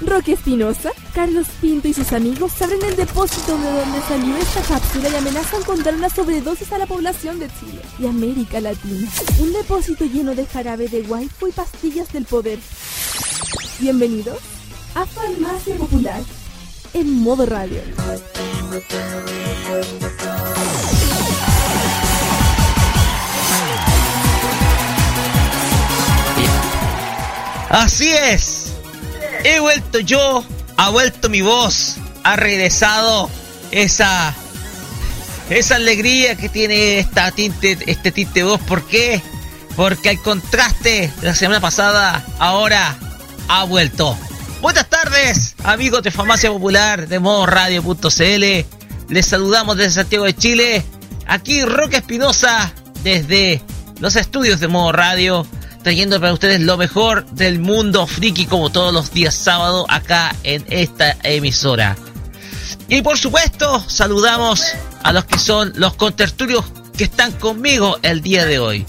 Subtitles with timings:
[0.00, 5.08] Roque Espinosa, Carlos Pinto y sus amigos abren el depósito de donde salió esta cápsula
[5.08, 9.08] y amenazan con dar una sobredosis a la población de Chile y América Latina.
[9.38, 12.58] Un depósito lleno de jarabe de waifu y pastillas del poder.
[13.78, 14.38] Bienvenidos
[14.94, 16.22] a Farmacia Popular
[16.92, 17.80] en modo radio.
[27.70, 28.63] Así es.
[29.44, 30.44] He vuelto yo,
[30.76, 33.30] ha vuelto mi voz, ha regresado
[33.70, 34.34] esa
[35.50, 38.60] esa alegría que tiene esta tinte, este tinte de voz.
[38.62, 39.20] ¿Por qué?
[39.76, 42.96] Porque el contraste de la semana pasada ahora
[43.48, 44.16] ha vuelto.
[44.62, 49.12] Buenas tardes, amigos de Farmacia Popular de radio.cl.
[49.12, 50.84] Les saludamos desde Santiago de Chile.
[51.26, 53.62] Aquí Roque Espinosa desde
[54.00, 55.46] los estudios de modo radio,
[55.84, 60.64] trayendo para ustedes lo mejor del mundo friki como todos los días sábado acá en
[60.70, 61.94] esta emisora.
[62.88, 64.64] Y por supuesto, saludamos
[65.02, 66.64] a los que son los contertulios
[66.96, 68.86] que están conmigo el día de hoy.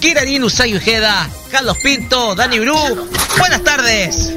[0.00, 3.08] Kiranin Usay Ujeda, Carlos Pinto, Dani Bru.
[3.38, 4.34] Buenas tardes.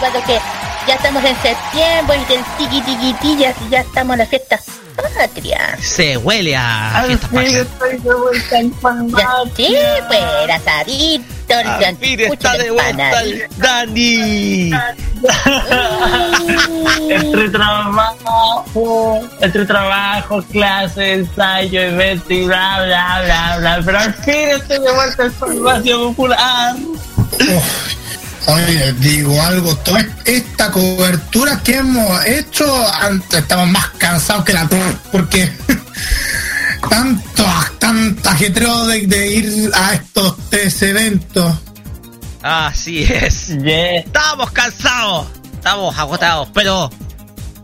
[0.00, 3.36] Sábado que ya estamos en septiembre y del tiki tiki
[3.70, 4.58] ya estamos en la fiesta
[5.18, 5.76] patria.
[5.80, 7.66] Se huele a Al fiestas patrias.
[7.66, 9.28] estoy de vuelta en Ya, Farmacia.
[9.56, 9.76] sí,
[10.08, 14.70] pues, asadito, Al fin está de vuelta el Dani.
[17.10, 23.82] Entre trabajo, entre trabajo, clase, ensayo, evento y bla, bla, bla, bla.
[23.84, 26.76] Pero al fin estoy de vuelta en Farmacia Popular.
[28.46, 34.68] Oye, digo algo, toda esta cobertura que hemos hecho, antes estamos más cansados que la
[35.10, 35.50] porque
[36.90, 37.44] tanto,
[37.78, 41.54] tanto ajetreo de, de ir a estos tres eventos.
[42.42, 43.48] Así es.
[43.48, 44.04] Yes.
[44.04, 46.90] Estamos cansados, estamos agotados, pero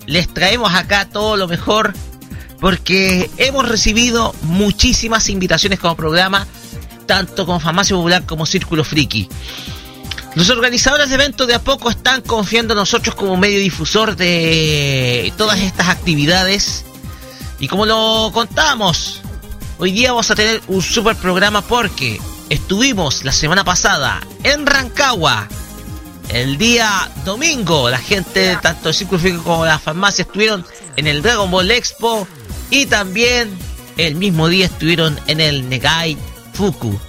[0.07, 1.93] les traemos acá todo lo mejor
[2.61, 6.47] porque hemos recibido muchísimas invitaciones como programa,
[7.07, 9.29] tanto como Farmacia Popular como Círculo Friki.
[10.37, 15.33] Los organizadores de eventos de a poco están confiando en nosotros como medio difusor de
[15.37, 16.85] todas estas actividades.
[17.59, 19.21] Y como lo contamos,
[19.79, 25.49] hoy día vamos a tener un super programa porque estuvimos la semana pasada en Rancagua.
[26.29, 30.65] El día domingo, la gente tanto del Círculo Friki como la farmacia estuvieron
[30.95, 32.29] en el Dragon Ball Expo
[32.71, 33.51] y también
[33.97, 36.17] el mismo día estuvieron en el Negai
[36.53, 37.01] Fuku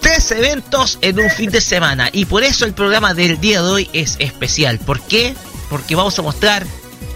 [0.00, 3.68] tres eventos en un fin de semana y por eso el programa del día de
[3.68, 4.78] hoy es especial.
[4.78, 5.34] ¿Por qué?
[5.68, 6.66] Porque vamos a mostrar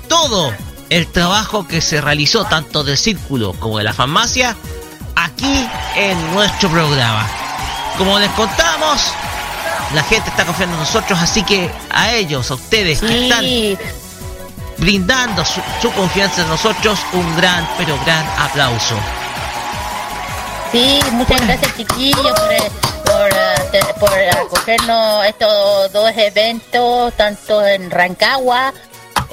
[0.08, 0.52] todo
[0.90, 4.56] el trabajo que se realizó tanto del círculo como de la farmacia
[5.16, 7.28] aquí en nuestro programa.
[7.98, 9.00] Como les contamos,
[9.94, 13.44] la gente está confiando en nosotros, así que a ellos, a ustedes que están
[14.78, 18.96] brindando su, su confianza en nosotros, un gran, pero gran aplauso.
[20.74, 22.70] Sí, muchas gracias chiquillos por, eh,
[23.04, 28.74] por, eh, por acogernos estos dos eventos, tanto en Rancagua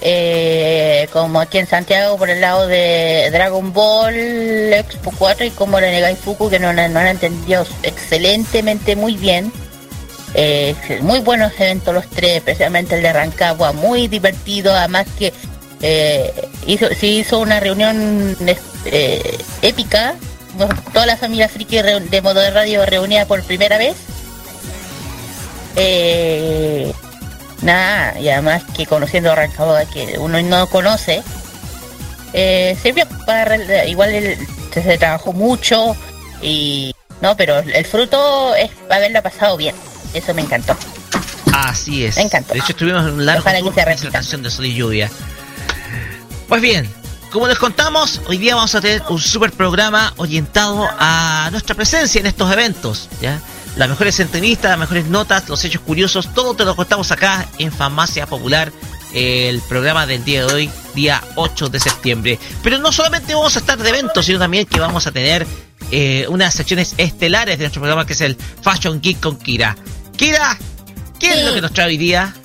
[0.01, 5.79] eh, como aquí en Santiago por el lado de Dragon Ball Expo 4 y como
[5.79, 9.51] la Negai Fuku que nos, nos han entendido excelentemente muy bien.
[10.33, 15.33] Eh, muy buenos eventos los tres, especialmente el de Rancagua, muy divertido, además que
[15.81, 18.37] eh, hizo, se hizo una reunión
[18.85, 20.15] eh, épica,
[20.93, 23.95] toda la familia friki de modo de radio reunida por primera vez.
[25.75, 26.91] Eh,
[27.61, 31.23] nada, y además que conociendo a Rancagua que uno no conoce,
[32.33, 34.37] eh, sirvió para igual el-
[34.73, 35.95] se, se trabajó mucho
[36.41, 39.75] y no, pero el fruto es haberla pasado bien.
[40.13, 40.75] Eso me encantó.
[41.53, 42.15] Así es.
[42.17, 42.53] Me encantó.
[42.53, 44.07] De hecho, estuvimos un largo Ojalá que tour se con repita.
[44.07, 45.11] esa canción de Sol y Lluvia.
[46.49, 46.89] Pues bien,
[47.31, 52.19] como les contamos, hoy día vamos a tener un super programa orientado a nuestra presencia
[52.19, 53.41] en estos eventos, ¿ya?
[53.77, 57.71] Las mejores entrevistas, las mejores notas, los hechos curiosos, todo te lo contamos acá en
[57.71, 58.71] Farmacia Popular,
[59.13, 62.39] el programa del día de hoy, día 8 de septiembre.
[62.63, 65.47] Pero no solamente vamos a estar de eventos, sino también que vamos a tener
[65.89, 69.77] eh, unas secciones estelares de nuestro programa, que es el Fashion Geek con Kira.
[70.17, 70.57] Kira,
[71.17, 72.35] ¿qué es lo que nos trae hoy día?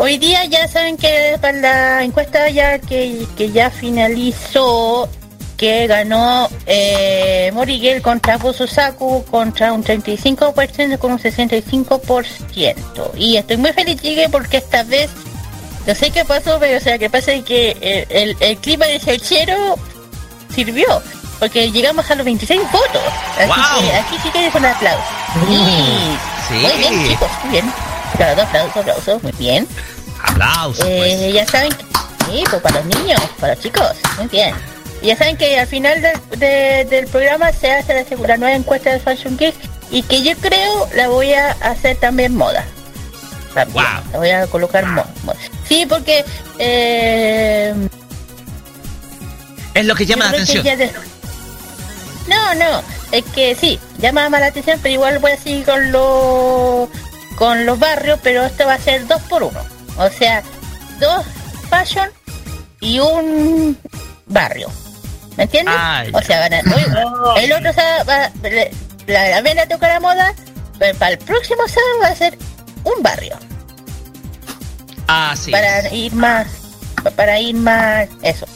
[0.00, 5.08] Hoy día ya saben que para la encuesta ya que, que ya finalizó,
[5.56, 13.10] que ganó eh, Moriguel contra Bosusaku contra un 35% con un 65%.
[13.16, 15.10] Y estoy muy feliz, llegué porque esta vez,
[15.84, 19.00] no sé qué pasó, pero o sea, que pasa que eh, el, el, clima de
[19.00, 19.76] Serchero
[20.54, 21.02] sirvió.
[21.40, 23.02] Porque llegamos a los 26 votos.
[23.36, 25.02] Así que aquí sí que un aplauso.
[26.48, 26.54] Sí.
[26.54, 27.87] Muy bien, chicos, muy bien.
[28.14, 29.68] Aplausos, aplausos, aplausos, muy bien.
[30.22, 30.84] Aplausos.
[30.86, 31.34] Eh, pues.
[31.34, 31.84] Ya saben que,
[32.26, 34.54] sí, pues para los niños, para los chicos, muy bien.
[35.02, 36.02] Ya saben que al final
[36.36, 39.54] del programa se hace la, nueva encuesta de Fashion Geek
[39.90, 42.64] y que yo creo la voy a hacer también moda.
[43.72, 43.82] Wow.
[44.12, 45.08] La voy a colocar moda.
[45.68, 46.24] Sí, porque...
[46.58, 47.74] Eh,
[49.74, 50.64] es lo que llama la atención.
[52.28, 52.82] No, no,
[53.12, 56.88] es que sí, llama más la atención, pero igual voy a seguir con los
[57.38, 59.60] con los barrios, pero esto va a ser dos por uno.
[59.96, 60.42] O sea,
[60.98, 61.24] dos
[61.70, 62.10] fashion
[62.80, 63.78] y un
[64.26, 64.68] barrio.
[65.36, 65.74] ¿Me entiendes?
[66.12, 68.32] o sea, van a, el otro sábado va,
[69.06, 70.34] la, la, toca la moda,
[70.80, 72.36] pero para el próximo sábado va a ser
[72.82, 73.38] un barrio.
[75.06, 75.52] Ah, sí.
[75.52, 76.48] Para ir más,
[77.14, 78.46] para ir más, eso.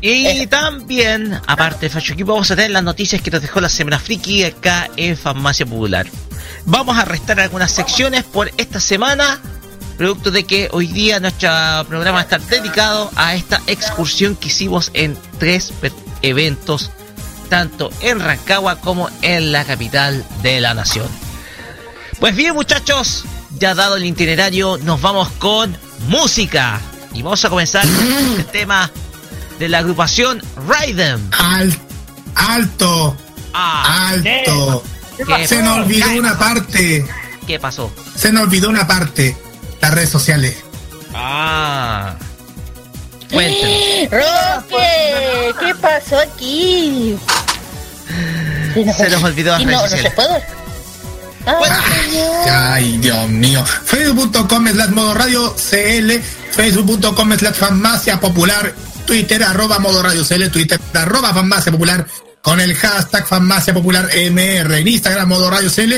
[0.00, 3.68] Y también, aparte de Fashion Geek, vamos a tener las noticias que nos dejó la
[3.68, 6.06] Semana Friki acá en Farmacia Popular.
[6.64, 9.40] Vamos a restar algunas secciones por esta semana
[10.02, 11.50] producto de que hoy día nuestro
[11.88, 15.72] programa está dedicado a esta excursión que hicimos en tres
[16.22, 16.90] eventos,
[17.48, 21.06] tanto en Rancagua como en la capital de la nación.
[22.18, 23.24] Pues bien muchachos,
[23.58, 25.76] ya dado el itinerario, nos vamos con
[26.08, 26.80] música.
[27.14, 28.90] Y vamos a comenzar con el tema
[29.58, 31.28] de la agrupación Raiden.
[32.34, 33.16] alto.
[33.54, 34.82] Ah, alto.
[35.46, 37.06] Se nos olvidó una parte.
[37.46, 37.92] ¿Qué pasó?
[38.16, 39.36] Se nos olvidó una parte
[39.80, 40.56] las redes sociales.
[41.14, 42.14] Ah.
[43.32, 47.16] Roque, ¿qué pasó aquí?
[48.74, 50.04] Se nos olvidó las redes no, sociales.
[50.04, 50.62] No se puede.
[52.50, 53.64] Ay, Dios mío.
[53.64, 56.20] Facebook.com slash modo radio CL,
[56.52, 58.74] Facebook.com slash farmacia popular,
[59.06, 62.06] Twitter arroba modo radio CL, Twitter arroba farmacia popular
[62.42, 65.94] con el hashtag farmacia popular MR, en Instagram modo radio CL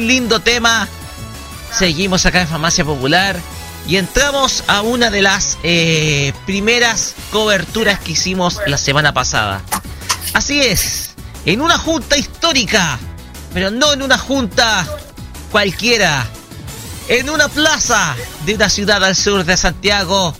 [0.00, 0.88] Lindo tema.
[1.72, 3.38] Seguimos acá en Farmacia Popular
[3.86, 9.62] y entramos a una de las eh, primeras coberturas que hicimos la semana pasada.
[10.34, 11.10] Así es,
[11.44, 12.98] en una junta histórica,
[13.52, 14.86] pero no en una junta
[15.50, 16.26] cualquiera,
[17.08, 18.14] en una plaza
[18.46, 20.34] de una ciudad al sur de Santiago.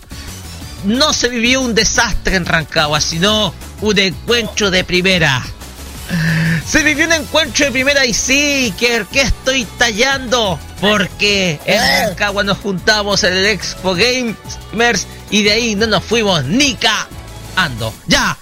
[0.85, 5.43] No se vivió un desastre en Rancagua, sino un encuentro de primera.
[6.67, 10.59] Se vivió un encuentro de primera y sí, que, estoy tallando.
[10.81, 12.09] Porque en.
[12.09, 16.79] Rancagua nos juntamos en el Expo Gamers y de ahí no nos fuimos ni
[17.57, 17.93] ando.
[18.07, 18.37] ¡Ya!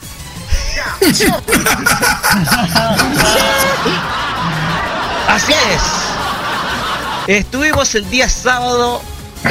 [5.28, 5.82] Así es.
[7.26, 9.02] Estuvimos el día sábado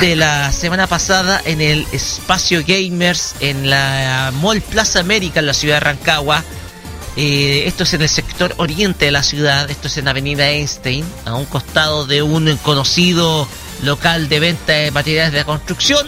[0.02, 5.54] de la semana pasada en el espacio Gamers en la Mall Plaza América en la
[5.54, 6.44] ciudad de Rancagua
[7.16, 11.06] eh, esto es en el sector oriente de la ciudad, esto es en Avenida Einstein,
[11.25, 13.48] a un costado de un conocido
[13.84, 16.08] local de venta de materiales de construcción.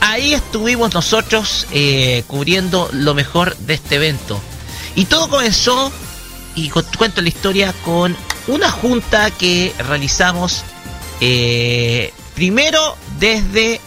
[0.00, 4.40] Ahí estuvimos nosotros eh, cubriendo lo mejor de este evento.
[4.94, 5.92] Y todo comenzó,
[6.54, 8.16] y cuento la historia, con
[8.46, 10.62] una junta que realizamos
[11.20, 13.80] eh, primero desde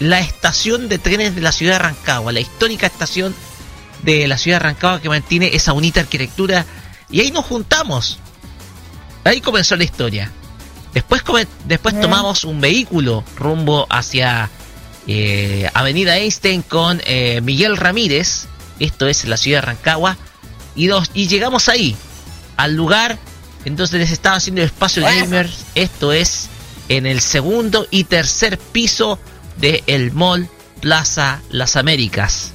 [0.00, 3.34] la estación de trenes de la ciudad de Rancagua, la histórica estación
[4.04, 6.66] de la ciudad de Rancagua que mantiene esa bonita arquitectura.
[7.10, 8.18] Y ahí nos juntamos.
[9.24, 10.30] Ahí comenzó la historia.
[10.92, 11.22] Después,
[11.64, 14.48] después tomamos un vehículo rumbo hacia
[15.06, 18.46] eh, Avenida Einstein con eh, Miguel Ramírez.
[18.78, 20.16] Esto es la ciudad de Rancagua.
[20.76, 21.96] Y, dos, y llegamos ahí,
[22.56, 23.18] al lugar.
[23.64, 25.64] Entonces les estaba haciendo el espacio gamers.
[25.74, 26.48] Esto es
[26.88, 29.18] en el segundo y tercer piso
[29.56, 30.48] de el Mall
[30.80, 32.53] Plaza Las Américas.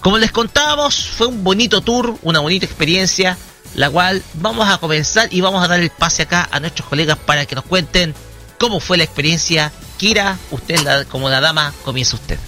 [0.00, 3.36] Como les contábamos, fue un bonito tour, una bonita experiencia,
[3.74, 7.18] la cual vamos a comenzar y vamos a dar el pase acá a nuestros colegas
[7.18, 8.14] para que nos cuenten
[8.58, 9.72] cómo fue la experiencia.
[9.98, 12.38] Kira, usted como la dama, comienza usted.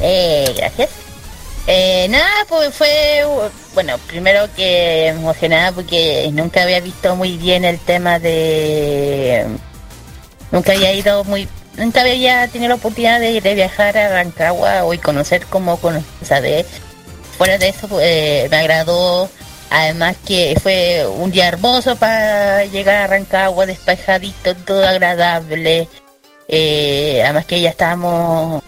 [0.00, 0.90] Eh, gracias.
[1.66, 3.24] Eh, nada, pues fue,
[3.74, 9.46] bueno, primero que emocionada porque nunca había visto muy bien el tema de...
[10.50, 11.46] Nunca había ido muy
[11.78, 15.78] nunca había tenido la oportunidad de, viajar a Rancagua y conocer cómo
[16.22, 16.66] saber.
[17.36, 19.30] Fuera de eso, eh, me agradó.
[19.70, 25.88] Además que fue un día hermoso para llegar a Rancagua, despejadito, todo agradable.
[26.48, 28.62] Eh, además que ya estábamos...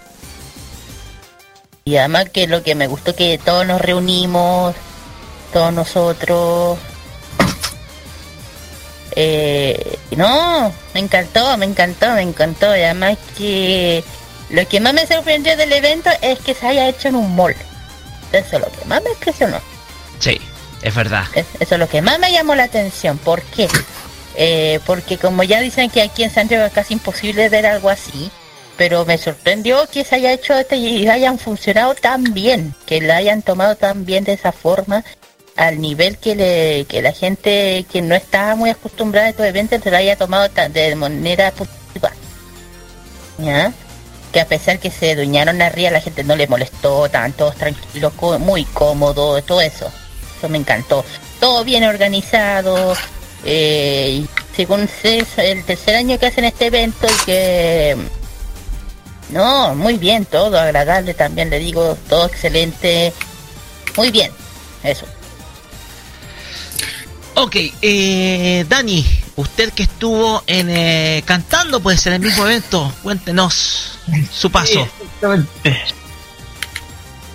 [1.85, 4.77] Y además que lo que me gustó que todos nos reunimos,
[5.53, 6.79] todos nosotros.
[9.17, 12.77] Eh, no, me encantó, me encantó, me encantó.
[12.77, 14.05] Y además que
[14.51, 17.55] lo que más me sorprendió del evento es que se haya hecho en un mall.
[18.33, 19.59] Eso es lo que más me impresionó.
[20.19, 20.41] Sí,
[20.83, 21.25] es verdad.
[21.35, 23.19] Es- Eso es lo que más me llamó la atención.
[23.19, 23.69] ¿Por qué?
[24.37, 28.31] Eh, porque como ya dicen que aquí en Santiago es casi imposible ver algo así,
[28.77, 33.17] pero me sorprendió que se haya hecho este y hayan funcionado tan bien, que la
[33.17, 35.05] hayan tomado tan bien de esa forma,
[35.61, 39.83] al nivel que, le, que la gente que no está muy acostumbrada a estos eventos
[39.83, 42.11] se lo haya tomado de manera positiva.
[43.37, 43.71] ¿Ya?
[44.33, 48.65] Que a pesar que se duñaron arriba, la gente no le molestó, todos tranquilos, muy
[48.65, 49.93] cómodos, todo eso.
[50.39, 51.05] Eso me encantó.
[51.41, 52.95] Todo bien organizado.
[53.45, 54.25] Eh,
[54.57, 57.97] según es el tercer año que hacen este evento y que...
[59.29, 63.13] No, muy bien, todo agradable también, le digo, todo excelente.
[63.99, 64.33] Muy bien,
[64.83, 65.05] eso.
[67.35, 69.05] Ok, eh, Dani,
[69.37, 73.99] usted que estuvo en eh, cantando pues en el mismo evento, cuéntenos
[74.33, 74.87] su paso.
[75.65, 75.71] Sí.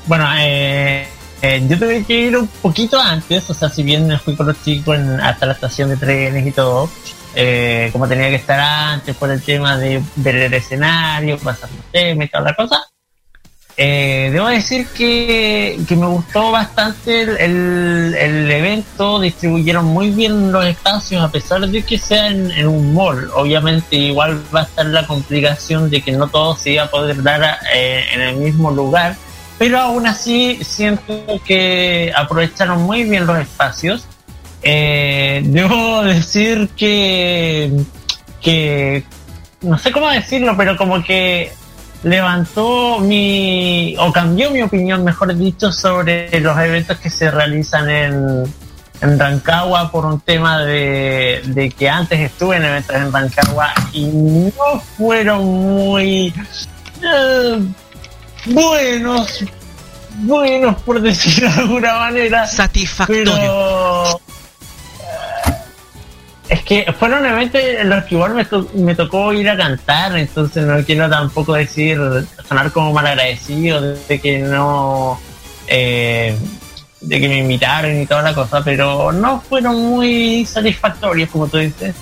[0.06, 1.08] Bueno, eh,
[1.42, 4.46] eh, yo tuve que ir un poquito antes, o sea, si bien me fui con
[4.48, 6.90] los chicos en- hasta la estación de trenes y todo,
[7.34, 11.86] eh, como tenía que estar antes por el tema de ver el escenario, pasar los
[11.92, 12.84] temas y toda la cosa,
[13.78, 20.52] eh, debo decir que, que me gustó bastante el, el- el evento, distribuyeron muy bien
[20.52, 23.30] los espacios a pesar de que sea en, en un mall.
[23.36, 27.22] Obviamente igual va a estar la complicación de que no todo se iba a poder
[27.22, 29.16] dar eh, en el mismo lugar,
[29.58, 34.06] pero aún así siento que aprovecharon muy bien los espacios.
[34.64, 37.72] Eh, debo decir que,
[38.42, 39.04] que
[39.62, 41.52] no sé cómo decirlo, pero como que
[42.04, 48.44] levantó mi o cambió mi opinión, mejor dicho, sobre los eventos que se realizan en,
[49.02, 54.06] en Rancagua por un tema de, de que antes estuve en eventos en Rancagua y
[54.06, 56.34] no fueron muy
[57.02, 57.60] eh,
[58.46, 59.44] buenos,
[60.20, 62.48] buenos por decirlo de alguna manera.
[62.48, 63.34] Satisfactorio.
[63.34, 64.22] Pero
[66.66, 70.66] que fueron eventos en los que igual me, to- me tocó ir a cantar, entonces
[70.66, 72.00] no quiero tampoco decir,
[72.48, 75.20] sonar como malagradecido de, de que no,
[75.68, 76.36] eh,
[77.02, 81.58] de que me invitaron y toda la cosa, pero no fueron muy satisfactorios, como tú
[81.58, 81.96] dices.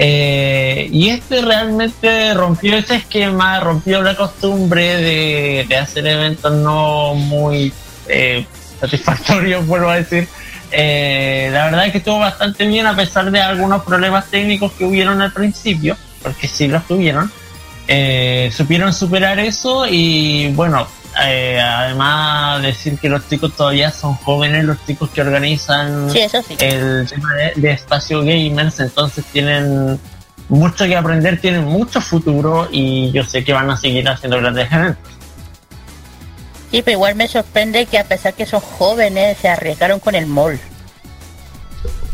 [0.00, 7.14] Eh, y este realmente rompió ese esquema, rompió la costumbre de, de hacer eventos no
[7.14, 7.72] muy
[8.06, 8.46] eh,
[8.80, 10.28] satisfactorios, vuelvo a decir.
[10.70, 14.84] Eh, la verdad es que estuvo bastante bien a pesar de algunos problemas técnicos que
[14.84, 17.30] hubieron al principio, porque sí los tuvieron.
[17.86, 20.86] Eh, supieron superar eso y bueno,
[21.24, 26.42] eh, además decir que los chicos todavía son jóvenes, los chicos que organizan Sí, eso
[26.42, 26.56] sí.
[26.60, 29.98] el tema de, de espacio gamers, entonces tienen
[30.48, 34.70] mucho que aprender, tienen mucho futuro y yo sé que van a seguir haciendo grandes
[34.70, 35.17] eventos.
[36.70, 40.26] Sí, pero igual me sorprende que a pesar que son jóvenes, se arriesgaron con el
[40.26, 40.60] mall.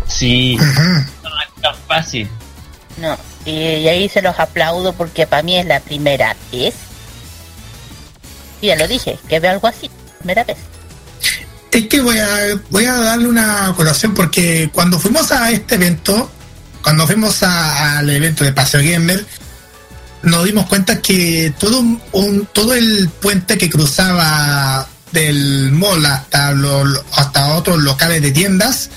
[0.06, 2.28] Sí, no es tan fácil.
[2.98, 6.74] No, y, y ahí se los aplaudo porque para mí es la primera vez.
[8.60, 10.56] Y ya lo dije, que veo algo así, primera vez.
[11.72, 12.28] Es que voy a,
[12.70, 16.30] voy a darle una colación porque cuando fuimos a este evento,
[16.82, 19.26] cuando fuimos a- al evento de Paseo Gamer,
[20.24, 26.52] nos dimos cuenta que todo un, un- todo el puente que cruzaba del mall hasta
[26.52, 28.90] los hasta otros locales de tiendas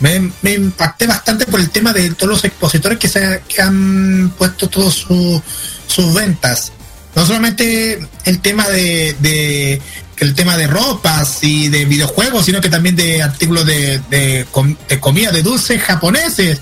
[0.00, 4.68] me, impacté bastante por el tema de todos los expositores que se que han puesto
[4.68, 5.42] todas su-
[5.86, 6.72] sus ventas.
[7.14, 9.82] No solamente el tema de, de
[10.18, 14.46] el tema de ropas y de videojuegos, sino que también de artículos de, de,
[14.88, 16.60] de comida, de dulces japoneses,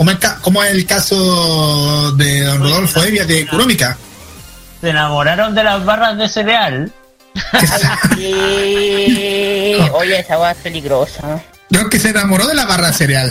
[0.00, 3.98] como, el, como es el caso de don Rodolfo Evia de Kurómica.
[4.80, 6.90] Se enamoraron de las barras de cereal.
[8.16, 9.76] Sí.
[9.92, 11.42] Oye, esa agua es peligrosa.
[11.68, 13.30] Yo creo que se enamoró de la barra cereal.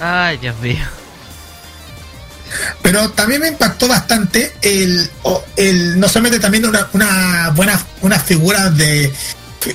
[0.00, 0.86] Ay, Dios mío.
[2.80, 5.10] Pero también me impactó bastante el,
[5.56, 9.12] el no solamente también una, una buena una figura de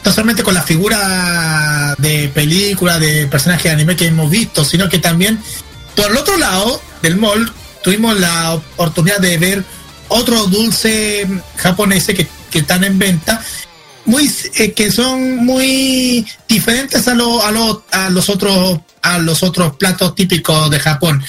[0.03, 4.87] no solamente con la figura de película de personajes de anime que hemos visto, sino
[4.89, 5.39] que también
[5.95, 7.51] por el otro lado del mall
[7.83, 9.63] tuvimos la oportunidad de ver
[10.07, 13.41] otros dulces japoneses que, que están en venta
[14.05, 19.43] muy eh, que son muy diferentes a, lo- a, lo- a los otros a los
[19.43, 21.23] otros platos típicos de Japón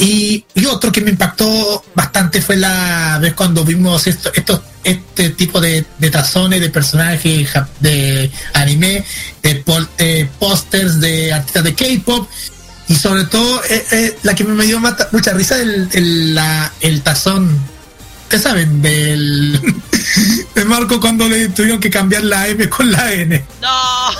[0.00, 5.30] Y, y, otro que me impactó bastante fue la vez cuando vimos esto, estos este
[5.30, 9.04] tipo de, de tazones de personajes de anime,
[9.42, 9.62] de,
[9.98, 12.28] de pósters de artistas de K-pop
[12.88, 14.80] y sobre todo eh, eh, la que me dio
[15.12, 17.60] mucha risa el, el, la, el tazón,
[18.28, 18.82] ¿qué saben?
[18.82, 19.60] Del
[20.54, 23.44] de Marco cuando le tuvieron que cambiar la M con la N.
[23.60, 24.10] No.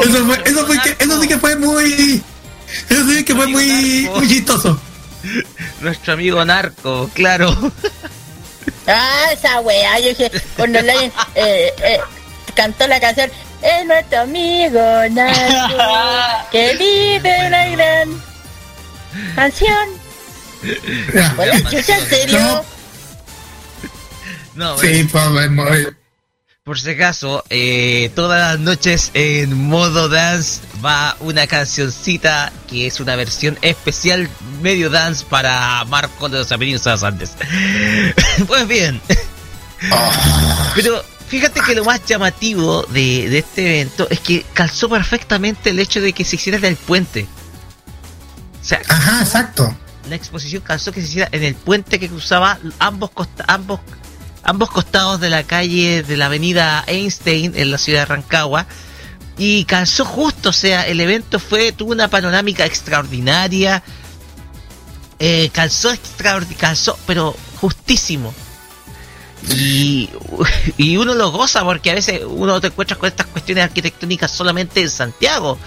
[0.00, 2.22] eso, fue, eso, fue que, eso sí que fue muy
[2.88, 4.80] sí que fue muy, muy chistoso.
[5.80, 7.56] Nuestro amigo narco, claro.
[8.90, 12.00] Ah, esa weá, yo dije, cuando le eh, eh,
[12.54, 18.22] cantó la canción, es nuestro amigo narco, que vive una gran
[19.34, 19.88] canción.
[21.36, 22.64] Bueno, chucha, ¿en serio?
[24.54, 25.24] No, sí, pues,
[26.68, 33.00] por si acaso, eh, todas las noches en modo dance va una cancioncita que es
[33.00, 34.28] una versión especial
[34.60, 37.32] medio dance para Marco de los Apeninos Andes.
[38.46, 39.00] pues bien.
[39.90, 40.72] Ah.
[40.74, 45.78] Pero fíjate que lo más llamativo de, de, este evento es que calzó perfectamente el
[45.78, 47.26] hecho de que se hiciera en el puente.
[48.60, 49.74] O sea, Ajá, exacto.
[50.10, 53.10] La exposición calzó que se hiciera en el puente que cruzaba ambos,
[53.46, 53.80] ambos
[54.48, 58.66] ambos costados de la calle de la avenida Einstein en la ciudad de Rancagua
[59.36, 63.82] y calzó justo, o sea, el evento fue tuvo una panorámica extraordinaria,
[65.18, 68.32] eh, calzó extraordinario, calzó, pero justísimo.
[69.54, 70.08] Y,
[70.78, 74.80] y uno lo goza porque a veces uno te encuentras con estas cuestiones arquitectónicas solamente
[74.80, 75.58] en Santiago.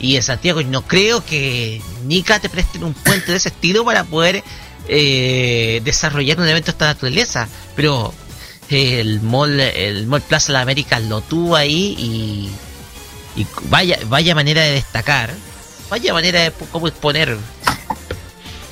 [0.00, 4.04] Y en Santiago no creo que Nica te presten un puente de ese estilo para
[4.04, 4.42] poder
[4.88, 7.46] eh, desarrollar un evento de esta naturaleza.
[7.76, 8.14] Pero
[8.70, 12.50] el mall, el mall Plaza de la América lo tuvo ahí y,
[13.40, 15.34] y vaya, vaya manera de destacar,
[15.88, 17.36] vaya manera de cómo exponer.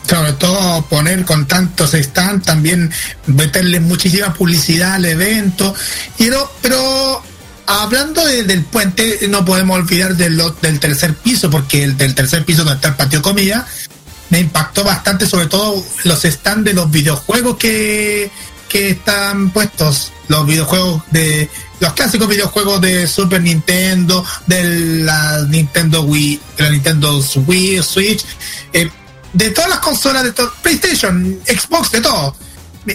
[0.09, 2.91] Sobre todo poner con tantos stands, también
[3.27, 5.75] meterle muchísima publicidad al evento.
[6.17, 7.23] Pero, pero
[7.67, 12.65] hablando del puente, no podemos olvidar del, del tercer piso, porque el del tercer piso
[12.65, 13.67] donde está el patio comida,
[14.31, 18.31] me impactó bastante, sobre todo los stands de los videojuegos que,
[18.69, 21.49] que están puestos los videojuegos de
[21.81, 28.25] los clásicos videojuegos de Super Nintendo, de la Nintendo Wii, de la Nintendo Wii, Switch,
[28.73, 28.91] eh,
[29.33, 32.37] de todas las consolas de todo, PlayStation, Xbox, de todo.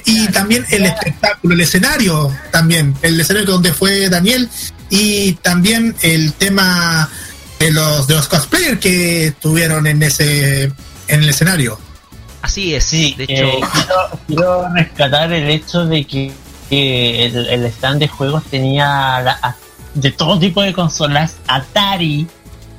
[0.05, 4.49] Y también el espectáculo, el escenario también, el escenario donde fue Daniel
[4.89, 7.09] y también el tema
[7.59, 11.79] de los de los cosplayers que estuvieron en ese en el escenario.
[12.43, 13.15] Así es, sí.
[13.17, 13.61] De hecho, eh,
[14.27, 16.33] quiero, rescatar el hecho de que,
[16.69, 19.39] el, stand de juegos tenía
[19.93, 22.27] de todo tipo de consolas, Atari,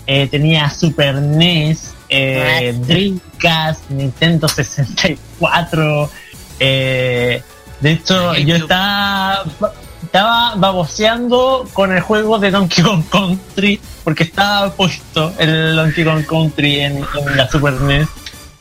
[0.07, 6.11] eh, tenía Super NES, eh, Dreamcast, Nintendo 64.
[6.59, 7.43] de
[7.83, 9.45] hecho, yo estaba,
[10.03, 16.27] estaba baboseando con el juego de Donkey Kong Country porque estaba puesto el Donkey Kong
[16.27, 17.01] Country en
[17.35, 18.09] la Super NES.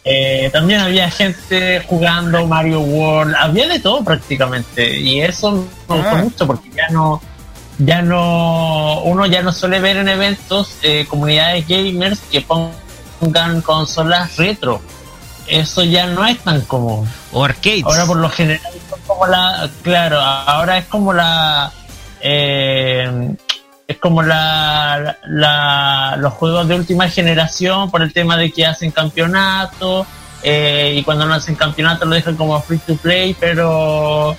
[0.05, 5.59] Eh, también había gente jugando Mario World, había de todo prácticamente y eso me
[5.95, 6.15] gustó ah.
[6.15, 7.21] mucho porque ya no,
[7.77, 14.35] ya no, uno ya no suele ver en eventos eh, comunidades gamers que pongan consolas
[14.35, 14.81] retro.
[15.47, 17.07] Eso ya no es tan común.
[17.31, 17.83] O arcades.
[17.83, 18.61] Ahora por lo general
[19.07, 21.71] como la, claro, ahora es como la,
[22.21, 23.35] eh,
[23.87, 28.91] es como la, la, los juegos de última generación por el tema de que hacen
[28.91, 30.05] campeonato
[30.41, 34.35] eh, y cuando no hacen campeonato lo dejan como free to play pero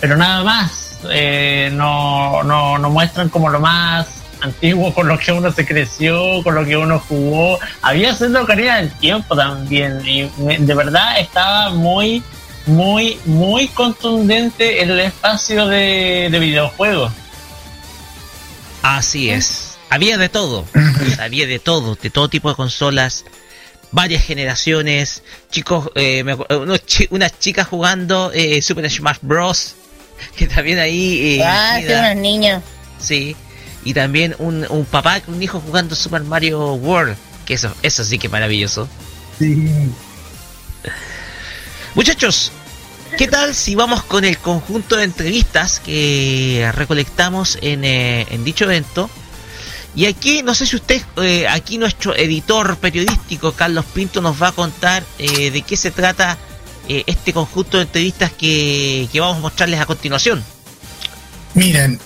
[0.00, 0.98] pero nada más.
[1.10, 4.06] Eh, no, no, no muestran como lo más
[4.40, 7.58] antiguo con lo que uno se creció con lo que uno jugó.
[7.82, 12.22] Había sido quería del tiempo también y de verdad estaba muy
[12.66, 17.12] muy muy contundente el espacio de, de videojuegos
[18.84, 19.78] Así es.
[19.88, 20.66] Había de todo.
[21.18, 23.24] Había de todo, de todo tipo de consolas.
[23.92, 25.22] Varias generaciones.
[25.50, 26.22] Chicos, eh,
[27.08, 29.76] unas chicas jugando eh, Super Smash Bros.
[30.36, 31.38] Que también ahí.
[31.38, 32.62] Eh, ah, sí, unos niños.
[32.98, 33.34] Sí.
[33.84, 37.16] Y también un, un papá con un hijo jugando Super Mario World.
[37.46, 38.86] Que eso, eso sí que maravilloso.
[39.38, 39.66] Sí.
[41.94, 42.52] Muchachos,
[43.16, 49.08] ¿Qué tal si vamos con el conjunto de entrevistas que recolectamos en, eh, dicho evento?
[49.94, 54.48] Y aquí, no sé si usted, eh, aquí nuestro editor periodístico, Carlos Pinto, nos va
[54.48, 56.36] a contar eh, de qué se trata
[56.88, 60.44] este conjunto de entrevistas que, vamos a mostrarles a continuación.
[61.54, 62.00] Miren,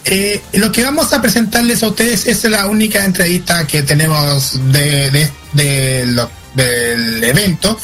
[0.53, 6.29] lo que vamos a presentarles a ustedes es la única entrevista que tenemos de, de,
[6.55, 7.79] del evento,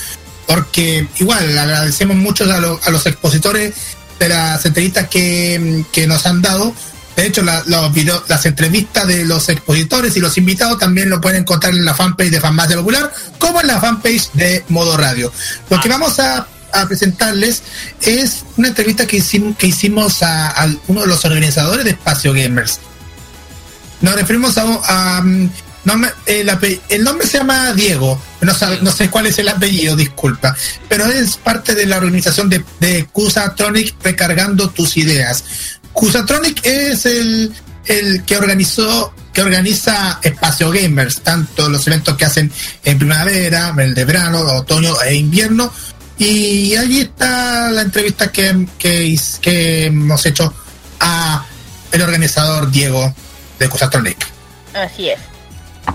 [0.47, 3.75] porque igual agradecemos mucho a, los expositores
[4.19, 6.75] de las entrevistas que, nos han dado.
[7.17, 11.85] De hecho, las entrevistas de los expositores y los invitados también lo pueden encontrar en
[11.85, 15.33] la fanpage de Fanbase Popular, como en la fanpage de Modo Radio.
[15.71, 16.49] Lo que vamos a,
[16.89, 17.63] presentarles
[18.03, 22.81] es una entrevista que hicimos, que hicimos a, uno de los organizadores de Espacio Gamers.
[24.01, 25.23] Nos referimos a,
[25.85, 25.95] no
[26.27, 30.57] el, nombre se llama Diego, no, sé cuál es el apellido, disculpa,
[30.89, 35.45] pero es parte de la organización de, de Cusatronic Recargando tus ideas.
[35.93, 37.53] Cusatronic es el,
[37.87, 42.51] el que organizó que organiza Espacio Gamers, tanto los eventos que hacen
[42.85, 45.73] en primavera, el de verano, otoño e invierno.
[46.17, 50.55] Y allí está la entrevista que, que, que hemos hecho
[51.01, 51.45] a
[51.91, 53.13] el organizador Diego
[53.59, 54.25] de Cusatronic.
[54.73, 55.34] Así es.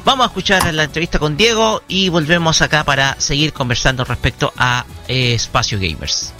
[0.05, 4.85] Vamos a escuchar la entrevista con Diego y volvemos acá para seguir conversando respecto a
[5.07, 6.33] eh, Espacio Gamers.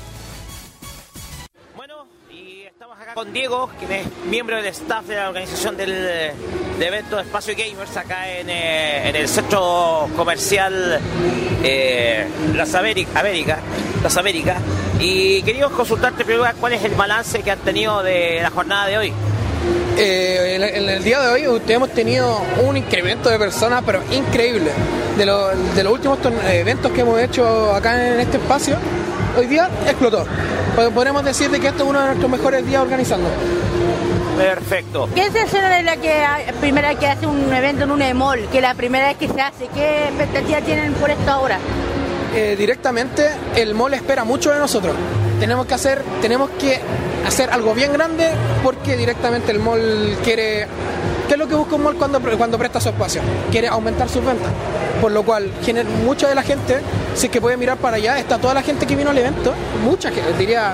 [1.76, 6.34] Bueno, y estamos acá con Diego, quien es miembro del staff de la organización del
[6.80, 11.00] de evento Espacio Gamers acá en, eh, el centro comercial
[11.62, 13.60] eh, Las América, América,
[14.02, 14.62] Las Américas.
[15.00, 18.98] Y queríamos consultarte primero cuál es el balance que han tenido de la jornada de
[18.98, 19.14] hoy.
[20.02, 24.72] Eh, en, el día de hoy hemos tenido un incremento de personas, pero increíble.
[25.18, 28.78] De, de los últimos eventos que hemos hecho acá en este espacio,
[29.38, 30.26] hoy día explotó.
[30.94, 33.28] Podemos decir que esto es uno de nuestros mejores días organizando.
[34.38, 35.10] Perfecto.
[35.14, 36.14] ¿Qué sensación la que
[36.62, 38.48] primera vez que hace un evento en un emol?
[38.54, 41.60] Que la primera vez que se hace, ¿qué expectativas tienen por esto ahora?
[42.36, 44.96] Eh, directamente el mall espera mucho de nosotros.
[45.40, 46.80] Tenemos que hacer, tenemos que
[47.26, 48.30] hacer algo bien grande
[48.64, 50.68] porque directamente el mall quiere
[51.30, 53.22] ¿Qué es lo que busca un mall cuando, cuando presta su espacio?
[53.52, 54.50] Quiere aumentar sus ventas.
[55.00, 55.52] Por lo cual,
[56.04, 56.82] mucha de la gente,
[57.14, 59.54] si es que puede mirar para allá, está toda la gente que vino al evento,
[59.84, 60.74] mucha que diría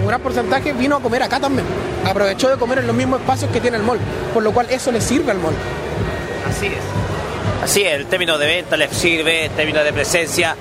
[0.00, 1.66] un gran porcentaje vino a comer acá también.
[2.08, 3.98] Aprovechó de comer en los mismos espacios que tiene el mall.
[4.32, 5.54] Por lo cual eso le sirve al mall.
[6.48, 7.09] Así es.
[7.62, 10.56] Así es, el término de venta les sirve, el término de presencia.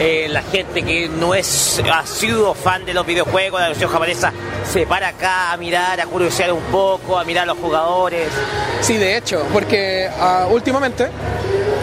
[0.00, 3.90] Eh, la gente que no es ha sido fan de los videojuegos, de la versión
[3.90, 4.32] japonesa,
[4.70, 8.28] se para acá a mirar, a curiosear un poco, a mirar a los jugadores.
[8.80, 11.08] Sí, de hecho, porque uh, últimamente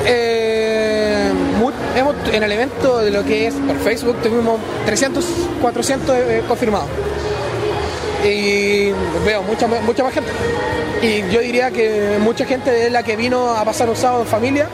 [0.06, 1.32] eh,
[2.32, 5.26] en el evento de lo que es por Facebook tuvimos 300,
[5.62, 6.88] 400 eh, confirmados.
[8.24, 8.92] Y
[9.26, 10.32] veo mucha, mucha más gente.
[11.02, 14.28] Y yo diría que mucha gente es la que vino a pasar un sábado en
[14.28, 14.68] familia,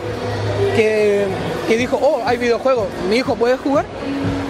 [0.75, 1.25] que,
[1.69, 3.85] dijo, oh, hay videojuegos, mi hijo puede jugar,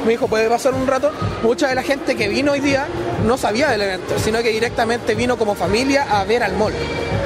[0.08, 1.12] mi hijo puede pasar un rato.
[1.44, 2.88] Mucha de la gente que vino hoy día
[3.26, 6.74] no sabía del evento, sino que directamente vino como familia a ver al mall,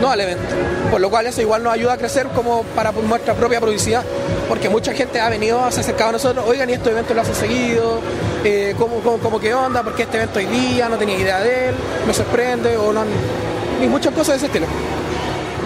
[0.01, 0.43] no al evento.
[0.89, 4.03] Por lo cual eso igual nos ayuda a crecer como para nuestra propia publicidad,
[4.49, 7.21] porque mucha gente ha venido, se ha acercado a nosotros, oigan, y este evento lo
[7.21, 8.01] hace seguido,
[8.43, 9.83] eh, ¿cómo, cómo, qué onda?
[9.83, 13.03] Porque este evento hoy día no tenía idea de él, me sorprende o no
[13.81, 14.67] y muchas cosas de ese estilo.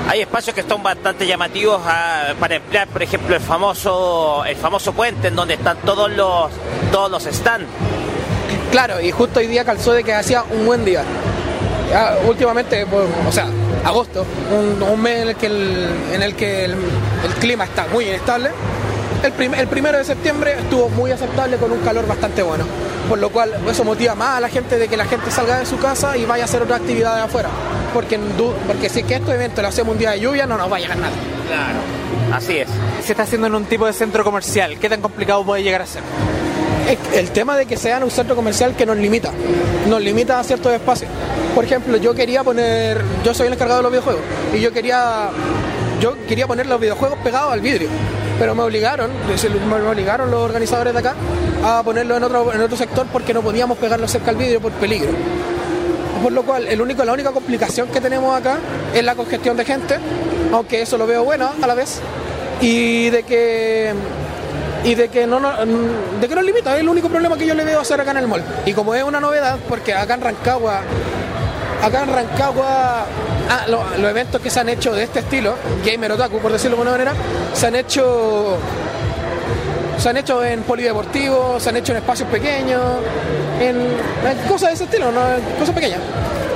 [0.08, 4.93] Hay espacios que están bastante llamativos ah, para emplear, por ejemplo, el famoso el famoso
[4.93, 6.51] puente en donde están todos los
[6.95, 7.67] todos los stands.
[8.71, 11.03] Claro, y justo hoy día calzó de que hacía un buen día.
[12.25, 13.47] últimamente, pues, o sea,
[13.84, 16.75] agosto, un, mes en el que, el, en el, que el,
[17.41, 18.49] clima está muy inestable.
[19.23, 22.63] El, el primero de septiembre estuvo muy aceptable con un calor bastante bueno
[23.10, 25.65] por lo cual eso motiva más a la gente de que la gente salga de
[25.65, 27.49] su casa y vaya a hacer otra actividad de afuera,
[27.93, 28.19] porque,
[28.65, 30.77] porque si es que este evento lo hacemos un día de lluvia no nos va
[30.77, 31.13] a llegar nada.
[31.47, 32.69] Claro, así es.
[33.03, 35.86] Se está haciendo en un tipo de centro comercial, ¿qué tan complicado puede llegar a
[35.86, 36.01] ser?
[37.13, 39.32] El tema de que sea un centro comercial que nos limita,
[39.89, 41.10] nos limita a ciertos espacios.
[41.56, 44.21] Por ejemplo, yo quería poner, yo soy el encargado de los videojuegos,
[44.54, 45.30] y yo quería
[46.00, 47.89] yo quería poner los videojuegos pegados al vidrio,
[48.38, 49.10] pero me obligaron,
[49.67, 51.15] me obligaron los organizadores de acá
[51.63, 54.71] a ponerlo en otro, en otro sector porque no podíamos pegarlo cerca al vidrio por
[54.74, 55.10] peligro.
[56.21, 58.58] Por lo cual, el único, la única complicación que tenemos acá
[58.93, 59.95] es la congestión de gente,
[60.52, 62.00] aunque eso lo veo bueno a la vez,
[62.62, 63.93] y de que
[64.86, 65.39] y de que no,
[66.21, 68.17] de que nos limita, es el único problema que yo le veo hacer acá en
[68.17, 68.43] el mall.
[68.65, 70.82] Y como es una novedad, porque acá en Rancagua
[71.86, 73.06] acá en Rancagua,
[73.50, 76.82] ah, los eventos que se han hecho de este estilo, Gamer Otaku, por decirlo de
[76.82, 77.13] alguna manera,
[77.54, 78.58] se han hecho
[79.98, 82.82] se han hecho en polideportivos, se han hecho en espacios pequeños,
[83.60, 83.78] en,
[84.48, 85.21] cosas de ese estilo, ¿no?
[85.60, 86.00] cosas pequeñas.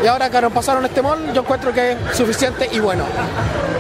[0.04, 3.04] Y ahora que nos pasaron este mall, yo encuentro que es suficiente y bueno.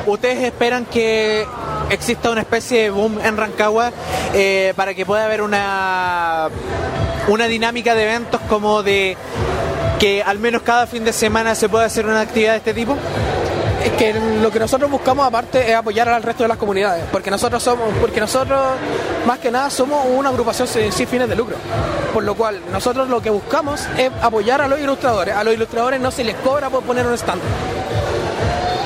[0.05, 1.45] ¿Ustedes esperan que
[1.89, 3.91] exista una especie de boom en Rancagua
[4.33, 6.49] eh, para que pueda haber una,
[7.27, 9.17] una dinámica de eventos como de
[9.99, 12.95] que al menos cada fin de semana se pueda hacer una actividad de este tipo?
[13.99, 17.61] que lo que nosotros buscamos aparte es apoyar al resto de las comunidades, porque nosotros
[17.61, 18.57] somos, porque nosotros
[19.27, 21.57] más que nada somos una agrupación sin, sin fines de lucro,
[22.13, 25.35] por lo cual nosotros lo que buscamos es apoyar a los ilustradores.
[25.35, 27.41] A los ilustradores no se les cobra por poner un stand.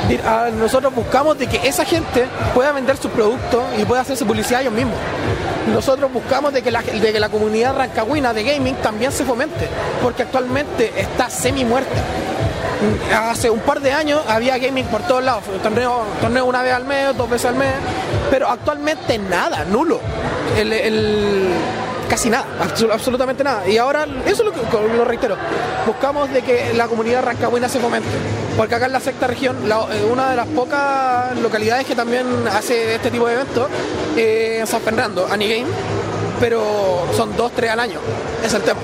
[0.07, 4.17] Di- a- Nosotros buscamos de que esa gente pueda vender sus productos y pueda hacer
[4.17, 4.95] su publicidad ellos mismos.
[5.73, 9.67] Nosotros buscamos de que la, de que la comunidad rancagüina de gaming también se fomente,
[10.01, 12.01] porque actualmente está semi muerta.
[13.29, 17.15] Hace un par de años había gaming por todos lados, torneo, una vez al mes,
[17.15, 17.71] dos veces al mes,
[18.29, 20.01] pero actualmente nada, nulo.
[20.57, 20.73] El-
[22.13, 22.45] casi nada,
[22.91, 23.67] absolutamente nada.
[23.67, 24.59] Y ahora, eso es lo que
[24.95, 25.35] lo reitero,
[25.87, 28.07] buscamos de que la comunidad rancagüina se fomente,
[28.55, 32.27] porque acá en la sexta región, la- eh, una de las pocas localidades que también
[32.55, 33.67] hace este tipo de eventos
[34.15, 35.65] eh, San Fernando, Anigame,
[36.39, 37.97] pero son dos, tres al año,
[38.45, 38.79] es el tema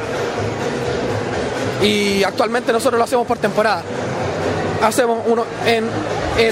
[1.84, 3.84] y actualmente nosotros lo hacemos por temporada.
[4.82, 5.86] Hacemos uno en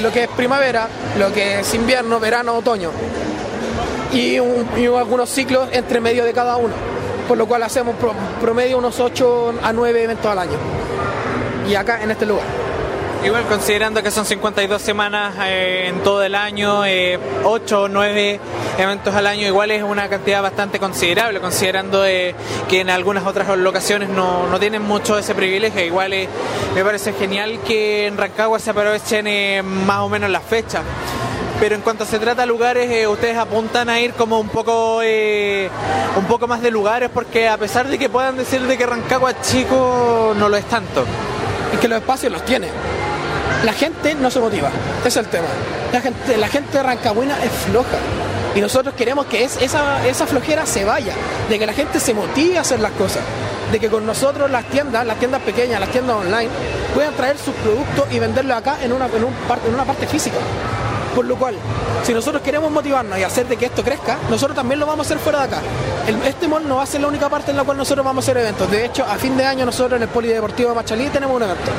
[0.03, 0.87] lo que es primavera,
[1.17, 2.91] lo que es invierno, verano, otoño
[4.13, 4.67] y, un-
[4.97, 6.73] algunos ciclos entre medio de cada uno,
[7.27, 10.57] por lo cual hacemos pro- promedio unos 8 a 9 eventos al año.
[11.69, 12.45] Y acá en este lugar.
[13.25, 16.83] Igual considerando que son 52 semanas eh, en todo el año,
[17.43, 18.39] 8 o 9
[18.77, 22.35] eventos al año, igual es una cantidad bastante considerable, considerando eh,
[22.69, 25.83] que en algunas otras locaciones no, no tienen mucho ese privilegio.
[25.83, 26.29] Igual eh,
[26.75, 30.83] me parece genial que en Rancagua se aprovechen eh, más o menos las fechas.
[31.59, 34.99] Pero en cuanto se trata de lugares, eh, ustedes apuntan a ir como un poco
[35.03, 35.69] eh,
[36.15, 39.41] un poco más de lugares, porque a pesar de que puedan decir de que Rancagua
[39.41, 41.03] chico, no lo es tanto.
[41.73, 42.67] Es que los espacios los tiene.
[43.65, 45.47] La gente no se motiva, ese es el tema.
[45.91, 47.97] La gente, la gente de Rancagüina es floja.
[48.55, 51.13] Y nosotros queremos que es- esa, esa flojera se vaya,
[51.49, 53.23] de que la gente se motive a hacer las cosas.
[53.71, 56.49] De que con nosotros las tiendas, las tiendas pequeñas, las tiendas online,
[56.93, 60.05] puedan traer sus productos y venderlos acá en una, en un parte, en una parte
[60.05, 60.37] física.
[61.15, 61.55] Por lo cual,
[62.03, 65.07] si nosotros queremos motivarnos y hacer de que esto crezca, nosotros también lo vamos a
[65.07, 65.61] hacer fuera de acá.
[66.07, 68.23] El- este mall no va a ser la única parte en la cual nosotros vamos
[68.23, 68.69] a hacer eventos.
[68.69, 71.71] De hecho, a fin de año nosotros en el Polideportivo de Machalí tenemos un evento.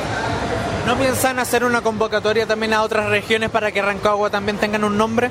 [0.87, 4.97] ¿No piensan hacer una convocatoria también a otras regiones para que Rancagua también tengan un
[4.97, 5.31] nombre?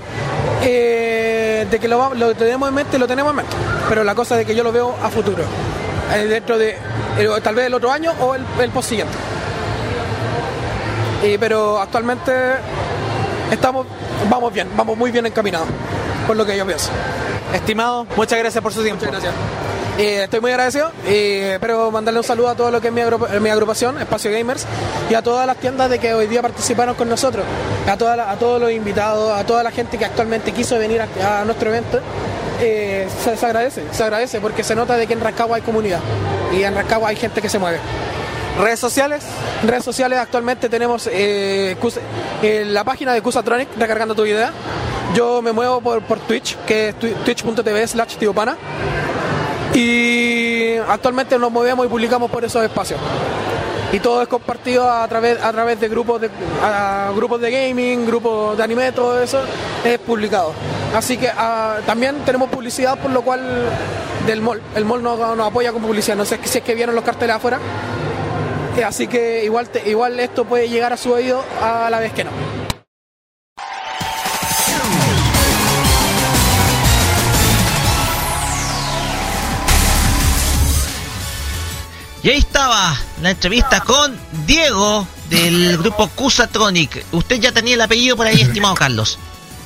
[0.62, 3.52] Eh, de que lo, tenemos en mente, lo tenemos en mente.
[3.90, 5.44] Pero la cosa de que yo lo veo a futuro.
[6.14, 6.70] Eh, dentro de
[7.18, 9.18] eh, tal vez el otro año o el, el post siguiente.
[11.40, 12.32] Pero actualmente
[13.52, 13.86] estamos,
[14.30, 15.68] vamos bien, vamos muy bien encaminados.
[16.26, 16.90] Por lo que yo pienso.
[17.54, 19.06] Estimado, muchas gracias por su tiempo.
[19.06, 19.42] Muchas gracias.
[19.98, 23.02] Eh, estoy muy agradecido, eh, espero mandarle un saludo a todo lo que es mi,
[23.42, 24.64] mi agrupación, Espacio Gamers,
[25.10, 27.44] y a todas las tiendas de que hoy día participaron con nosotros,
[27.90, 31.02] a, toda la- a todos los invitados, a toda la gente que actualmente quiso venir
[31.02, 32.00] a, a nuestro evento.
[32.62, 36.00] eh, se, se agradece, se agradece porque se nota de que en Rancagua hay comunidad
[36.56, 37.80] y en Rancagua hay gente que se mueve.
[38.60, 39.24] ¿Redes sociales?
[39.64, 41.78] Redes sociales actualmente tenemos eh,
[42.42, 44.52] eh, la página de Cusatronic, recargando tu idea.
[45.14, 48.58] Yo me muevo por, Twitch, que es twi- twitch.tv slash tiopana.
[49.74, 53.00] Y actualmente nos movemos y publicamos por esos espacios.
[53.94, 56.30] Y todo es compartido a través, a través de grupos de
[57.16, 59.40] grupos de gaming, grupos de anime, todo eso
[59.86, 60.52] es publicado.
[60.96, 63.42] Así que ah, también tenemos publicidad, por lo cual
[64.26, 64.62] del mall.
[64.76, 66.18] El mall nos, nos apoya con publicidad.
[66.18, 67.60] No sé si es que vieron los carteles afuera.
[68.84, 72.24] Así que igual, te- igual esto puede llegar a su oído a la vez que
[72.24, 72.32] no.
[82.24, 87.06] Y ahí estaba la entrevista con Diego del grupo Cusatronic.
[87.12, 89.18] Usted ya tenía el apellido por ahí, estimado Carlos.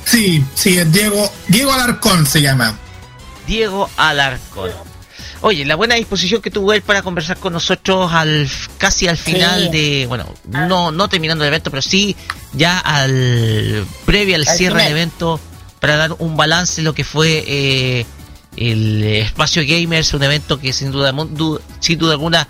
[0.04, 2.76] Sí, sí, es Diego, Diego Alarcón se llama.
[3.46, 4.70] Diego Alarcón.
[5.44, 9.64] Oye, la buena disposición que tuvo él para conversar con nosotros al casi al final
[9.64, 9.68] Sí.
[9.76, 12.14] de, bueno, no no terminando el evento, pero sí
[12.52, 14.84] ya al previo al, Al cierre final.
[14.84, 15.40] del evento
[15.80, 18.06] para dar un balance de lo que fue eh,
[18.56, 21.12] el espacio gamers, un evento que sin duda
[21.80, 22.46] sin duda alguna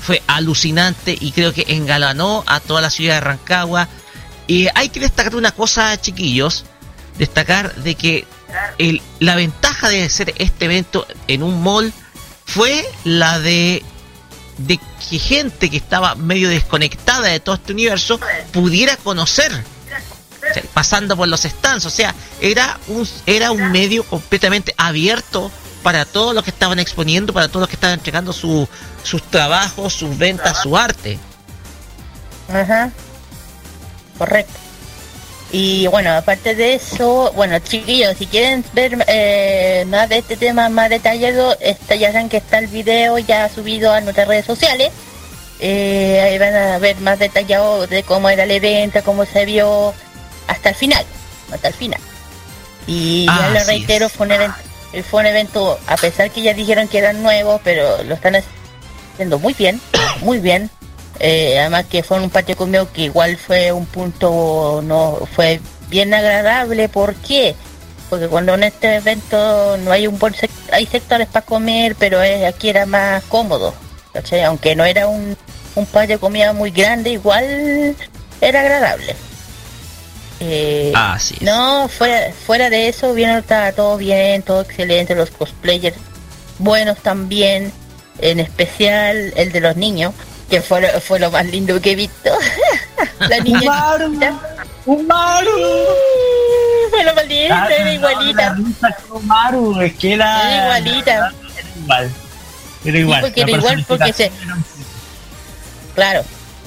[0.00, 3.88] fue alucinante y creo que engalanó a toda la ciudad de Rancagua.
[4.46, 6.64] Y hay que destacar una cosa, chiquillos,
[7.18, 8.26] destacar de que
[8.78, 11.92] el- la ventaja de hacer este evento en un mall
[12.48, 13.84] fue la de
[15.08, 18.18] que gente que estaba medio desconectada de todo este universo
[18.52, 19.52] pudiera conocer
[20.74, 26.34] pasando por los stands o sea era un era un medio completamente abierto para todos
[26.34, 28.66] los que estaban exponiendo para todos los que estaban entregando su,
[29.04, 31.18] sus trabajos sus ventas su arte
[32.48, 32.90] Ajá.
[34.16, 34.67] Correcto.
[35.50, 40.68] Y bueno, aparte de eso, bueno, chiquillos, si quieren ver eh, más de este tema
[40.68, 44.90] más detallado, está, ya saben que está el video ya subido a nuestras redes sociales.
[45.60, 49.94] Eh, ahí van a ver más detallado de cómo era el evento, cómo se vio
[50.46, 51.04] hasta el final,
[51.50, 52.00] hasta el final.
[52.86, 54.12] Y Ah, ya lo así reitero, es.
[54.12, 54.58] fue un, evento,
[55.10, 58.36] fue un evento, a pesar que ya dijeron que eran nuevos, pero lo están
[59.14, 59.80] haciendo muy bien,
[60.20, 60.70] muy bien.
[61.20, 66.14] Eh, además que fue un patio conmigo que igual fue un punto, no fue bien
[66.14, 66.88] agradable.
[66.88, 67.54] ¿Por qué?
[68.10, 72.22] Porque cuando en este evento no hay un buen sec- hay sectores para comer, pero
[72.22, 73.74] es, aquí era más cómodo.
[74.12, 74.42] ¿cachai?
[74.42, 75.36] Aunque no era un,
[75.74, 77.94] un patio de comida muy grande, igual
[78.40, 79.14] era agradable.
[80.40, 81.42] Eh, Así es.
[81.42, 85.96] no, fuera, fuera de eso, bien, estaba todo bien, todo excelente, los cosplayers
[86.60, 87.72] buenos también,
[88.20, 90.14] en especial el de los niños,
[90.48, 92.30] que fue, lo- fue lo más lindo que he visto.
[93.20, 93.60] La niña
[94.86, 95.50] ¡Umaru!
[96.90, 98.56] fue lo más lindo, Ah, era igualita.
[99.10, 100.42] Umaru, es que era...
[100.50, 101.12] Era igualita.
[101.12, 102.12] Era igual.
[102.84, 103.20] Era igual.
[103.20, 104.32] porque La era igual porque se-
[105.94, 106.24] Claro.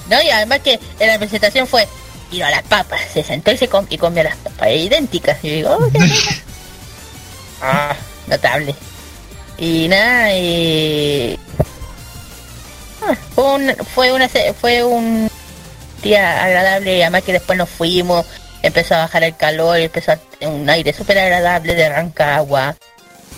[0.10, 1.88] No, y además que en la presentación fue
[2.32, 5.38] ir a las papas, se sentó y se com- y comió las papas idénticas.
[5.44, 5.90] Y digo, oh,
[7.62, 7.96] ah,
[8.28, 8.76] notable.
[9.58, 11.40] Y nada, y...
[13.36, 14.30] Fue un, fue una
[14.60, 15.30] fue un
[16.04, 18.26] día agradable además que después nos fuimos,
[18.62, 22.76] empezó a bajar el calor, empezó a un aire súper agradable de Rancagua.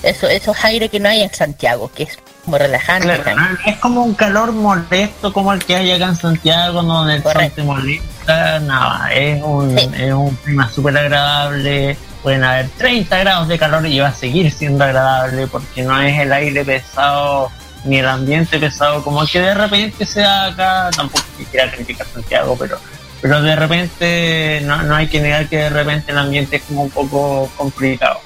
[0.02, 3.08] Eso, esos aires que no hay en Santiago, que es como relajante.
[3.22, 7.24] Claro, es como un calor molesto como el que hay acá en Santiago, donde el
[7.24, 7.56] sol Correcto.
[7.56, 9.90] te molesta, nada, es un, Sí.
[9.98, 14.52] es un clima súper agradable, pueden haber 30 grados de calor y va a seguir
[14.52, 17.50] siendo agradable porque no es el aire pesado
[17.86, 22.08] ni el ambiente pesado como que de repente se da acá, tampoco que quiera criticar
[22.14, 22.80] Santiago, pero
[23.22, 26.84] pero de repente no, no hay que negar que de repente el ambiente es como
[26.84, 28.20] un poco complicado.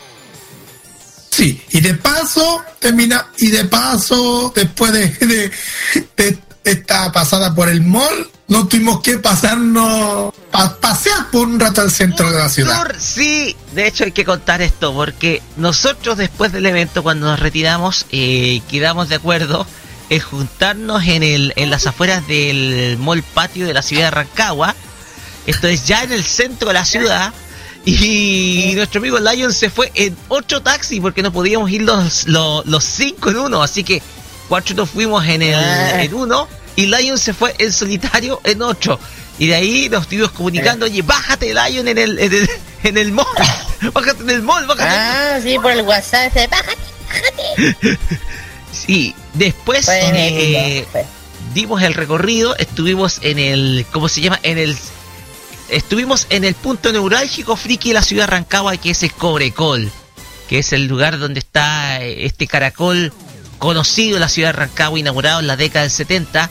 [1.29, 5.51] Sí, y de paso, termina, y de paso, después de, de-
[6.17, 6.37] de
[6.67, 11.91] esta pasada por el mall, no tuvimos que pasarnos, pa- pasear por un rato al
[11.91, 12.85] centro de la ciudad.
[12.99, 18.05] Sí, de hecho hay que contar esto, porque nosotros después del evento, cuando nos retiramos,
[18.11, 19.65] eh, quedamos de acuerdo
[20.09, 24.75] en juntarnos en, el, en las afueras del mall patio de la ciudad de Rancagua.
[25.45, 27.33] Esto es ya en el centro de la ciudad.
[27.85, 32.65] Y nuestro amigo Lion se fue en ocho taxis porque no podíamos ir los, los,
[32.65, 33.63] los cinco en uno.
[33.63, 34.01] Así que
[34.47, 36.03] cuatro nos fuimos en el Ah.
[36.03, 38.99] en uno y Lion se fue en solitario en ocho.
[39.39, 42.49] Y de ahí nos estuvimos comunicando, oye, bájate Lion en el, en el,
[42.83, 43.25] en el mall.
[43.93, 44.89] Bájate en el mall, bájate.
[44.89, 46.77] Ah, sí, por el WhatsApp, bájate,
[47.07, 47.99] bájate.
[48.71, 50.85] Sí, después eh,
[51.53, 54.39] dimos el recorrido, estuvimos en el, ¿cómo se llama?
[54.43, 54.77] En el,
[55.69, 59.91] estuvimos en el punto neurálgico friki de la ciudad de Rancagua, que es el Cobrecol,
[60.47, 63.11] que es el lugar donde está eh, este caracol
[63.57, 66.49] conocido en la ciudad de Rancagua, inaugurado en la década del 70,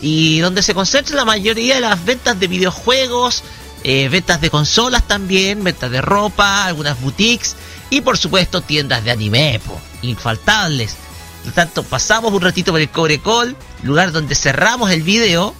[0.00, 3.42] y donde se concentra la mayoría de las ventas de videojuegos,
[3.84, 7.56] eh, ventas de consolas también, ventas de ropa, algunas boutiques,
[7.90, 10.96] y por supuesto tiendas de anime, po, infaltables.
[11.44, 15.54] Por tanto, pasamos un ratito por el Cobrecol, lugar donde cerramos el video.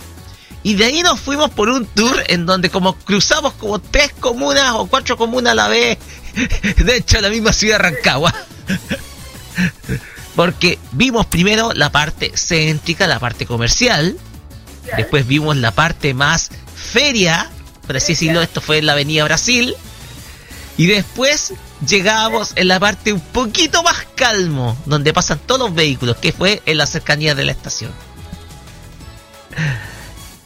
[0.64, 4.72] Y de ahí nos fuimos por un tour en donde como cruzamos como tres comunas
[4.74, 5.98] o cuatro comunas a la vez.
[6.76, 8.34] De hecho, la misma ciudad de Rancagua.
[10.36, 14.16] Porque vimos primero la parte céntrica, la parte comercial.
[14.96, 17.50] Después vimos la parte más feria.
[17.86, 19.74] Por así decirlo, esto fue en la avenida Brasil.
[20.76, 21.54] Y después
[21.88, 26.62] llegamos en la parte un poquito más calmo, donde pasan todos los vehículos, que fue
[26.66, 27.90] en la cercanía de la estación.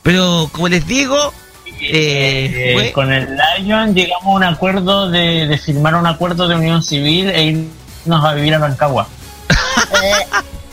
[0.03, 1.33] Pero como les digo,
[1.81, 6.47] eh, Eh, fue- con el Lion llegamos a un acuerdo de, de firmar un acuerdo
[6.49, 7.45] de unión civil e
[8.05, 9.09] irnos a vivir a Rancagua.
[10.03, 10.27] Eh,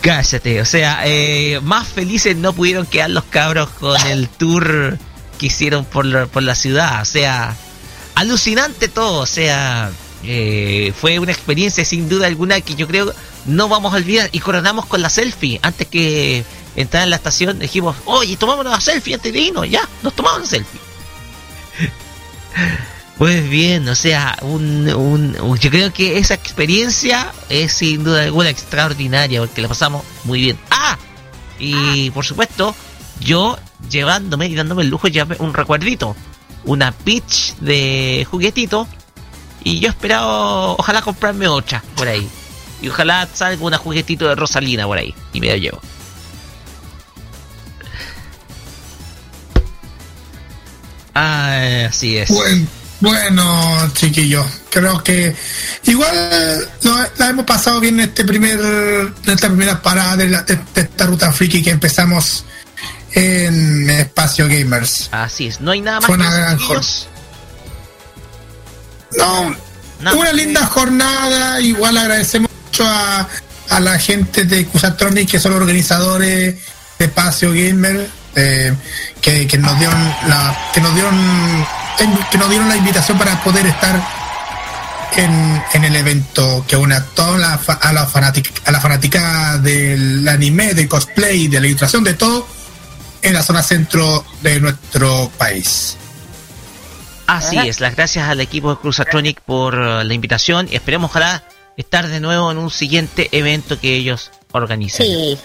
[0.00, 4.98] cállate, o sea, eh, más felices no pudieron quedar los cabros con el tour
[5.38, 7.56] que hicieron por la, por la ciudad, o sea,
[8.14, 9.90] alucinante todo, o sea,
[10.24, 13.12] eh, fue una experiencia sin duda alguna que yo creo
[13.44, 16.44] no vamos a olvidar y coronamos con la selfie antes que
[16.76, 20.38] entrar en la estación dijimos oye tomamos una selfie antes de irnos ya nos tomamos
[20.38, 20.80] una selfie
[23.22, 28.24] pues bien o sea un, un- un- yo creo que esa experiencia es sin duda
[28.24, 30.98] alguna extraordinaria porque la pasamos muy bien ah
[31.60, 32.74] y por supuesto
[33.20, 33.56] yo
[33.88, 36.16] llevándome y dándome el lujo llevarme un recuerdito
[36.64, 38.88] una pitch de juguetito
[39.62, 42.28] y yo esperaba, ojalá comprarme otra por ahí.
[42.80, 45.14] Y ojalá salga una juguetito de Rosalina por ahí.
[45.32, 45.80] Y me lo llevo.
[51.14, 52.28] Ah, así es.
[52.30, 52.68] Buen,
[53.02, 55.34] Bueno, chiquillos, creo que
[55.86, 56.68] igual
[57.18, 61.06] la hemos pasado bien en este primer, en esta primera parada de, la, de, esta
[61.06, 62.44] ruta friki que empezamos
[63.10, 65.08] en Espacio Gamers.
[65.10, 66.06] Así es, no hay nada más.
[66.06, 66.58] Fue una gran
[69.18, 69.56] No,
[70.16, 71.60] una linda jornada.
[71.60, 73.28] Igual agradecemos mucho a,
[73.70, 76.54] a la gente de Cusatronic que son organizadores
[77.00, 78.72] de Espacio Gamer, eh,
[79.20, 81.16] que, que nos dieron la, que nos dieron
[82.30, 84.00] que nos dieron la invitación para poder estar
[85.16, 89.58] en, en el evento que une a toda la, a la fanática a la fanática
[89.58, 92.46] del anime, del cosplay, de la ilustración, de todo
[93.22, 95.96] en la zona centro de nuestro país.
[97.26, 101.44] Así es, las gracias al equipo de Cruzatronic por uh, la invitación y esperemos ojalá
[101.76, 105.06] estar de nuevo en un siguiente evento que ellos organicen.
[105.06, 105.38] Sí.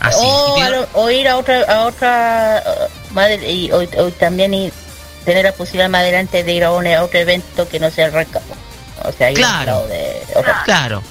[0.00, 0.18] Así.
[0.22, 4.72] O, ir a otra, a otra uh, madre, y hoy, también ir
[5.24, 8.12] tener la posibilidad más adelante de ir a, un, otro evento que no sea el
[8.12, 8.56] Rancagua.
[9.04, 10.22] O sea, claro, de,
[10.64, 11.02] claro,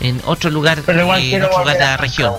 [0.00, 2.34] en otro lugar, Pero igual en otro lugar de la región.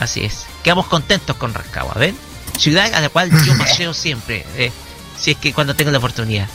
[0.00, 0.46] Así es.
[0.62, 2.16] Quedamos contentos con Rancagua, ¿ven?
[2.58, 4.72] Ciudad a la cual yo paseo siempre, eh,
[5.18, 6.48] si es que cuando tengo la oportunidad.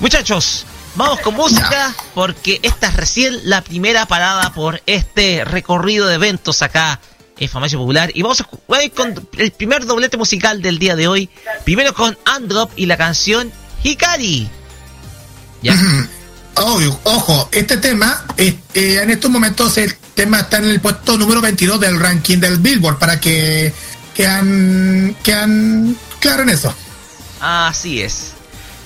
[0.00, 6.14] Muchachos, vamos con música porque esta es recién la primera parada por este recorrido de
[6.14, 6.98] eventos acá
[7.42, 8.10] en Farmacia Popular.
[8.14, 11.28] Y vamos a ir con el primer doblete musical del día de hoy.
[11.64, 14.48] Primero con Androp y la canción Hikari.
[15.60, 15.74] ¿Ya?
[16.54, 21.80] ojo, este tema, eh, en estos momentos el tema está en el puesto número 22
[21.80, 23.72] del ranking del Billboard para que
[24.14, 26.72] quedan, quedan claro en eso.
[27.40, 28.34] Así es.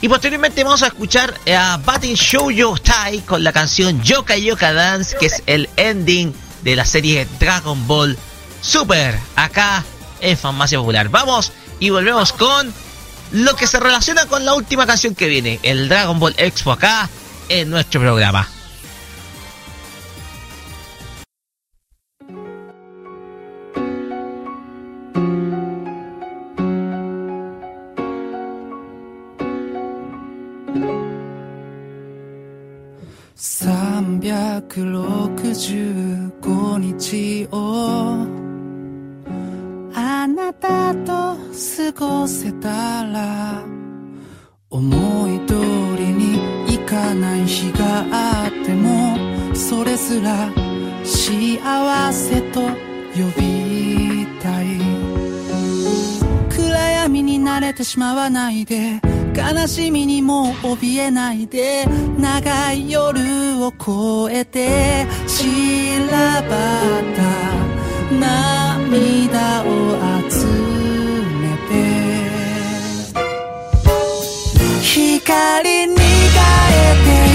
[0.01, 4.73] Y posteriormente vamos a escuchar a Batting Show Yo Tai con la canción Yoka Yoka
[4.73, 6.33] Dance, que es el ending
[6.63, 8.17] de la serie Dragon Ball
[8.61, 9.85] Super, acá
[10.21, 11.09] en Farmacia Popular.
[11.09, 12.73] Vamos y volvemos con
[13.33, 17.09] lo que se relaciona con la última canción que viene, el Dragon Ball Expo acá
[17.49, 18.49] en nuestro programa.
[35.47, 38.46] 365日を
[39.99, 41.39] あなたと過
[41.99, 43.65] ごせたら
[44.69, 45.55] 思い通
[45.97, 49.17] りにいかない日があっても
[49.55, 50.53] それすら
[51.03, 52.69] 幸せと呼
[53.41, 54.67] びたい。
[56.51, 59.01] 暗闇に慣れてしまわないで
[59.35, 61.87] 悲しみにも怯えないで
[62.19, 63.19] 長い夜
[63.65, 66.51] を越えて散らばっ
[67.17, 67.66] た。
[68.21, 69.67] 涙を
[70.31, 70.47] 集
[71.41, 71.73] めて。
[74.83, 77.26] 光に変えて。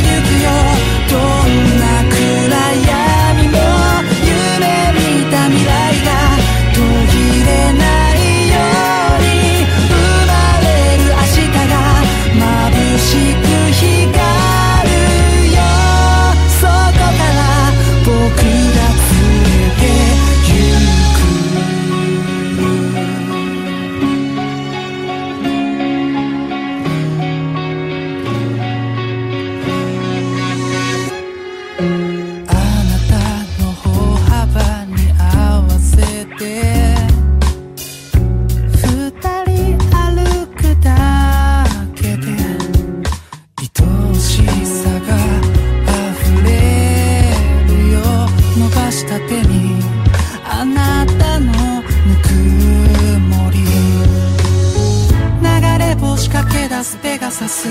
[56.84, 57.68] スペガサス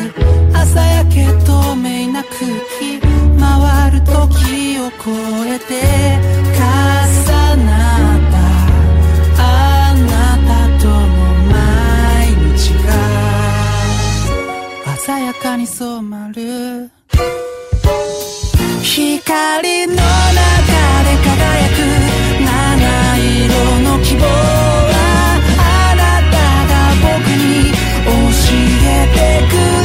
[0.54, 2.38] 朝焼け透明な空
[2.78, 3.00] 気
[3.40, 5.10] 回る時を超
[5.46, 5.74] えて
[6.54, 6.60] 重
[7.64, 7.70] な
[8.16, 8.38] った
[9.36, 10.50] あなた
[10.80, 10.94] との
[11.50, 11.58] 毎
[12.56, 12.88] 日が
[14.96, 16.90] 鮮やかに染まる
[18.82, 21.78] 光の中で輝く
[22.44, 22.48] 七
[23.46, 23.48] 色
[23.80, 24.79] の希望。
[29.20, 29.79] てく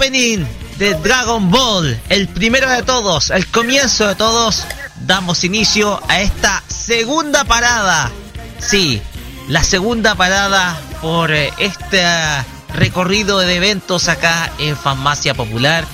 [0.00, 0.46] opening
[0.78, 4.64] de Dragon Ball, el primero de todos, el comienzo de todos,
[5.04, 8.10] damos inicio a esta segunda parada.
[8.58, 9.02] Sí,
[9.48, 12.02] la segunda parada por eh, este
[12.72, 15.84] recorrido de eventos acá en Farmacia Popular.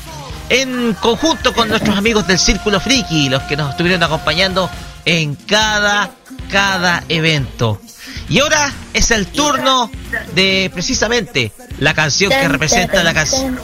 [0.51, 4.71] En conjunto con nuestros amigos del Círculo Friki, los que nos estuvieron acompañando
[5.05, 6.13] en cada,
[6.49, 7.81] cada evento.
[8.29, 9.91] Y ahora es el turno
[10.37, 13.59] de precisamente la canción que representa la canción.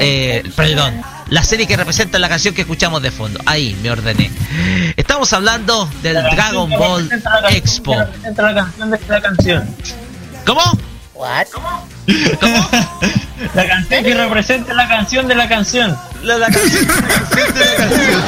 [0.00, 3.40] Eh, perdón, la serie que representa la canción que escuchamos de fondo.
[3.46, 4.30] Ahí me ordené.
[4.96, 7.10] Estamos hablando del Dragon Ball
[7.50, 7.94] Expo.
[7.94, 9.76] La canción de la canción.
[10.46, 10.62] ¿Cómo?
[11.14, 11.46] What?
[11.52, 11.90] ¿Cómo?
[13.54, 15.96] La canción que representa la canción de la canción.
[16.22, 18.22] La, la canción, la canción de la canción.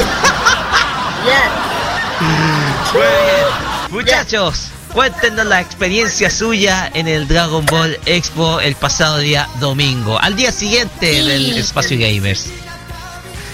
[2.92, 3.46] Muy bien.
[3.90, 10.34] Muchachos, cuéntenos la experiencia suya en el Dragon Ball Expo el pasado día domingo, al
[10.36, 11.28] día siguiente Sí.
[11.28, 12.46] del Espacio Gamers.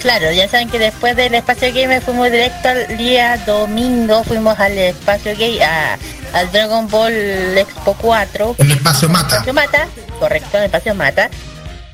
[0.03, 4.78] Claro, ya saben que después del espacio gamer fuimos directo al día domingo, fuimos al
[4.78, 5.99] espacio gay, a,
[6.32, 7.12] al Dragon Ball
[7.59, 9.26] Expo 4, El espacio mata.
[9.38, 9.88] espacio Mata,
[10.20, 11.28] correcto, el espacio Mata.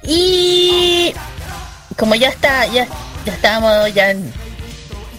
[0.03, 1.15] Y
[1.97, 2.87] como ya está, ya,
[3.25, 4.31] ya estábamos ya en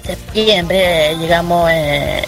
[0.06, 2.26] septiembre, llegamos eh,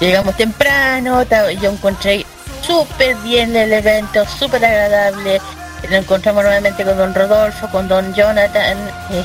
[0.00, 1.22] llegamos temprano,
[1.60, 2.26] yo encontré
[2.66, 5.40] súper bien el evento, súper agradable.
[5.90, 8.78] Lo encontramos nuevamente con don Rodolfo, con don Jonathan,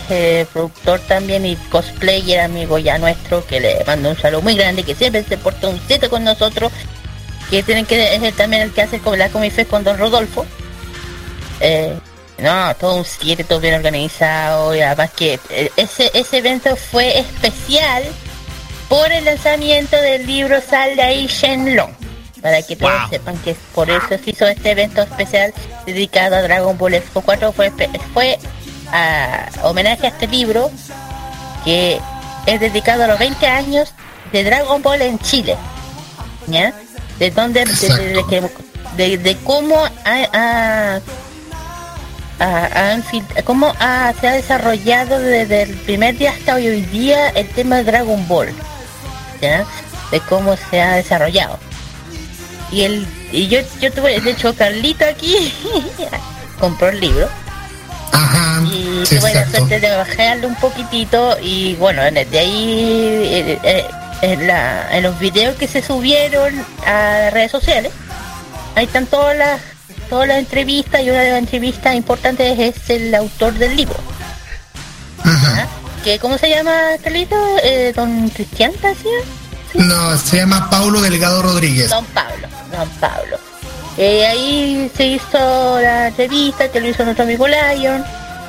[0.10, 4.84] eh, productor también y cosplayer amigo ya nuestro, que le mando un saludo muy grande,
[4.84, 6.72] que siempre se porta un sitio con nosotros,
[7.50, 10.46] que tienen que es también el que hace con la Comife con don Rodolfo.
[11.62, 11.98] Eh,
[12.40, 17.20] no, todo un 7, todo bien organizado y además que eh, ese, ese evento fue
[17.20, 18.04] especial
[18.90, 21.92] por el lanzamiento del libro Sal de ahí Shenlong.
[22.42, 23.10] Para que todos Wow.
[23.10, 25.54] sepan que por eso se hizo este evento especial
[25.86, 27.52] dedicado a Dragon Ball Expo 4.
[27.52, 27.72] Fue,
[28.14, 28.40] fue
[28.92, 30.72] a homenaje a este libro
[31.66, 32.00] que
[32.46, 33.94] es dedicado a los 20 años
[34.32, 35.56] de Dragon Ball en Chile.
[36.48, 36.74] ¿Ya?
[37.20, 37.66] De donde,
[38.98, 41.00] de, cómo ha-
[42.40, 47.50] ha infil- cómo ha- se ha desarrollado desde el primer día hasta hoy día el
[47.50, 48.50] tema de Dragon Ball.
[49.40, 51.58] De cómo se ha desarrollado.
[52.72, 55.54] Y el y yo yo tuve de hecho Carlito aquí
[56.60, 57.28] compró el libro
[58.12, 58.62] Ajá.
[58.66, 63.86] y Sí, tuve la suerte de bajarlo un poquitito y bueno de ahí eh, eh,
[64.22, 67.92] en, la- en los videos que se subieron a redes sociales
[68.76, 69.62] ahí están todas las
[70.10, 73.96] todas las entrevistas y una de las entrevistas importantes es el autor del libro.
[76.10, 79.10] Que cómo se llama Carlito Eh, don Cristian ¿sí?
[79.76, 81.90] No, se llama Paulo Delgado Rodríguez.
[81.92, 83.38] Don Pablo, Don Pablo.
[83.98, 88.04] Eh, ahí se hizo la entrevista que lo hizo nuestro amigo Lion.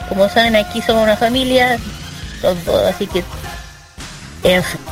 [0.09, 1.79] Como saben, aquí somos una familia,
[2.41, 3.23] son todos, así que...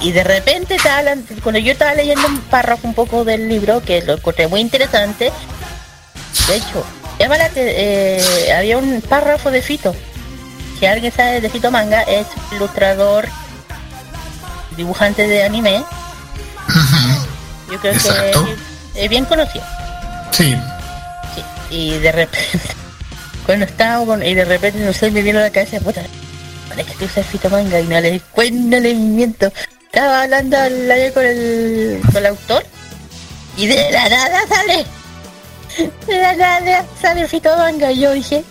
[0.00, 3.80] y de repente estaba la- cuando yo estaba leyendo un párrafo un poco del libro,
[3.82, 5.32] que lo encontré muy interesante,
[6.48, 6.84] de hecho,
[7.18, 9.94] llama la te- eh, había un párrafo de Fito.
[10.78, 13.28] Si alguien sabe de Fito Manga, es ilustrador,
[14.76, 15.84] dibujante de anime.
[17.70, 18.44] Yo creo Exacto.
[18.94, 19.64] que es bien conocido.
[20.30, 20.56] Sí.
[21.34, 22.60] Sí, y de repente,
[23.46, 26.02] cuando estaba con, y de repente no sé, me vino a la cabeza, puta,
[26.68, 29.52] parece que tú usas Fito Manga y no le cuento, no le miento.
[29.84, 32.64] Estaba hablando al aire con el, con el autor
[33.56, 34.86] y de la nada sale,
[36.06, 38.44] de la nada sale Fito Manga y yo dije,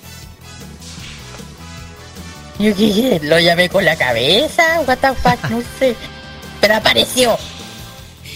[2.59, 5.95] yo dije, lo llamé con la cabeza, what the fuck, no sé,
[6.61, 7.37] pero apareció.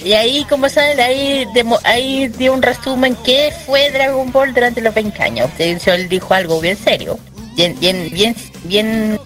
[0.03, 4.82] Y ahí, como saben, ahí, demo- ahí dio un resumen que fue Dragon Ball durante
[4.82, 5.49] los 20 años.
[5.57, 7.19] De él dijo algo bien serio,
[7.55, 9.19] bien, bien, bien, bien,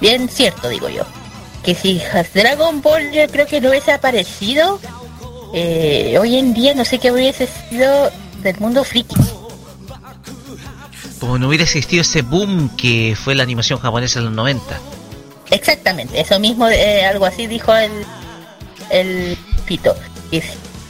[0.00, 1.04] bien cierto, digo yo.
[1.62, 2.02] Que si
[2.34, 4.80] Dragon Ball yo creo que no hubiese aparecido,
[5.54, 8.10] eh, hoy en día no sé qué hubiese sido
[8.42, 9.14] del mundo friki.
[11.20, 14.78] Como no hubiera existido ese boom que fue la animación japonesa en los 90.
[15.50, 17.90] Exactamente, eso mismo, eh, algo así dijo el,
[18.90, 19.94] el Pito.
[20.30, 20.40] Si-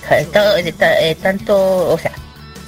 [0.09, 2.13] ja, todo- eh, ta- tanto, o sea,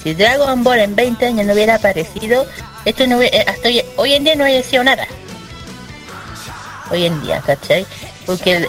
[0.02, 2.46] si Dragon Ball en 20 años no hubiera aparecido,
[2.84, 5.06] esto no hubiera, eh, hasta hoy, hoy en día no hubiera sido nada.
[6.90, 7.86] Hoy en día, ¿cachai?
[8.26, 8.66] Porque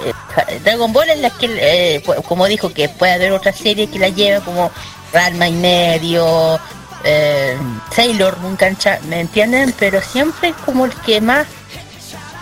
[0.64, 4.40] Dragon Ball es la que, como dijo, que puede haber otra serie que la lleve
[4.42, 4.72] como
[5.12, 6.60] Ranma y medio,
[7.04, 7.58] eh,
[7.92, 9.74] Sailor Moon, cancha, ¿me entienden?
[9.78, 11.48] Pero siempre como el que más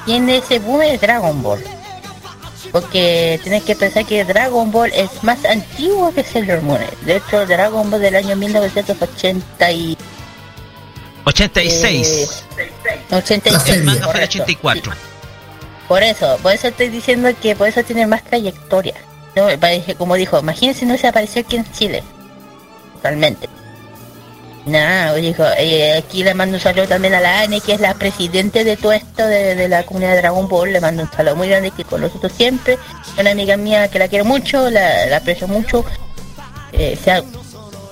[0.05, 1.64] tiene ese boom es Dragon Ball.
[2.72, 6.80] Porque tienes que pensar que Dragon Ball es más antiguo que Sailor Moon.
[7.05, 9.97] De hecho, Dragon Ball del año 1980 y
[11.26, 12.45] 86.
[12.57, 12.72] Eh,
[13.09, 13.64] La 86.
[13.64, 13.80] serie.
[13.80, 14.43] El manga fue el correcto.
[14.43, 14.93] 84.
[15.88, 18.95] Por eso, por eso estoy diciendo que por eso tiene más trayectoria.
[19.36, 19.47] No,
[19.97, 22.03] como dijo, imagínense no se apareció aquí en Chile.
[23.03, 23.49] Realmente.
[24.66, 27.95] Nada, dijo, eh, aquí le mando un saludo también a la Anne, que es la
[27.95, 30.72] presidente de todo esto de, de la comunidad de Dragon Ball.
[30.72, 32.78] Le mando un saludo muy grande que con nosotros siempre.
[33.18, 35.84] Una amiga mía que la quiero mucho, la, aprecio mucho.
[36.74, 37.24] Eh, sea,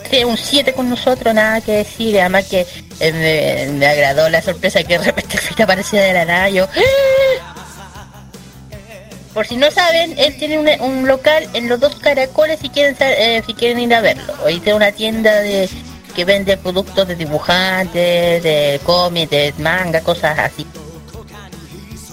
[0.09, 2.19] sea un 7 con nosotros, nada que decir.
[2.19, 2.67] Además que
[2.99, 6.49] eh, me, me agradó la sorpresa que de repente Fita aparecía de la nada.
[6.49, 7.55] Yo, ¡ah!
[9.33, 12.95] Por si no saben, él tiene un, un local en los dos caracoles si quieren
[12.99, 14.33] eh, si quieren ir a verlo.
[14.43, 15.69] Hoy tiene una tienda de
[16.15, 20.65] que vende productos de dibujantes, de cómics, de manga, cosas así.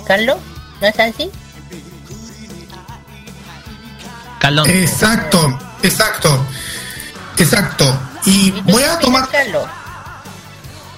[0.06, 0.36] Carlos,
[0.80, 1.30] ¿no es así?
[4.38, 4.68] Carlón.
[4.68, 6.46] Exacto, exacto,
[7.38, 7.98] exacto.
[8.26, 9.28] Y ¿Y tú voy a tomar.
[9.28, 9.66] Carlos?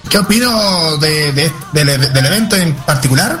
[0.09, 3.39] ¿Qué opino de, de- del, del evento en particular?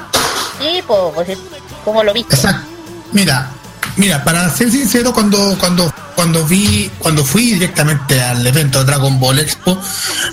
[0.59, 1.37] Sí, pues, pues,
[1.83, 2.35] ¿cómo lo viste?
[2.35, 2.67] Exacto.
[3.11, 3.49] Mira,
[3.97, 9.39] mira, para ser sincero, cuando cuando cuando vi cuando fui directamente al evento Dragon Ball
[9.39, 9.79] Expo,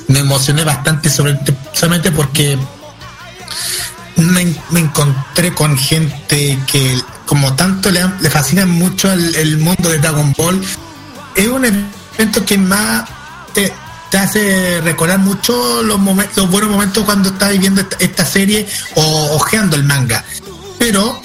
[0.08, 1.38] me emocioné bastante sobre,
[1.72, 2.58] solamente porque
[4.16, 10.60] me, encontré con gente que como tanto le, fascina mucho el, mundo de Dragon Ball.
[11.36, 13.08] Es un evento que más
[13.54, 13.72] te,
[14.18, 16.00] hace recordar mucho los,
[16.50, 18.66] buenos momentos cuando estás viviendo esta, esta serie
[18.96, 20.24] o ojeando el manga.
[20.80, 21.22] Pero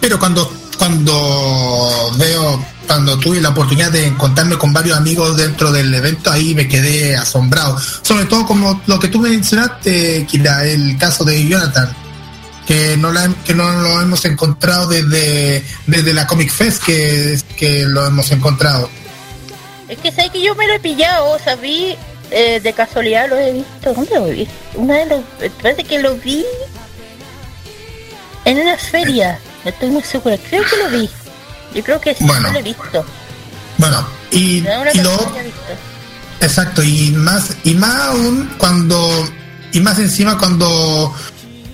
[0.00, 0.48] pero cuando
[0.78, 6.54] cuando veo cuando tuve la oportunidad de encontrarme con varios amigos dentro del evento ahí
[6.54, 11.94] me quedé asombrado sobre todo como lo que tú mencionaste Kira el caso de Jonathan
[12.66, 17.84] que no la, que no lo hemos encontrado desde desde la Comic Fest que, que
[17.84, 18.90] lo hemos encontrado
[19.88, 21.96] Es que sé que yo me lo he pillado, o sea, vi,
[22.30, 23.94] eh, de casualidad lo he visto.
[23.94, 24.46] ¿Dónde lo vi?
[24.74, 25.20] Una de los,
[25.62, 26.44] parece que lo vi
[28.44, 29.38] en una feria.
[29.64, 30.36] No estoy muy segura.
[30.50, 31.10] Creo que lo vi.
[31.74, 32.52] Yo creo que sí Bueno.
[32.52, 33.04] lo he visto.
[33.76, 35.32] bueno y, lo.
[36.40, 39.28] Exacto, y más, y más aún cuando,
[39.72, 41.12] y más encima cuando,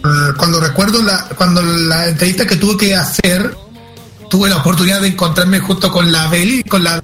[0.05, 3.55] eh, cuando recuerdo la, cuando la entrevista que tuve que hacer,
[4.31, 7.03] tuve la oportunidad de encontrarme justo con la Beli, con la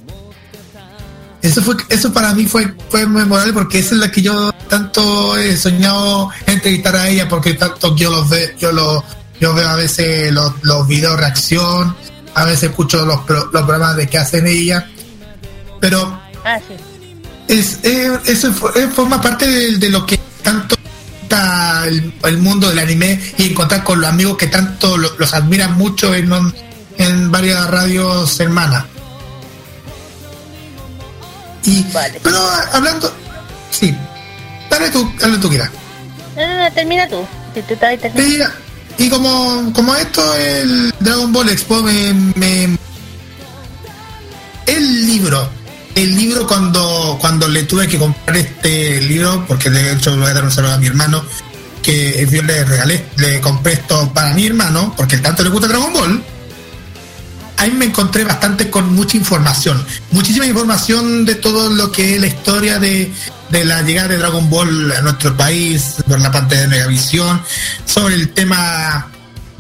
[1.43, 5.39] eso fue, eso para mí fue, fue memorable porque esa es la que yo tanto
[5.39, 9.03] he soñado entrevistar a ella porque tanto yo los ve, yo lo,
[9.41, 11.97] yo veo a veces los, los videos reacción,
[12.35, 14.89] a veces escucho los, pro- los programas de que hacen ella,
[15.81, 16.75] pero Ah, sí.
[17.49, 17.79] es,
[18.27, 20.77] eso fo- eh, forma parte de, de lo que tanto
[21.23, 25.35] está el, el mundo del anime y encontrar con los amigos que tanto lo- los
[25.35, 26.29] admiran mucho en,
[27.31, 28.85] varias radios hermanas.
[31.65, 32.21] Y, Vale.
[32.23, 32.39] Pero
[32.73, 33.13] hablando,
[33.71, 33.95] sí,
[34.71, 35.71] dale tú, dale tú, Kira.
[36.37, 37.27] No, no, no, termina tú.
[37.55, 38.53] Si tú estás termina.
[38.99, 42.79] Y, como, como esto, el Dragon Ball Expo me,
[44.67, 45.49] El libro.
[45.95, 50.31] El libro cuando, cuando le tuve que comprar este libro, porque de hecho le voy
[50.31, 51.25] a dar un saludo a mi hermano,
[51.83, 55.93] que yo le regalé, le compré esto para mi hermano, porque tanto le gusta Dragon
[55.93, 56.23] Ball.
[57.57, 62.27] Ahí me encontré bastante con mucha información, muchísima información de todo lo que es la
[62.27, 63.13] historia de,
[63.51, 67.43] de la llegada de Dragon Ball a nuestro país por la parte de Megavisión,
[67.85, 69.09] sobre el tema,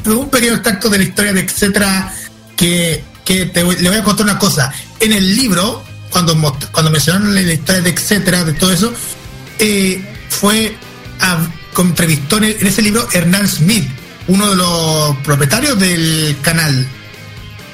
[0.06, 2.14] un pequeño extracto de la historia de etcétera,
[2.56, 4.72] que, que te le voy a contar una cosa.
[5.00, 6.34] En el libro, cuando,
[6.72, 8.92] cuando mencionaron la historia de etcétera, de todo eso,
[9.58, 10.76] eh, fue
[11.20, 11.38] a,
[11.78, 13.88] entrevistó en, ese libro Hernán Smith,
[14.28, 16.86] uno de los propietarios del canal.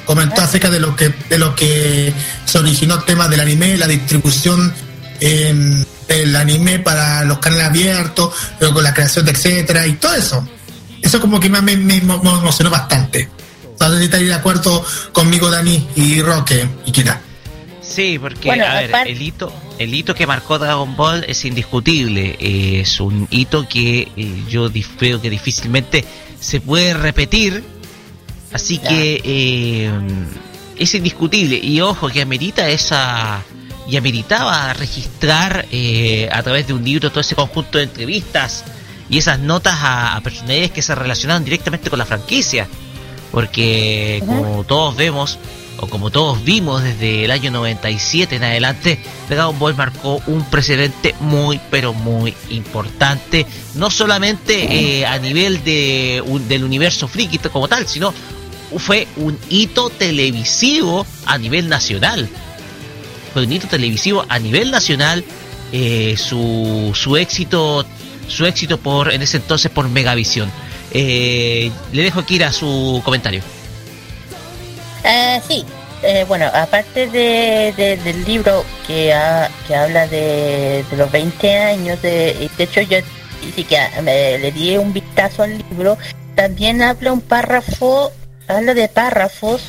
[0.05, 2.15] Comentó acerca de lo que de lo que
[2.45, 4.73] se originó el tema del anime, la distribución
[5.19, 10.47] em, del anime para los canales abiertos, luego la creación de etcétera y todo eso.
[11.03, 13.29] Eso como que me, me, me emo- me emocionó bastante.
[13.79, 17.21] No sé si estaréis de acuerdo conmigo, Dani y Roque y Kira.
[17.83, 21.45] Sí, porque Bueno, a ver, aparte- el hito, el hito que marcó Dragon Ball es
[21.45, 22.37] indiscutible.
[22.41, 26.05] eh, es un hito que eh, yo creo que difícilmente
[26.41, 27.63] se puede repetir.
[28.53, 28.89] Así Ya.
[28.89, 29.91] que eh,
[30.79, 31.57] es indiscutible.
[31.63, 33.43] Y ojo, que amerita esa.
[33.89, 38.65] Y ameritaba registrar eh, a través de un libro todo ese conjunto de entrevistas
[39.09, 42.67] y esas notas a, a personajes que se relacionaron directamente con la franquicia.
[43.31, 45.39] Porque como todos vemos,
[45.79, 51.15] o como todos vimos desde el año 97 en adelante, Dragon Ball marcó un precedente
[51.21, 57.69] muy, pero muy importante, no solamente eh, a nivel de, un- del universo friki como
[57.69, 58.15] tal, sino
[58.79, 62.29] fue un hito televisivo a nivel nacional.
[63.45, 65.25] Hito televisivo a nivel nacional
[65.73, 67.85] eh, su, su éxito
[68.29, 70.51] su éxito por en ese entonces por Megavisión.
[70.93, 73.41] Eh, le dejo aquí a su comentario.
[75.05, 75.65] Eh, sí,
[76.03, 82.03] eh, bueno, aparte de, de- del libro que, ha- que habla de, los 20 años,
[82.03, 82.99] de, hecho yo
[83.55, 85.97] sí que ah, le di un vistazo al libro,
[86.35, 88.11] también habla un párrafo,
[88.49, 89.63] habla de párrafos,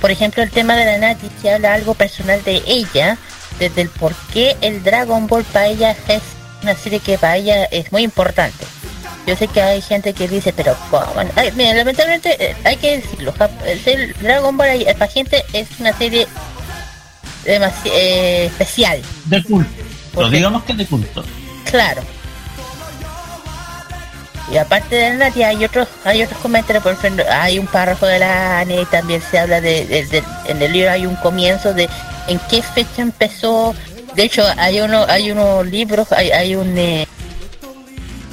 [0.00, 3.18] por ejemplo el tema de la Nati, que habla algo personal de ella,
[3.58, 6.22] desde el por qué el Dragon Ball para ella es
[6.62, 8.64] una serie que para ella es muy importante.
[9.26, 10.76] Yo sé que hay gente que dice, pero
[11.54, 13.34] mira, lamentablemente eh, hay que decirlo.
[13.64, 14.68] El Dragon Ball
[14.98, 16.26] para gente es una serie
[17.44, 19.00] demasi- eh, especial.
[19.24, 19.70] De culto.
[20.12, 20.36] ¿Por qué?
[20.36, 21.24] digamos que de culto.
[21.70, 22.02] Claro.
[24.52, 28.20] Y aparte de la hay otros, hay otros comentarios, por ejemplo, hay un párrafo de
[28.20, 31.74] la ANE y también se habla de, de- de- en el libro hay un comienzo
[31.74, 31.88] de
[32.28, 33.74] en qué fecha empezó.
[34.14, 37.06] De hecho, hay uno, hay unos libros, hay, hay un eh,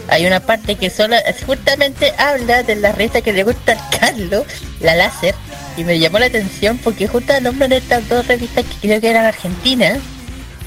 [0.08, 1.16] hay una parte que solo
[1.48, 4.46] justamente habla de la revista que le gusta a Carlos,
[4.82, 5.34] la láser,
[5.78, 9.26] y me llamó la atención porque justo nombran estas dos revistas que creo que eran
[9.26, 9.98] argentinas,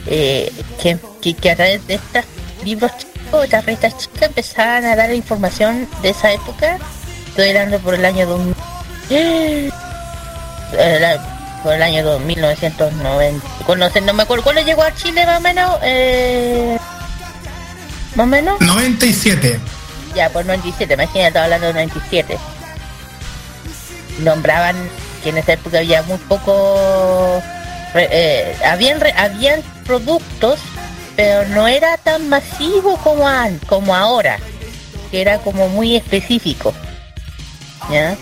[0.09, 0.51] eh,
[0.83, 2.25] que, que, que a través de estos
[2.65, 2.91] libros
[3.27, 6.79] chicos, estas revistas chicas empezaban a dar información de esa época.
[7.29, 8.55] Estoy hablando por el año 2000.
[10.73, 11.19] eh,
[11.63, 13.47] por el año 1990.
[13.67, 15.79] Cuando se- no me acuerdo cuándo llegó a Chile más o menos.
[15.83, 16.79] Eh,
[18.15, 18.61] más o menos.
[18.61, 19.59] 97.
[20.15, 22.39] Ya, por 97, imagínate, estaba hablando de 97.
[24.21, 24.77] Nombraban
[25.23, 27.43] que en esa época había muy poco...
[27.95, 30.59] eh, habían, habían productos,
[31.17, 34.39] pero no era tan masivo como, an- como ahora,
[35.11, 36.73] que era como muy específico.
[37.91, 38.17] ¿Ya?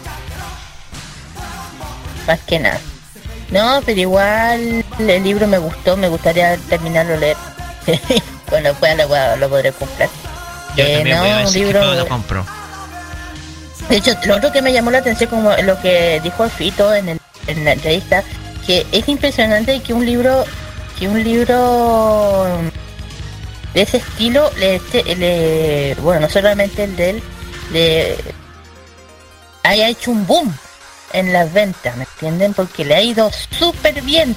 [2.26, 2.80] Más que nada.
[3.50, 7.36] No, pero igual el libro me gustó, me gustaría terminarlo leer.
[8.48, 10.08] Cuando pueda lo, lo podré comprar.
[10.76, 12.46] Yo Eh, también no, voy a un es que libro- lo compro.
[13.88, 17.10] De hecho, lo otro que me llamó la atención, como lo que dijo Fito en,
[17.10, 18.22] el- en la entrevista,
[18.66, 20.44] que es impresionante que un libro,
[20.98, 22.46] que un libro
[23.74, 27.22] de ese estilo, le, esté- le- bueno, no solamente el de él,
[27.72, 28.16] le
[29.64, 30.54] haya hecho un boom
[31.12, 32.54] en las ventas, ¿me entienden?
[32.54, 34.34] Porque le ha ido súper bien.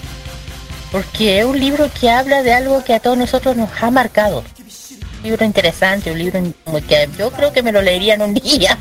[0.91, 4.43] Porque es un libro que habla de algo que a todos nosotros nos ha marcado.
[5.17, 6.39] Un libro interesante, un libro
[6.88, 8.77] que yo creo que me lo leería en un día.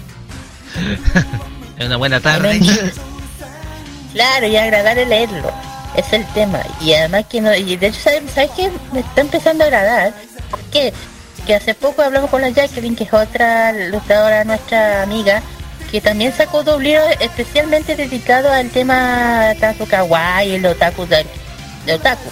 [1.79, 2.59] Es una buena tarde.
[4.15, 5.53] Claro, y agradable leerlo.
[5.95, 6.61] Es el tema.
[6.81, 8.71] Y además que no, y de hecho, ¿sabes, ¿sabes qué?
[8.93, 10.15] Me está empezando a agradar.
[11.47, 15.43] Que, hace poco hablamos con la Jacqueline, que es otra ilustradora, nuestra amiga,
[15.91, 21.25] que también sacó dos libros especialmente dedicados al tema otaku kawaii, el otaku de,
[21.95, 22.31] otaku.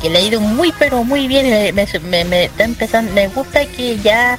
[0.00, 1.74] Que le ha ido muy pero muy bien.
[1.74, 4.38] Me, me, está empezando, me gusta que ya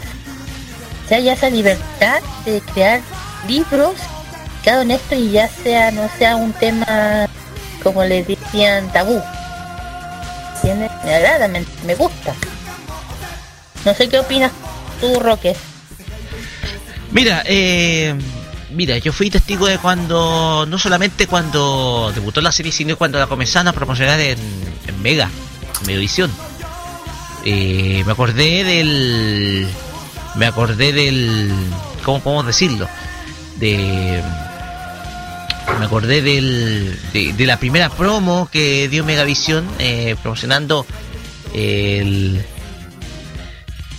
[1.08, 3.02] se haya esa libertad de crear
[3.48, 3.96] libros
[4.64, 7.28] cada en esto y ya sea no sea un tema
[7.84, 9.22] como le decían tabú
[10.64, 12.34] me agrada me, me gusta
[13.86, 14.52] no sé qué opinas
[15.00, 15.56] tú Roque
[17.12, 18.14] Mira, eh,
[18.72, 23.28] mira, yo fui testigo de cuando, no solamente cuando debutó la serie, sino cuando la
[23.28, 24.38] comenzaron a promocionar en,
[25.02, 25.30] Mega,
[25.80, 26.30] en Megavisión.
[27.46, 29.66] Eh, me acordé del,
[30.36, 31.54] me acordé del,
[32.04, 32.90] ¿cómo podemos decirlo?
[33.56, 34.22] De,
[35.80, 40.86] me acordé del, de, de la primera promo que dio Megavisión eh, promocionando
[41.54, 42.44] el,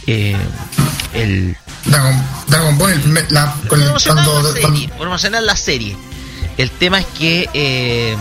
[0.06, 0.36] eh,
[1.12, 5.96] el Dragon, Dragon Ball, la, con el- cuando, la cuando- serie, promocionar la serie.
[6.56, 8.16] El tema es que eh,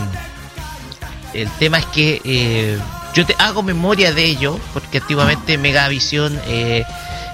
[1.34, 2.78] el tema es que eh,
[3.14, 6.84] yo te hago memoria de ello porque antiguamente Megavisión eh,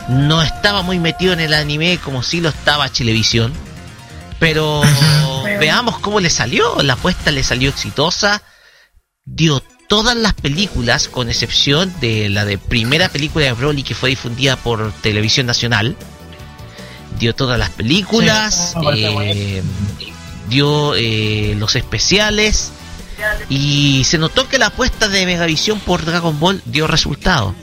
[0.09, 3.53] no estaba muy metido en el anime como si lo estaba Chilevisión.
[4.39, 4.83] Pero
[5.61, 6.83] veamos cómo le salió.
[6.83, 8.43] La apuesta le salió exitosa.
[9.25, 14.09] Dio todas las películas, con excepción de la de primera película de Broly que fue
[14.09, 15.99] difundida por Televisión Nacional.
[17.19, 19.63] Dio todas las películas, Sí, parece eh,
[20.49, 22.71] dio eh, los especiales
[23.51, 27.55] y se notó que la apuesta de Megavisión por Dragon Ball dio resultado.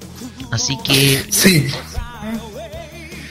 [0.52, 1.66] Así que Sí.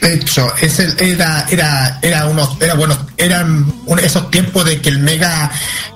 [0.01, 4.81] De hecho, es el, era, era, era unos, era bueno, eran un- esos tiempos de
[4.81, 5.49] que el Mega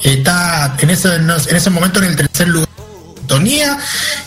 [0.04, 2.70] está en ese, en ese momento en el tercer lugar
[3.28, 3.78] sintonía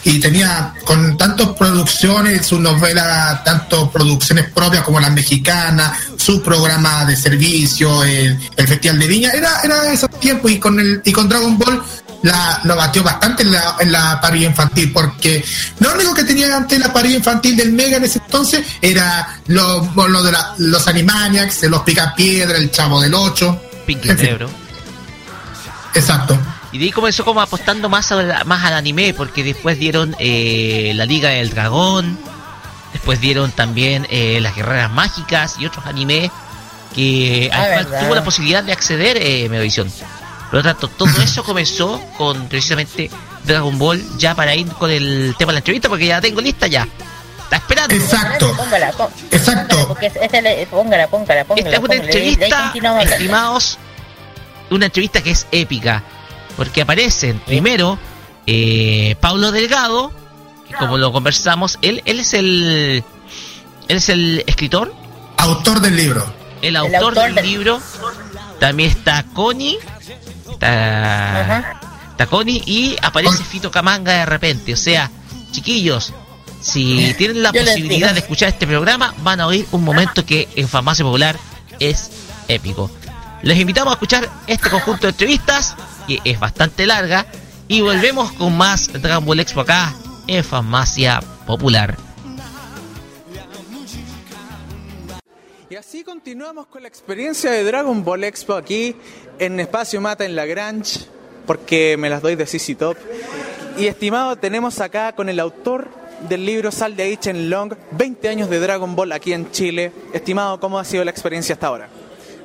[0.04, 7.04] y tenía con tantas producciones, su novela, tanto producciones propias como las mexicanas, su programa
[7.04, 11.12] de servicio, el, el Festival de Viña, era, era esos tiempos y con el, y
[11.12, 11.82] con Dragon Ball
[12.22, 15.44] la, lo batió bastante en la, en la parrilla infantil, porque
[15.80, 19.92] lo único que tenía antes la parrilla infantil del Mega en ese entonces era lo,
[20.08, 23.62] lo de la- los Animaniacs, los Picapiedra, el Chavo del 8.
[23.86, 24.08] Pinky.
[25.94, 26.38] Exacto.
[26.76, 30.14] Y de ahí comenzó como apostando más, a la- más al anime, porque después dieron
[30.18, 32.18] eh, La Liga del Dragón,
[32.92, 36.30] después dieron también eh, Las Guerreras Mágicas y otros animes
[36.94, 38.00] que Ah, al cual verdad.
[38.04, 39.48] tuvo la posibilidad de acceder eh.
[40.50, 43.10] Por lo tanto, todo eso comenzó con precisamente
[43.44, 46.42] Dragon Ball, ya para ir con el tema de la entrevista, porque ya la tengo
[46.42, 46.86] lista ya.
[47.44, 47.94] Está esperando.
[47.94, 48.52] Exacto.
[48.54, 49.96] Póngala, pó- Exacto.
[50.02, 51.68] esta le- póngala, póngala, póngala.
[51.70, 52.04] Esta es una póngala.
[52.04, 52.72] Entrevista,
[53.02, 53.78] estimados,
[54.70, 56.02] una entrevista que es épica,
[56.56, 57.98] porque aparecen primero
[58.46, 60.12] eh, Pablo Delgado,
[60.68, 63.04] que como lo conversamos, él, él es el
[63.88, 64.94] él es el escritor,
[65.38, 66.26] Autor del libro.
[66.62, 67.80] el autor, autor del, del- libro,
[68.58, 69.78] también está Connie,
[70.50, 71.80] está, Ajá.
[72.10, 75.10] está Connie y aparece Fito Camanga de repente, o sea,
[75.52, 76.12] chiquillos.
[76.60, 80.48] Si tienen la Yo posibilidad de escuchar este programa, van a oír un momento que
[80.56, 81.36] en Farmacia Popular
[81.78, 82.10] es
[82.48, 82.90] épico.
[83.42, 85.76] Les invitamos a escuchar este conjunto de entrevistas,
[86.06, 87.26] que es bastante larga,
[87.68, 89.94] y volvemos con más Dragon Ball Expo acá
[90.26, 91.96] en Farmacia Popular.
[95.68, 98.94] Y así continuamos con la experiencia de Dragon Ball Expo aquí
[99.38, 101.00] en Espacio Mata en Lagrange,
[101.46, 102.96] porque me las doy de CC Top.
[103.76, 105.88] Y estimado, tenemos acá con el autor
[106.28, 109.92] del libro Sal de Chen Long, 20 años de Dragon Ball aquí en Chile.
[110.12, 111.88] Estimado, ¿cómo ha sido la experiencia hasta ahora?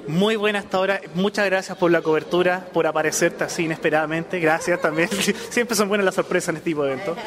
[0.08, 1.02] Muy buena hasta ahora.
[1.16, 4.40] Muchas gracias por la cobertura, por aparecerte así inesperadamente.
[4.40, 5.10] Gracias también.
[5.50, 7.18] Siempre son buenas las sorpresas en este tipo de eventos.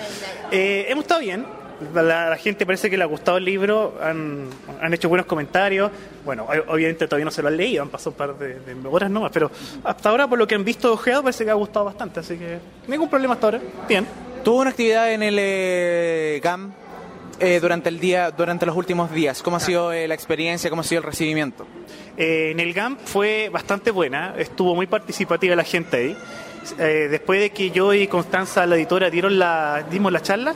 [0.51, 1.47] Eh, hemos estado bien.
[1.93, 3.99] La, la gente parece que le ha gustado el libro.
[4.03, 4.49] Han,
[4.81, 5.91] han hecho buenos comentarios.
[6.25, 7.83] Bueno, obviamente todavía no se lo han leído.
[7.83, 9.31] Han pasado un par de, de horas nomás.
[9.33, 9.51] Pero
[9.83, 12.21] hasta ahora, por lo que han visto ojeado, parece que ha gustado bastante.
[12.21, 13.61] Así que ningún problema hasta ahora.
[13.89, 14.07] Bien.
[14.45, 16.75] Tuvo una actividad en el eh, GAM
[17.41, 19.43] eh, durante el día, durante los últimos días.
[19.43, 20.69] ¿Cómo ha sido eh, la experiencia?
[20.71, 21.67] ¿Cómo ha sido el recibimiento?
[22.17, 26.17] Eh, en el GAMP fue bastante buena, estuvo muy participativa la gente ahí.
[26.79, 30.55] Eh, después de que yo y Constanza, la editora, dieron la, dimos la charla,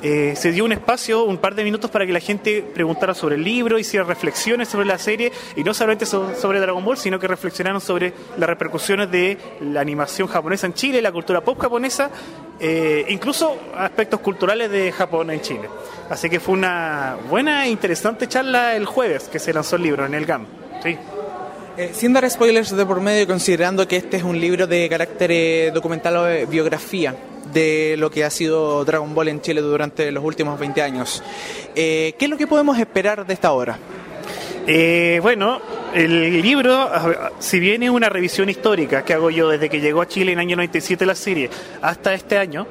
[0.00, 3.34] eh, se dio un espacio, un par de minutos para que la gente preguntara sobre
[3.34, 7.18] el libro, hiciera reflexiones sobre la serie, y no solamente so- sobre Dragon Ball, sino
[7.18, 12.10] que reflexionaron sobre las repercusiones de la animación japonesa en Chile, la cultura pop japonesa,
[12.60, 15.68] eh, incluso aspectos culturales de Japón en Chile.
[16.08, 20.06] Así que fue una buena e interesante charla el jueves que se lanzó el libro
[20.06, 20.46] en el GAM.
[20.82, 20.96] Sí.
[21.76, 25.30] Eh, sin dar spoilers de por medio, considerando que este es un libro de carácter
[25.30, 27.14] eh, documental o de biografía
[27.52, 31.22] de lo que ha sido Dragon Ball en Chile durante los últimos 20 años,
[31.74, 33.78] eh, ¿qué es lo que podemos esperar de esta obra?
[34.66, 35.60] Eh, bueno,
[35.94, 36.90] el libro,
[37.38, 40.38] si bien es una revisión histórica que hago yo desde que llegó a Chile en
[40.38, 41.48] el año 97 la serie
[41.80, 42.66] hasta este año,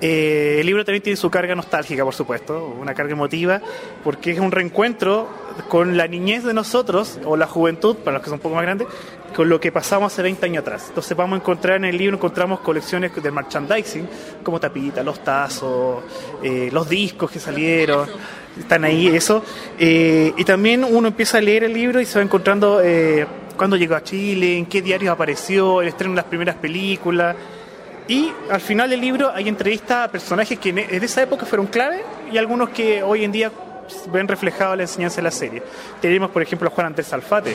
[0.00, 3.60] eh, el libro también tiene su carga nostálgica, por supuesto, una carga emotiva,
[4.04, 5.28] porque es un reencuentro
[5.68, 8.62] con la niñez de nosotros, o la juventud, para los que son un poco más
[8.62, 8.86] grandes,
[9.34, 10.86] con lo que pasamos hace 20 años atrás.
[10.88, 14.08] Entonces vamos a encontrar en el libro, encontramos colecciones de merchandising,
[14.44, 16.04] como tapitas, los tazos,
[16.42, 18.08] eh, los discos que salieron,
[18.58, 19.42] están ahí, eso.
[19.78, 22.80] Eh, y también uno empieza a leer el libro y se va encontrando
[23.56, 27.34] cuándo llegó a Chile, en qué diarios apareció, el estreno de las primeras películas.
[28.08, 31.66] Y al final del libro hay entrevistas a personajes que en en esa época fueron
[31.66, 32.02] clave
[32.32, 33.52] y algunos que hoy en día
[34.10, 35.62] ven reflejado la enseñanza de la serie.
[36.00, 37.54] Tenemos, por ejemplo, a Juan Andrés Alfate,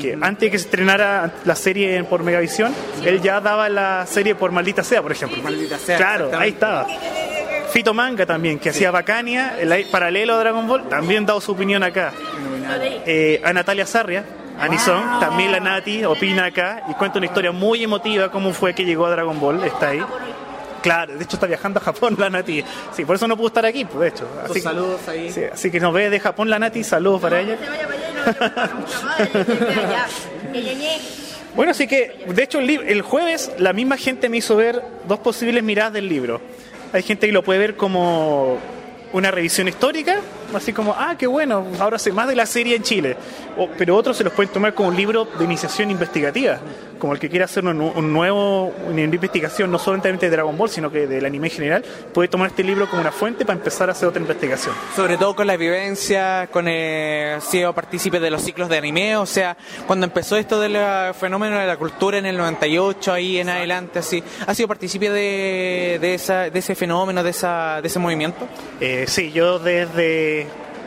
[0.00, 2.72] que antes de que se estrenara la serie por Megavisión,
[3.04, 5.42] él ya daba la serie por Maldita Sea, por ejemplo.
[5.42, 6.86] Maldita Sea, Claro, ahí estaba.
[7.70, 11.82] Fito Manga también, que hacía Bacania, el paralelo a Dragon Ball, también dado su opinión
[11.82, 12.12] acá.
[13.04, 14.24] Eh, a Natalia Sarria,
[14.58, 18.84] Anison, también la Nati opina acá y cuenta una historia muy emotiva, cómo fue que
[18.84, 20.02] llegó a Dragon Ball, está ahí.
[20.82, 22.62] Claro, de hecho está viajando a Japón la Nati.
[22.94, 24.28] Sí, por eso no pudo estar aquí, pues, de hecho.
[24.44, 25.32] Así, que- saludos ahí.
[25.32, 27.56] sí, así que nos ve de Japón la Nati, saludos para ella.
[31.56, 35.20] Bueno, así que, de hecho, el, el jueves la misma gente me hizo ver dos
[35.20, 36.40] posibles miradas del libro.
[36.92, 38.58] Hay gente que lo puede ver como
[39.12, 40.16] una revisión histórica,
[40.54, 43.16] así como, ah, qué bueno, ahora sé más de la serie en Chile.
[43.56, 46.58] O- pero otros se los pueden tomar como un libro de iniciación investigativa,
[46.98, 50.70] como el que quiera hacer un, un nuevo, una investigación, no solamente de Dragon Ball,
[50.70, 53.88] sino que del anime en general, puede tomar este libro como una fuente para empezar
[53.88, 54.74] a hacer otra investigación.
[54.96, 59.26] Sobre todo con la vivencia, con eh, sido partícipe de los ciclos de anime, o
[59.26, 59.56] sea,
[59.86, 63.98] cuando empezó esto del eh, fenómeno de la cultura en el 98, ahí en adelante,
[63.98, 68.46] así, ¿ha sido partícipe de, de, esa, de ese fenómeno, de, esa, de ese movimiento?
[68.80, 70.33] Eh, sí, yo desde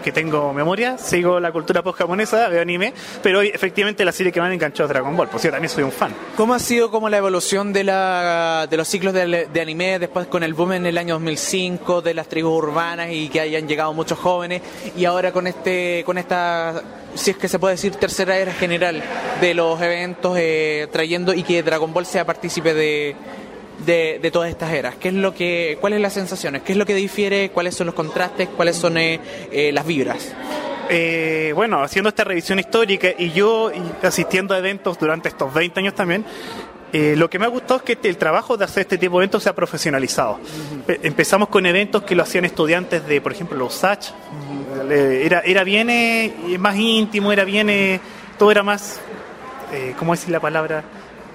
[0.04, 4.40] que tengo memoria, sigo la cultura post japonesa, veo anime, pero efectivamente la serie que
[4.40, 6.14] me enganchó es Dragon Ball, por yo también soy un fan.
[6.36, 10.28] ¿Cómo ha sido como la evolución de, la, de los ciclos de, de anime después
[10.28, 13.94] con el boom en el año 2005 de las tribus urbanas y que hayan llegado
[13.94, 14.62] muchos jóvenes
[14.96, 16.82] y ahora con este con esta
[17.16, 19.04] si es que se puede decir tercera era general
[19.42, 23.16] de los eventos eh, trayendo y que Dragon Ball sea partícipe de,
[23.86, 24.96] de, de todas estas eras.
[24.96, 26.62] ¿Qué es lo que, ¿Cuáles son las sensaciones?
[26.64, 27.50] ¿Qué es lo que difiere?
[27.50, 28.50] ¿Cuáles son los contrastes?
[28.56, 29.20] ¿Cuáles son eh,
[29.52, 30.34] eh, las vibras?
[30.90, 33.72] Eh, bueno, haciendo esta revisión histórica y yo
[34.04, 36.24] asistiendo a eventos durante estos 20 años también,
[36.94, 39.24] eh, lo que me ha gustado es que el trabajo de hacer este tipo de
[39.26, 40.40] eventos se ha profesionalizado.
[40.86, 44.08] Pe- Empezamos con eventos que lo hacían estudiantes de, por ejemplo, los USACH.
[44.90, 48.00] Eh, Era, era bien eh, más íntimo, era bien, eh,
[48.40, 49.02] todo era más,
[49.74, 50.86] eh, ¿cómo decir la palabra?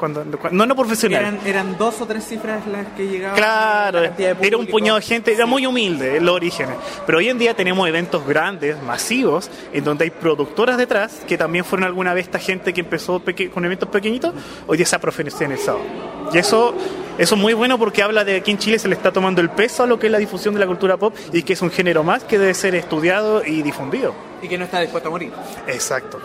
[0.03, 1.21] Cuando, cuando- no, no profesional.
[1.21, 3.37] Eran, eran dos o tres cifras las que llegaban.
[3.37, 6.75] Claro, era un puñado de gente, era muy humilde en los orígenes.
[7.07, 11.65] Pero hoy en día tenemos eventos grandes, masivos, en donde hay productoras detrás, que también
[11.65, 13.23] fueron alguna vez esta gente que empezó
[13.55, 14.35] con eventos pequeñitos,
[14.67, 15.79] hoy día se ha profesionalizado.
[16.33, 16.75] Y eso,
[17.17, 19.51] eso es muy bueno porque habla de que en Chile se le está tomando el
[19.51, 21.71] peso a lo que es la difusión de la cultura pop y que es un
[21.71, 24.17] género más que debe ser estudiado y difundido.
[24.43, 25.31] Y que no está dispuesto a morir.
[25.69, 26.19] Exacto.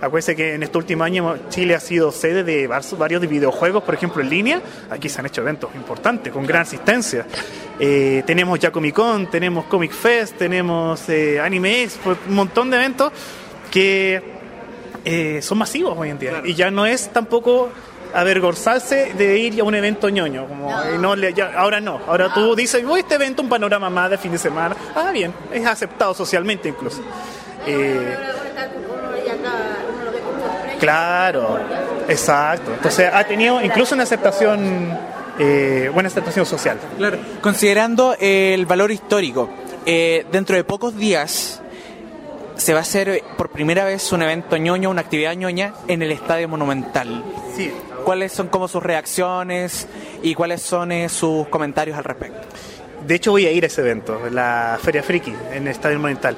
[0.00, 3.94] Acuérdense que en este último año Chile ha sido sede de varios de videojuegos, por
[3.94, 4.60] ejemplo en línea.
[4.90, 7.26] Aquí se han hecho eventos importantes, con gran asistencia.
[7.78, 12.76] Eh, tenemos ya Comic Con, tenemos Comic Fest, tenemos eh, Anime Expo, un montón de
[12.78, 13.12] eventos
[13.70, 14.22] que
[15.04, 16.42] eh, son masivos hoy en día.
[16.44, 17.68] Y ya no es tampoco
[18.12, 20.46] avergonzarse de ir a un evento ñoño.
[20.48, 22.00] Como, eh, no le- ya- ahora no.
[22.08, 24.74] Ahora tú dices, voy a este evento, un panorama más de fin de semana.
[24.94, 27.02] Ah, bien, es aceptado socialmente incluso.
[27.66, 28.16] Eh,
[30.80, 31.58] Claro,
[32.08, 32.72] exacto.
[32.74, 34.98] Entonces ha tenido incluso una aceptación,
[35.38, 36.78] eh, buena aceptación social.
[36.96, 37.18] Claro.
[37.40, 39.50] Considerando el valor histórico,
[39.86, 41.60] eh, dentro de pocos días
[42.56, 46.02] se va a hacer eh, por primera vez un evento ñoño, una actividad ñoña en
[46.02, 47.24] el Estadio Monumental.
[47.56, 47.72] Sí.
[48.04, 49.88] ¿Cuáles son como sus reacciones
[50.22, 52.40] y cuáles son eh, sus comentarios al respecto?
[53.06, 56.36] De hecho voy a ir a ese evento, la Feria Friki, en el Estadio Monumental.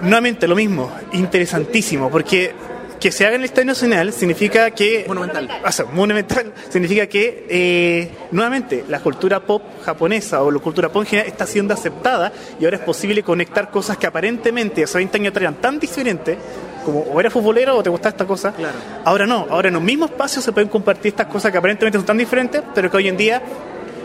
[0.00, 2.54] Nuevamente lo mismo, interesantísimo, porque
[3.00, 5.04] que se haga en el Estadio Nacional significa que...
[5.08, 5.48] Monumental.
[5.66, 11.02] O sea, monumental significa que, eh, nuevamente, la cultura pop japonesa o la cultura pop
[11.02, 15.16] en general está siendo aceptada y ahora es posible conectar cosas que aparentemente hace 20
[15.16, 16.36] años atrás eran tan diferentes,
[16.84, 18.52] como o eres futbolero o te gusta esta cosa.
[19.04, 22.06] Ahora no, ahora en un mismo espacio se pueden compartir estas cosas que aparentemente son
[22.06, 23.42] tan diferentes, pero que hoy en día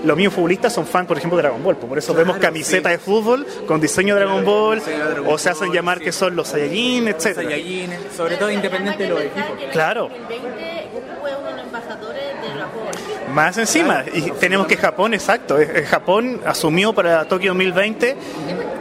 [0.05, 1.75] los mismos futbolistas son fan, por ejemplo, de Dragon Ball.
[1.77, 4.81] Por eso vemos camisetas de fútbol con diseño de Dragon Ball,
[5.27, 7.35] o se hacen llamar que son los Saiyajin, etc.
[7.35, 9.51] Saiyajines, sobre todo independiente de los equipos.
[9.71, 13.33] Claro, 2020 Goku fue uno de los embajadores de Japón.
[13.33, 14.05] más encima.
[14.13, 15.57] Y tenemos que Japón, exacto.
[15.89, 18.15] Japón asumió para Tokio 2020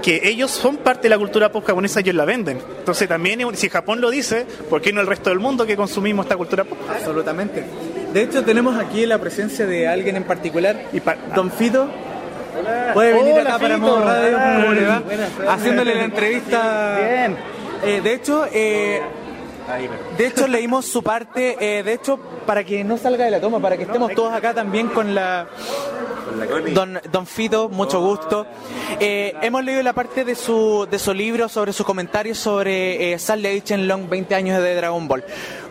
[0.02, 2.60] que ellos son parte de la cultura pop japonesa, ellos la venden.
[2.78, 6.26] Entonces también, si Japón lo dice, ¿por qué no el resto del mundo que consumimos
[6.26, 6.78] esta cultura pop?
[6.90, 7.64] Absolutamente.
[8.14, 10.76] De hecho, tenemos aquí la presencia de alguien en particular,
[11.34, 11.90] Don Fito.
[12.92, 13.86] Puede venir Hola, acá para Fito.
[13.88, 14.98] Modo Radio, ¿cómo le va?
[15.00, 15.30] Buenas.
[15.48, 16.96] Haciéndole la entrevista.
[16.96, 17.36] Bien.
[17.84, 19.02] Eh, de hecho, eh,
[20.18, 21.56] de hecho leímos su parte.
[21.60, 24.54] eh, de hecho, para que no salga de la toma, para que estemos todos acá
[24.54, 25.46] también con la.
[26.72, 28.46] Don, don Fito, mucho gusto.
[28.98, 33.18] Eh, hemos leído la parte de su, de su libro sobre sus comentarios sobre eh,
[33.18, 35.24] Sale Long 20 años de Dragon Ball.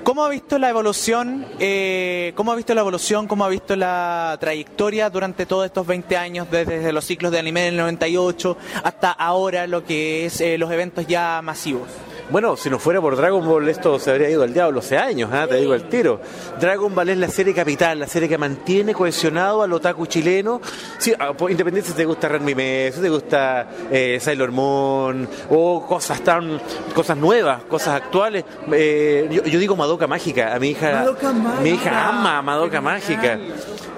[0.04, 1.46] ¿Cómo ha visto la evolución?
[1.60, 3.28] eh, ¿Cómo ha visto la evolución?
[3.28, 7.62] ¿Cómo ha visto la trayectoria durante todos estos 20 años, desde los ciclos de anime
[7.62, 11.90] del 98 hasta ahora, lo que es eh, los eventos ya masivos?
[12.30, 15.30] Bueno, si no fuera por Dragon Ball, esto se habría ido al diablo hace años,
[15.32, 15.46] ¿ah?
[15.48, 16.20] te digo el tiro.
[16.60, 20.60] Dragon Ball es la serie capital, la serie que mantiene cohesionado al otaku chileno.
[20.98, 25.86] Sí, ah, por- independiente si te gusta Ranmime, si te gusta eh, Sailor Moon, o
[25.86, 26.60] cosas tan,
[26.96, 28.44] cosas nuevas, cosas actuales.
[28.72, 31.62] Eh, yo, yo digo Madoka Mágica, a mi hija, Madoka Mágica.
[31.62, 33.38] mi hija ama Madoka Mágica.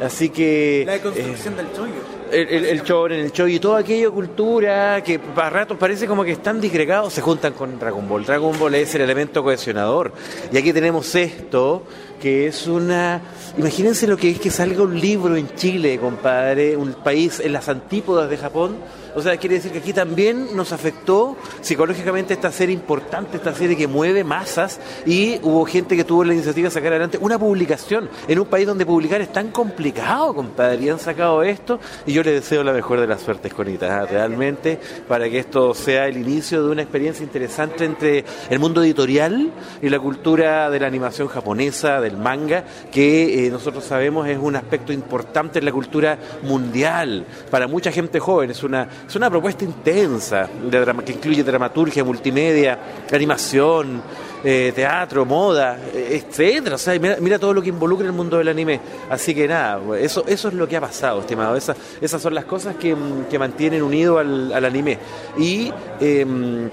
[0.03, 0.83] Así que...
[0.85, 2.14] La eh, deconstrucción del chollo.
[2.31, 6.23] El, el, el shonen, el show y todo aquello cultura que para ratos parece como
[6.23, 8.25] que están disgregados, se juntan con Dragon Ball.
[8.25, 10.11] Dragon Ball es el elemento cohesionador.
[10.51, 11.83] Y aquí tenemos esto,
[12.21, 13.21] que es una...
[13.57, 17.69] Imagínense lo que es que salga un libro en Chile, compadre, un país en las
[17.69, 18.77] antípodas de Japón.
[19.15, 23.77] O sea, quiere decir que aquí también nos afectó psicológicamente esta serie importante, esta serie
[23.77, 28.09] que mueve masas y hubo gente que tuvo la iniciativa de sacar adelante una publicación
[28.27, 32.23] en un país donde publicar es tan complicado, compadre, y han sacado esto y yo
[32.23, 34.05] les deseo la mejor de las suertes, Conita, ¿ah?
[34.05, 39.51] realmente, para que esto sea el inicio de una experiencia interesante entre el mundo editorial
[39.81, 44.57] y la cultura de la animación japonesa, del manga, que eh, nosotros sabemos es un
[44.57, 49.63] aspecto importante en la cultura mundial, para mucha gente joven, es una es una propuesta
[49.63, 52.77] intensa de drama- que incluye dramaturgia, multimedia,
[53.11, 54.01] animación,
[54.43, 56.75] eh, teatro, moda, eh, etcétera.
[56.75, 58.79] O sea, mira, todo lo que involucra el mundo del anime.
[59.09, 61.55] Así que nada, eso, eso es lo que ha pasado, estimado.
[61.55, 61.77] Esas,
[62.21, 64.97] son las cosas que, mm, que mantienen unido al, anime.
[65.37, 66.69] Y em,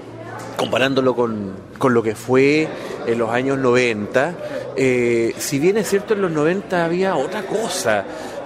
[0.57, 2.67] comparándolo con, con lo que fue
[3.05, 4.35] en los años 90,
[4.75, 8.05] eh, si bien es cierto en los 90 había otra cosa,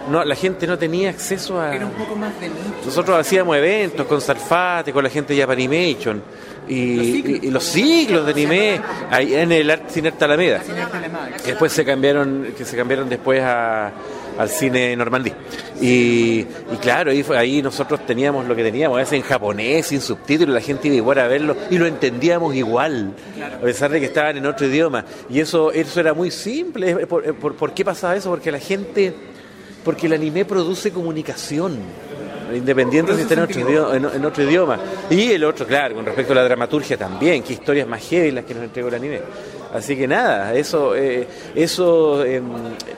[0.09, 1.75] no, la gente no tenía acceso a...
[1.75, 2.59] Era un poco más de nicho.
[2.85, 6.21] Nosotros hacíamos eventos con Sarfate, con la gente de Japanimation
[6.67, 10.61] y, y- y los ciclos de anime ahí en el Art- Cine Alameda.
[11.43, 13.91] Que después se cambiaron, que se cambiaron después a-
[14.37, 15.31] al cine Normandí.
[15.81, 20.53] Y, y claro, ahí, nosotros teníamos lo que teníamos, a veces en japonés, sin subtítulos,
[20.53, 24.37] la gente iba igual a verlo y lo entendíamos igual, a pesar de que estaban
[24.37, 25.05] en otro idioma.
[25.29, 27.07] Y eso, eso era muy simple.
[27.07, 28.29] ¿Por, por- por qué pasaba eso?
[28.29, 29.11] Porque la gente,
[29.87, 31.77] porque el anime produce comunicación.
[32.53, 34.77] Independiente si está en otro, idioma, en, en otro idioma.
[35.09, 38.43] Y el otro, claro, con respecto a la dramaturgia también, que historias más heavy las
[38.43, 39.21] que nos entregó el anime.
[39.73, 42.23] Así que nada, eso eh, eso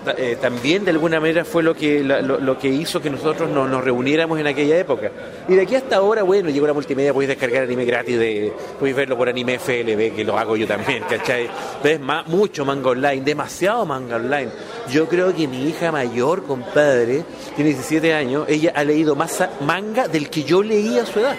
[0.05, 3.49] ta- eh, también de alguna manera fue lo que la- lo, que hizo que nosotros
[3.49, 5.11] nos, nos reuniéramos en aquella época.
[5.47, 8.95] Y de aquí hasta ahora, bueno, llegó la multimedia, podéis descargar anime gratis, de, podéis
[8.95, 11.49] verlo por anime FLB, que lo hago yo también, ¿cachai?
[11.83, 14.49] Ves Ma- mucho manga online, demasiado manga online.
[14.91, 17.23] Yo creo que mi hija mayor, compadre,
[17.55, 21.35] tiene 17 años, ella ha leído más manga del que yo leí a su edad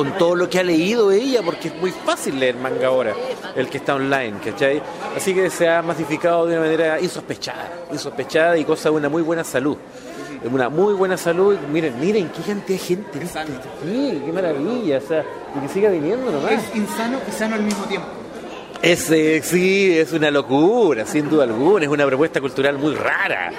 [0.00, 3.14] con todo lo que ha leído ella, porque es muy fácil leer manga ahora,
[3.54, 4.80] el que está online, ¿cachai?
[5.14, 9.20] Así que se ha masificado de una manera insospechada, insospechada y cosa de una muy
[9.20, 9.76] buena salud.
[10.50, 13.40] Una muy buena salud, miren, miren qué cantidad de gente, ¿viste?
[13.84, 15.22] Sí, qué maravilla, o sea,
[15.54, 16.52] y que siga viniendo nomás.
[16.52, 18.08] Es insano y sano al mismo tiempo.
[18.80, 23.52] Es, eh, sí, es una locura, sin duda alguna, es una propuesta cultural muy rara.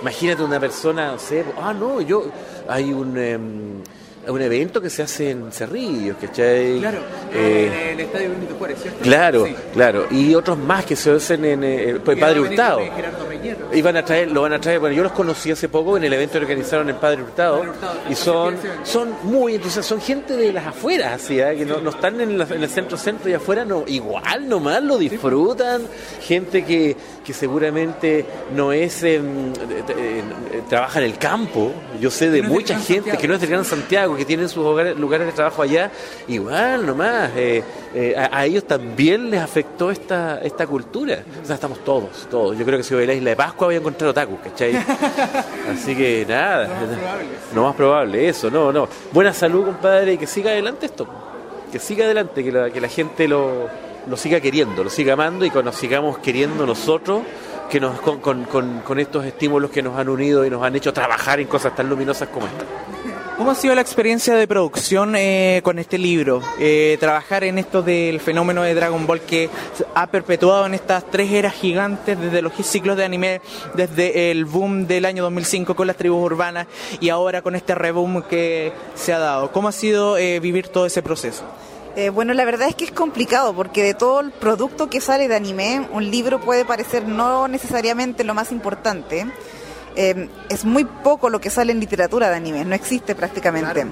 [0.00, 2.26] Imagínate una persona, no sé, ah, no, yo,
[2.68, 3.82] hay un, em,
[4.30, 6.78] un evento que se hace en Cerrillos, ¿cachai?
[6.80, 6.98] Claro,
[7.32, 9.00] Eh, en el Estadio Benito Juárez, ¿cierto?
[9.02, 9.54] Claro, Sí.
[9.74, 12.80] claro, y otros más que se hacen en eh, pues, Que Padre Hurtado.
[13.72, 16.04] Y van a traer, lo van a traer, bueno, yo los conocí hace poco en
[16.04, 17.62] el evento que organizaron en Padre Hurtado,
[18.10, 21.54] y son, son muy entonces son gente de las afueras, así, ¿eh?
[21.56, 24.82] que no, no están en, la- en el centro centro y afuera, no, igual nomás
[24.82, 25.82] lo disfrutan,
[26.22, 26.96] gente que,
[27.28, 28.24] que seguramente
[28.56, 30.22] no es, em, eh,
[30.66, 33.18] trabaja en el campo, yo sé de No mucha gente Santiago.
[33.20, 35.90] que no es del Gran Santiago, que tienen sus hogares- lugares de trabajo allá,
[36.26, 37.62] igual nomás, eh,
[37.94, 41.22] eh, a, a ellos también les afectó esta, esta cultura.
[41.42, 42.56] O sea, estamos todos, todos.
[42.56, 44.74] Yo creo que si voy a la isla de Pascua voy a encontrar otaku, ¿cachai?
[45.70, 46.66] Así que nada,
[47.54, 48.88] no más probable, eso, no, no.
[49.12, 51.06] Buena salud, compadre, y que siga adelante esto.
[51.70, 53.68] Que siga adelante, que la, que la gente lo,
[54.08, 57.22] lo siga queriendo, lo siga amando y nos sigamos queriendo nosotros
[57.70, 61.38] que nos con, con estos estímulos que nos han unido y nos han hecho trabajar
[61.40, 62.64] en cosas tan luminosas como esta.
[63.38, 66.42] ¿Cómo ha sido la experiencia de producción eh, con este libro?
[66.58, 69.48] Eh, trabajar en esto del fenómeno de Dragon Ball que
[69.94, 73.40] ha perpetuado en estas tres eras gigantes desde los ciclos de anime,
[73.74, 76.66] desde el boom del año 2005 con las tribus urbanas
[76.98, 79.52] y ahora con este reboom que se ha dado.
[79.52, 81.44] ¿Cómo ha sido eh, vivir todo ese proceso?
[81.98, 85.26] Eh, bueno, la verdad es que es complicado porque de todo el producto que sale
[85.26, 89.26] de anime, un libro puede parecer no necesariamente lo más importante.
[89.96, 93.84] Eh, es muy poco lo que sale en literatura de anime, no existe prácticamente.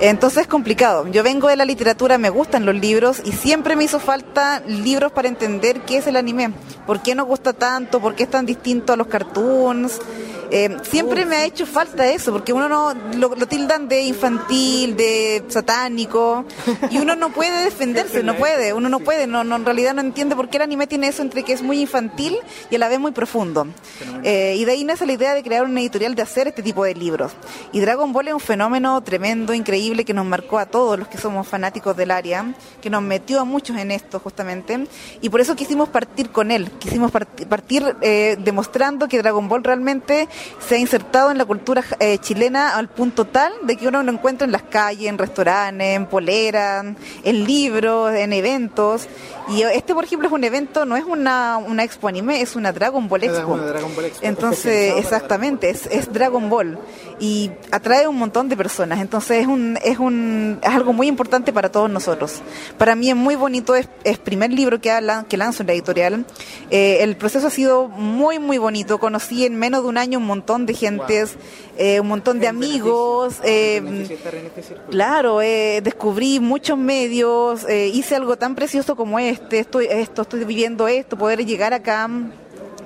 [0.00, 1.08] Entonces es complicado.
[1.08, 5.10] Yo vengo de la literatura, me gustan los libros y siempre me hizo falta libros
[5.10, 6.52] para entender qué es el anime,
[6.86, 10.00] por qué nos gusta tanto, por qué es tan distinto a los cartoons.
[10.50, 15.44] Eh, siempre me ha hecho falta eso, porque uno no lo, tildan de infantil, de
[15.48, 16.46] satánico,
[16.90, 20.00] y uno no puede defenderse, no puede, uno no puede, no, no, en realidad no
[20.00, 22.38] entiende por qué el anime tiene eso entre que es muy infantil
[22.70, 23.66] y a la vez muy profundo.
[24.24, 26.84] Eh, y de ahí nace la idea de crear una editorial de hacer este tipo
[26.84, 27.32] de libros.
[27.72, 31.18] Y Dragon Ball es un fenómeno tremendo, increíble, que nos marcó a todos los que
[31.18, 34.86] somos fanáticos del área, que nos metió a muchos en esto justamente,
[35.20, 39.64] y por eso quisimos partir con él, quisimos parti- partir eh, demostrando que Dragon Ball
[39.64, 40.28] realmente
[40.66, 44.12] se ha insertado en la cultura eh, chilena al punto tal de que uno lo
[44.12, 46.84] encuentra en las calles, en restaurantes, en poleras,
[47.24, 49.08] en libros, en eventos.
[49.48, 52.72] Y este, por ejemplo, es un evento, no es una, una expo anime, es una
[52.72, 53.54] Dragon Ball Expo.
[53.54, 56.78] Una Dragon Ball Expo, Entonces, exactamente, es, es Dragon Ball
[57.20, 59.00] y atrae un montón de personas.
[59.00, 62.42] Entonces, es, un, es, un, es algo muy importante para todos nosotros.
[62.76, 64.90] Para mí es muy bonito, es, es primer libro que,
[65.28, 66.24] que lanzo en la editorial.
[66.70, 68.98] Eh, el proceso ha sido muy, muy bonito.
[68.98, 71.36] Conocí en menos de un año un montón de gentes,
[71.76, 73.36] eh, un montón de amigos.
[73.44, 74.06] eh,
[74.90, 80.88] Claro, eh, descubrí muchos medios, hice algo tan precioso como este, estoy, esto, estoy viviendo
[80.88, 82.08] esto, poder llegar acá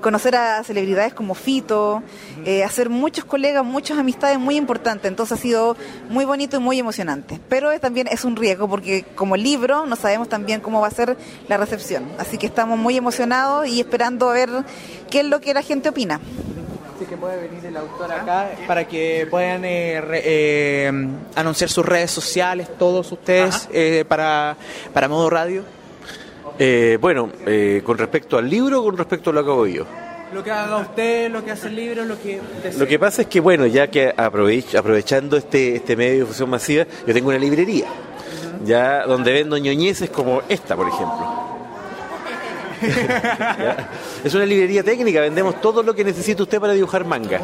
[0.00, 2.02] conocer a celebridades como Fito,
[2.44, 5.08] eh, hacer muchos colegas, muchas amistades muy importantes.
[5.08, 5.76] Entonces ha sido
[6.08, 7.38] muy bonito y muy emocionante.
[7.48, 10.90] Pero es- también es un riesgo porque como libro no sabemos también cómo va a
[10.90, 11.16] ser
[11.46, 12.02] la recepción.
[12.18, 14.50] Así que estamos muy emocionados y esperando a ver
[15.08, 16.18] qué es lo que la gente opina.
[16.96, 20.92] Así que puede venir el autor acá para que puedan eh, re- eh,
[21.36, 24.56] anunciar sus redes sociales, todos ustedes, eh, para,
[24.92, 25.62] para Modo Radio.
[26.64, 29.84] Eh, bueno, eh, con respecto al libro o con respecto a lo que hago yo.
[30.32, 32.78] Lo que haga usted, lo que hace el libro, lo que desee.
[32.78, 36.48] Lo que pasa es que, bueno, ya que aprovech- aprovechando este, este medio de difusión
[36.48, 37.86] masiva, yo tengo una librería,
[38.64, 41.42] ya donde vendo ñoñeces como esta, por ejemplo.
[44.24, 47.40] Es una librería técnica, vendemos todo lo que necesita usted para dibujar manga.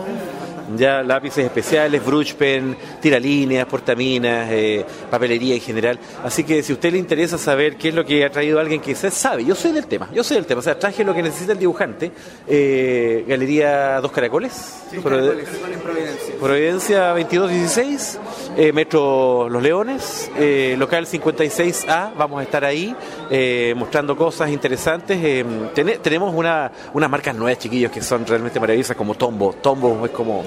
[0.76, 5.98] Ya lápices especiales, brush pen, tiralíneas, portaminas, eh, papelería en general.
[6.24, 8.80] Así que si a usted le interesa saber qué es lo que ha traído alguien
[8.80, 10.58] que se sabe, yo sé del tema, yo sé del tema.
[10.60, 12.12] O sea, traje lo que necesita el dibujante.
[12.46, 14.82] eh, Galería Dos Caracoles.
[15.02, 16.34] Pro- en Providencia.
[16.40, 18.18] Providencia 2216,
[18.56, 22.94] eh, Metro Los Leones, eh, local 56A, vamos a estar ahí
[23.30, 25.18] eh, mostrando cosas interesantes.
[25.74, 29.52] tene- tenemos una, unas marcas nuevas, chiquillos, que son realmente maravillosas, como Tombo.
[29.60, 30.42] Tombo es como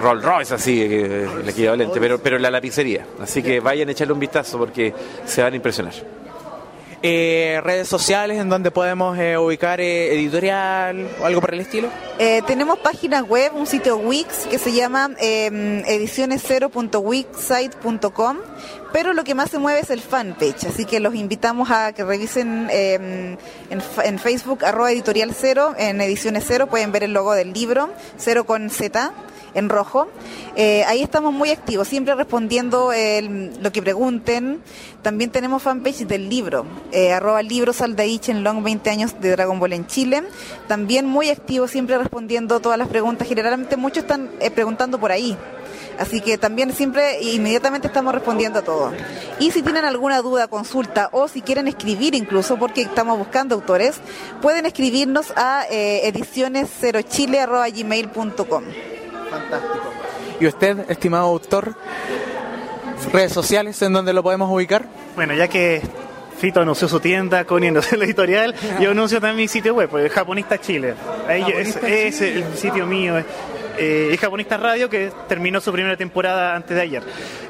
[0.00, 3.06] Rolls Royce, así, eh, el equivalente, pero, pero la lapicería.
[3.20, 4.92] Así que vayan a echarle un vistazo porque
[5.24, 5.94] se van a impresionar.
[7.00, 11.90] Eh, redes sociales en donde podemos eh, ubicar eh, editorial o algo por el estilo.
[12.18, 15.48] Eh, tenemos página web, un sitio Wix que se llama eh,
[15.86, 18.38] ediciones0.wixsite.com,
[18.92, 22.04] pero lo que más se mueve es el fanpage, así que los invitamos a que
[22.04, 23.36] revisen eh,
[23.70, 27.90] en, en Facebook, arroba editorial cero, en ediciones cero, pueden ver el logo del libro,
[28.16, 29.12] cero con Z
[29.54, 30.08] en rojo.
[30.56, 34.60] Eh, ahí estamos muy activos, siempre respondiendo el- lo que pregunten.
[35.02, 39.72] También tenemos fanpage del libro, eh, arroba libros en Long 20 años de Dragon Ball
[39.72, 40.22] en Chile.
[40.66, 43.26] También muy activos, siempre respondiendo todas las preguntas.
[43.28, 45.36] Generalmente muchos están eh, preguntando por ahí.
[45.98, 48.92] Así que también siempre inmediatamente estamos respondiendo a todo.
[49.40, 53.96] Y si tienen alguna duda, consulta o si quieren escribir incluso, porque estamos buscando autores,
[54.40, 58.64] pueden escribirnos a eh, ediciones0chile.gmail.com.
[59.30, 59.90] Fantástico.
[60.40, 61.74] ¿Y usted, estimado autor?
[63.12, 64.84] Redes sociales en donde lo podemos ubicar.
[65.16, 65.82] Bueno, ya que
[66.38, 70.12] Fito anunció su tienda, Connie anunció la editorial, yo anuncio también mi sitio web, pues,
[70.12, 70.94] Japonista Chile.
[71.26, 73.14] Ahí yo- es, Japonista es el sitio mío.
[73.78, 77.02] Eh, Japonista Radio, que terminó su primera temporada antes de ayer.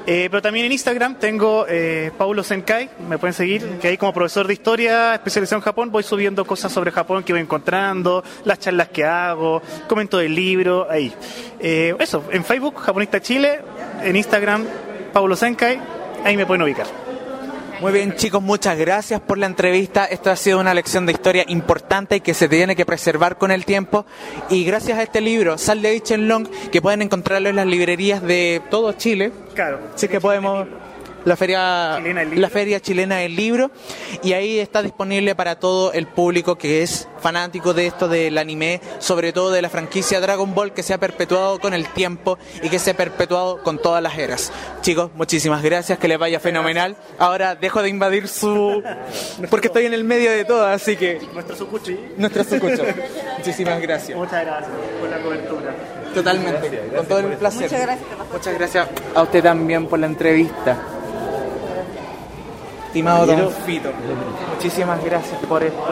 [0.07, 4.13] Eh, pero también en Instagram tengo eh, Paulo Senkai, me pueden seguir, que ahí como
[4.15, 8.59] profesor de historia especializado en Japón voy subiendo cosas sobre Japón que voy encontrando, las
[8.59, 11.13] charlas que hago, comento del libro, ahí.
[11.61, 13.61] Eh, eso, en Facebook, Japonista Chile,
[14.03, 14.65] en Instagram,
[15.13, 15.79] Paulo Senkai,
[16.25, 17.08] ahí me pueden ubicar.
[17.81, 20.05] Muy bien, chicos, muchas gracias por la entrevista.
[20.05, 23.53] Esto ha sido una lección de historia importante y que se tiene que preservar con
[23.53, 24.05] el tiempo.
[24.51, 28.61] Y gracias a este libro, Sal de Long, que pueden encontrarlo en las librerías de
[28.69, 29.31] todo Chile.
[29.55, 29.79] Claro.
[29.95, 30.67] Sí que podemos.
[31.25, 33.71] La feria, la feria chilena del libro
[34.23, 38.81] y ahí está disponible para todo el público que es fanático de esto del anime,
[38.99, 42.69] sobre todo de la franquicia Dragon Ball que se ha perpetuado con el tiempo y
[42.69, 44.53] que se ha perpetuado con todas las eras.
[44.81, 46.97] Chicos, muchísimas gracias, que les vaya fenomenal.
[47.19, 48.83] Ahora dejo de invadir su...
[49.51, 51.21] porque estoy en el medio de todo, así que...
[51.35, 51.99] Nuestro sucuchi.
[52.17, 52.85] Nuestro sucucho.
[53.39, 54.17] Muchísimas gracias.
[54.17, 55.75] Muchas gracias por la cobertura.
[56.15, 57.63] Totalmente, con todo el placer.
[57.63, 58.09] Muchas gracias.
[58.33, 60.77] Muchas gracias a usted también por la entrevista.
[62.99, 63.93] Estimado Don Fito,
[64.57, 65.87] muchísimas gracias por esto.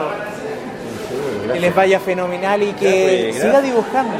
[1.53, 3.45] Que les vaya fenomenal y que Gracias.
[3.45, 4.13] siga dibujando.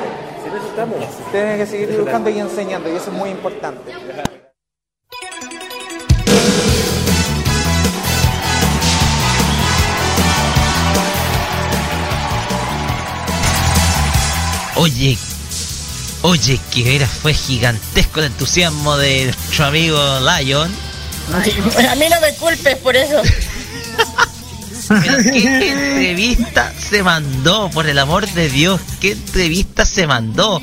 [0.69, 0.97] estamos.
[1.29, 3.91] Tienen que seguir dibujando y enseñando, y eso es muy importante.
[14.77, 15.17] Oye,
[16.21, 20.71] oye, que era fue gigantesco el entusiasmo de nuestro amigo Lion.
[21.33, 23.21] A mí no me culpes por eso.
[24.87, 30.61] Pero qué entrevista se mandó, por el amor de Dios, qué entrevista se mandó.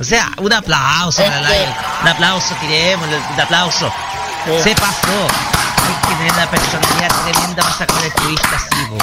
[0.00, 1.72] O sea, un aplauso para Lion.
[2.02, 3.92] Un aplauso, tirémosle, un aplauso.
[4.62, 5.28] Se pasó.
[5.76, 8.98] Hay que tener una personalidad tremenda para sacar entrevistas así, po.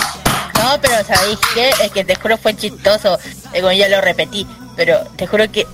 [0.60, 1.70] No, pero ¿sabéis qué?
[1.82, 3.18] Es que te juro fue chistoso.
[3.54, 4.46] Como ya lo repetí.
[4.76, 5.66] Pero te juro que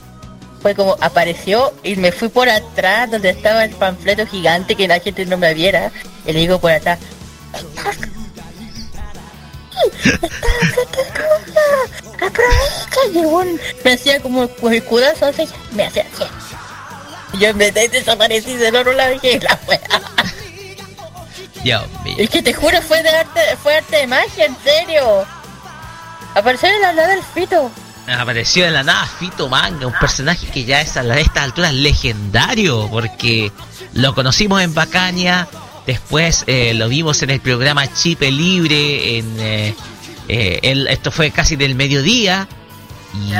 [0.61, 4.99] fue como apareció y me fui por atrás donde estaba el panfleto gigante que la
[4.99, 5.91] gente no me viera.
[6.25, 6.99] Y le digo por atrás.
[12.21, 16.23] Aprovecha, y me hacía como con el cudazo así, me hacía así.
[17.33, 19.81] Y yo en vez de desaparecí del otro lado dije la wea.
[21.63, 22.15] Dios mío.
[22.17, 25.25] Es que te juro fue de arte, fue arte de magia, en serio.
[26.35, 27.71] Apareció en la nada del Fito.
[28.07, 32.87] Apareció en la nada Fito Manga, un personaje que ya es a estas alturas legendario,
[32.89, 33.51] porque
[33.93, 35.47] lo conocimos en Bacania,
[35.87, 39.75] después eh, lo vimos en el programa Chipe Libre, en eh,
[40.27, 42.47] eh, esto fue casi del mediodía,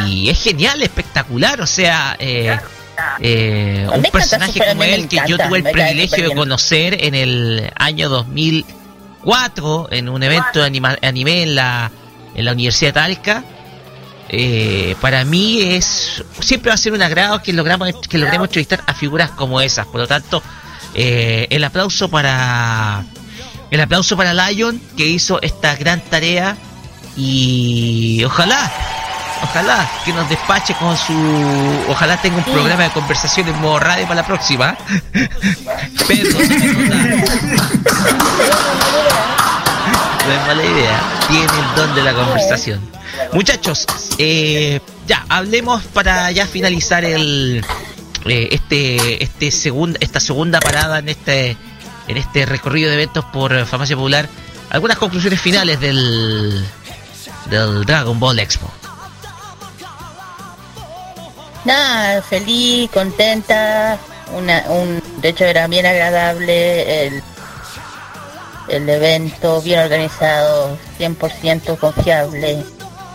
[0.07, 6.29] y es genial, espectacular, o sea, un personaje como él que yo tuve el privilegio
[6.29, 11.91] de conocer en el año 2004 en un evento de anime en la
[12.35, 13.43] en la Universidad de Talca.
[14.29, 18.83] Eh, para mí es siempre va a ser un agrado que logramos que logremos entrevistar
[18.87, 19.85] a figuras como esas.
[19.85, 20.41] Por lo tanto,
[20.93, 23.03] eh, el aplauso para
[23.69, 26.57] el aplauso para Lion que hizo esta gran tarea
[27.15, 28.71] y ojalá
[29.43, 31.13] ojalá que nos despache con su
[31.89, 34.77] ojalá tenga un programa de conversación en modo radio para la próxima.
[36.07, 36.29] Pero
[40.25, 41.01] no es mala idea.
[41.27, 42.81] Tiene el don de la conversación.
[43.33, 43.85] Muchachos,
[44.17, 47.65] eh, ya, hablemos para ya finalizar el
[48.25, 51.57] eh, este este segunda esta segunda parada en este
[52.07, 54.27] en este recorrido de eventos por Farmacia Popular.
[54.69, 56.65] Algunas conclusiones finales del
[57.49, 58.71] del Dragon Ball Expo.
[61.63, 63.97] Nada, feliz, contenta,
[64.33, 67.23] una, un, de hecho era bien agradable el
[68.67, 72.63] el evento bien organizado, 100% confiable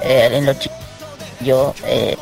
[0.03, 0.79] eh, en los chicos.
[1.41, 2.17] Yo eh,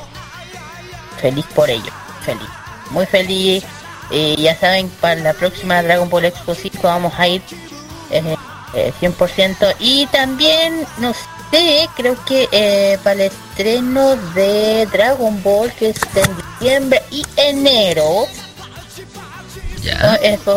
[1.20, 1.92] feliz por ello,
[2.24, 2.48] feliz,
[2.90, 3.64] muy feliz.
[4.10, 7.42] Y ya saben, para la próxima Dragon Ball Expo 5 vamos a ir
[8.10, 9.56] 100%.
[9.60, 11.12] Eh, y también, no
[11.50, 18.26] sé, creo que para el estreno de Dragon Ball, que es en diciembre y enero,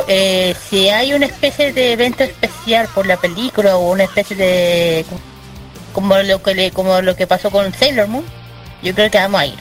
[0.07, 5.06] eh, si hay una especie de evento especial por la película o una especie de
[5.93, 8.26] como lo que le, como lo que pasó con Sailor Moon,
[8.81, 9.60] yo creo que vamos a ir.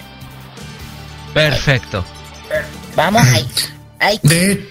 [1.34, 2.04] Perfecto.
[2.96, 3.46] Vamos a ir.
[4.22, 4.66] De,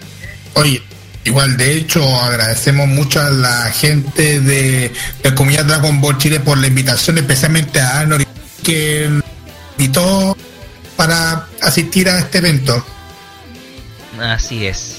[0.54, 0.82] oye,
[1.22, 4.92] igual de hecho agradecemos mucho a la gente de,
[5.22, 8.26] de Comunidad Dragon Ball Chile por la invitación, especialmente a Arnold
[8.64, 9.08] que
[9.78, 10.36] invitó
[10.96, 12.84] para asistir a este evento.
[14.20, 14.98] Así es.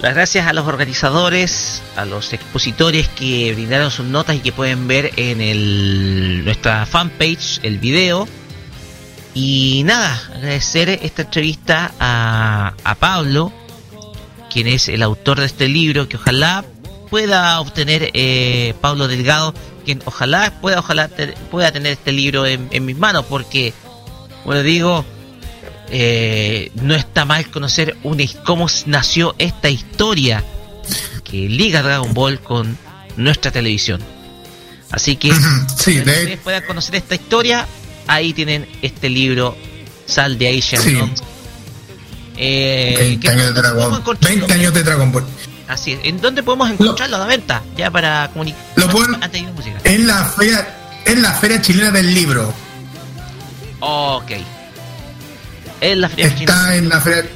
[0.00, 4.86] Las gracias a los organizadores, a los expositores que brindaron sus notas y que pueden
[4.86, 8.28] ver en el, nuestra fanpage el video.
[9.32, 13.50] Y nada, agradecer esta entrevista a, Pablo,
[14.52, 16.64] quien es el autor de este libro, que ojalá
[17.08, 19.54] pueda obtener eh, Pablo Delgado,
[19.84, 21.08] quien ojalá pueda, ojalá
[21.50, 23.72] pueda tener este libro en, en mis manos, porque,
[24.44, 25.04] bueno, digo,
[25.90, 27.96] eh, no está mal conocer
[28.44, 30.42] cómo nació esta historia
[31.22, 32.78] que liga Dragon Ball con
[33.16, 34.00] nuestra televisión.
[34.90, 35.32] Así que,
[35.76, 37.66] si ustedes puedan conocer esta historia,
[38.06, 39.56] ahí tienen este libro,
[40.06, 40.98] Sal de Asian sí.
[42.36, 45.24] eh, 20, años de Dragon, 20 años de Dragon Ball.
[45.66, 46.00] Así es.
[46.04, 47.62] ¿En dónde podemos encontrarlo a la venta?
[47.76, 48.60] Ya para comunicar.
[48.76, 49.16] Lo pueden
[49.84, 52.52] en la feria, en la feria chilena del libro.
[53.80, 54.32] Ok
[55.84, 57.30] está en la feria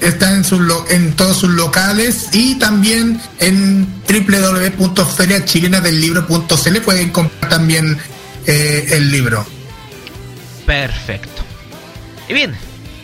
[0.00, 0.60] está en, sus
[0.90, 7.98] en todos sus locales y también en www.feriachilenadelibro.cl pueden comprar también
[8.46, 9.46] eh, el libro.
[10.66, 11.42] Perfecto.
[12.28, 12.54] Y bien,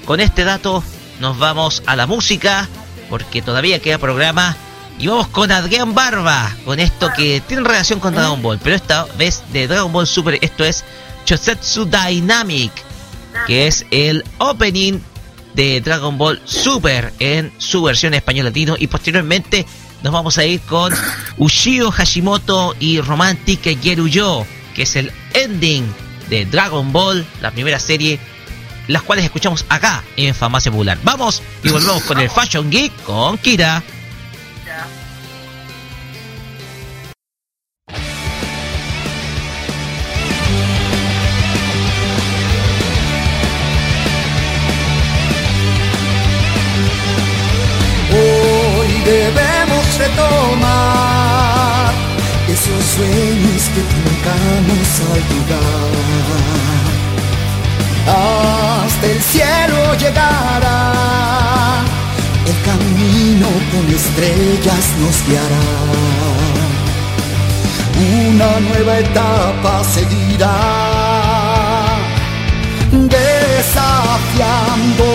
[0.05, 0.85] con este dato
[1.21, 2.69] nos vamos a la música
[3.09, 4.57] porque todavía queda programa
[4.99, 9.07] y vamos con Adrián Barba, con esto que tiene relación con Dragon Ball, pero esta
[9.17, 10.85] vez de Dragon Ball Super, esto es
[11.25, 12.92] Chosetsu Dynamic
[13.47, 15.01] que es el opening
[15.55, 18.89] de Dragon Ball Super en su versión español latino y
[20.03, 20.93] nos vamos a ir con
[21.39, 24.45] Ushio Hashimoto y Romantic Geruyo,
[24.75, 25.85] que es el ending
[26.29, 28.19] de Dragon Ball, la primera serie,
[28.89, 30.99] las cuales escuchamos acá en Farmacia Popular.
[31.05, 33.83] Vamos y volvemos con el Fashion Geek con Kira.
[52.95, 55.93] Sueños que tengamos al olvidar.
[58.07, 60.79] Hasta el cielo llegará,
[62.51, 65.69] el camino con estrellas nos guiará.
[68.25, 70.59] Una nueva etapa seguirá,
[73.17, 75.09] desafiando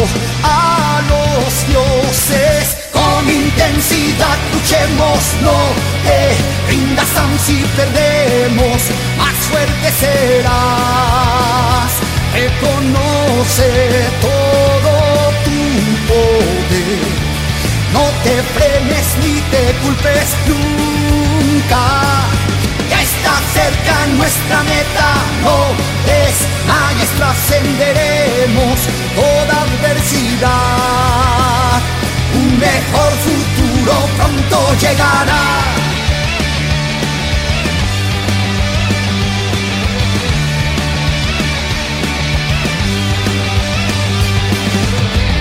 [0.43, 5.57] a los dioses con intensidad luchemos, no
[6.05, 6.19] te
[6.69, 8.81] rindas aun si perdemos,
[9.17, 9.37] más
[9.99, 11.91] serás.
[12.33, 13.71] Reconoce
[14.21, 14.93] todo
[15.45, 15.61] tu
[16.09, 17.09] poder.
[17.93, 21.83] No te frenes ni te culpes nunca.
[22.89, 25.09] Ya está cerca nuestra meta,
[25.43, 25.57] no
[26.05, 28.77] desmayes, trascenderemos
[29.15, 31.17] toda adversidad.
[32.59, 35.43] Mejor futuro pronto llegará.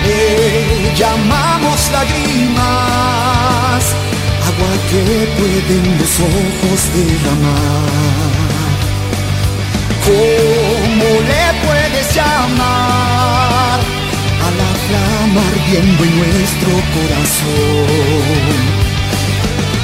[0.05, 3.83] Le llamamos lágrimas,
[4.47, 5.01] agua que
[5.37, 7.97] pueden los ojos derramar.
[10.05, 13.56] ¿Cómo le puedes llamar
[15.67, 17.87] ardiendo en nuestro corazón?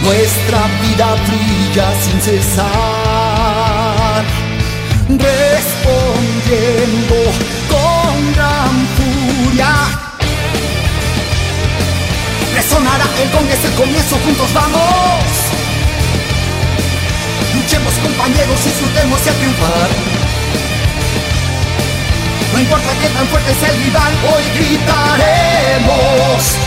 [0.03, 4.23] Nuestra vida brilla sin cesar,
[5.09, 7.15] respondiendo
[7.69, 9.71] con gran furia.
[12.53, 15.25] Resonará el gong, es el comienzo, juntos vamos.
[17.55, 19.89] Luchemos compañeros, disfrutemos y a triunfar.
[22.53, 26.59] No importa qué tan fuerte sea el rival, hoy gritaremos.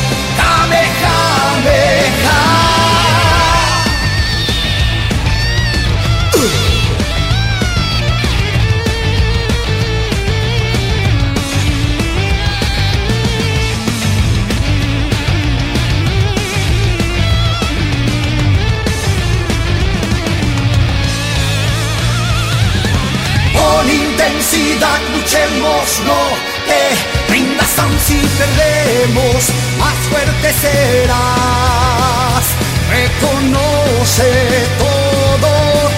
[24.27, 26.20] Intensidad luchemos, no
[26.66, 32.44] te rindas aun si perdemos, más fuerte serás.
[32.90, 34.31] Reconoce
[34.78, 35.51] todo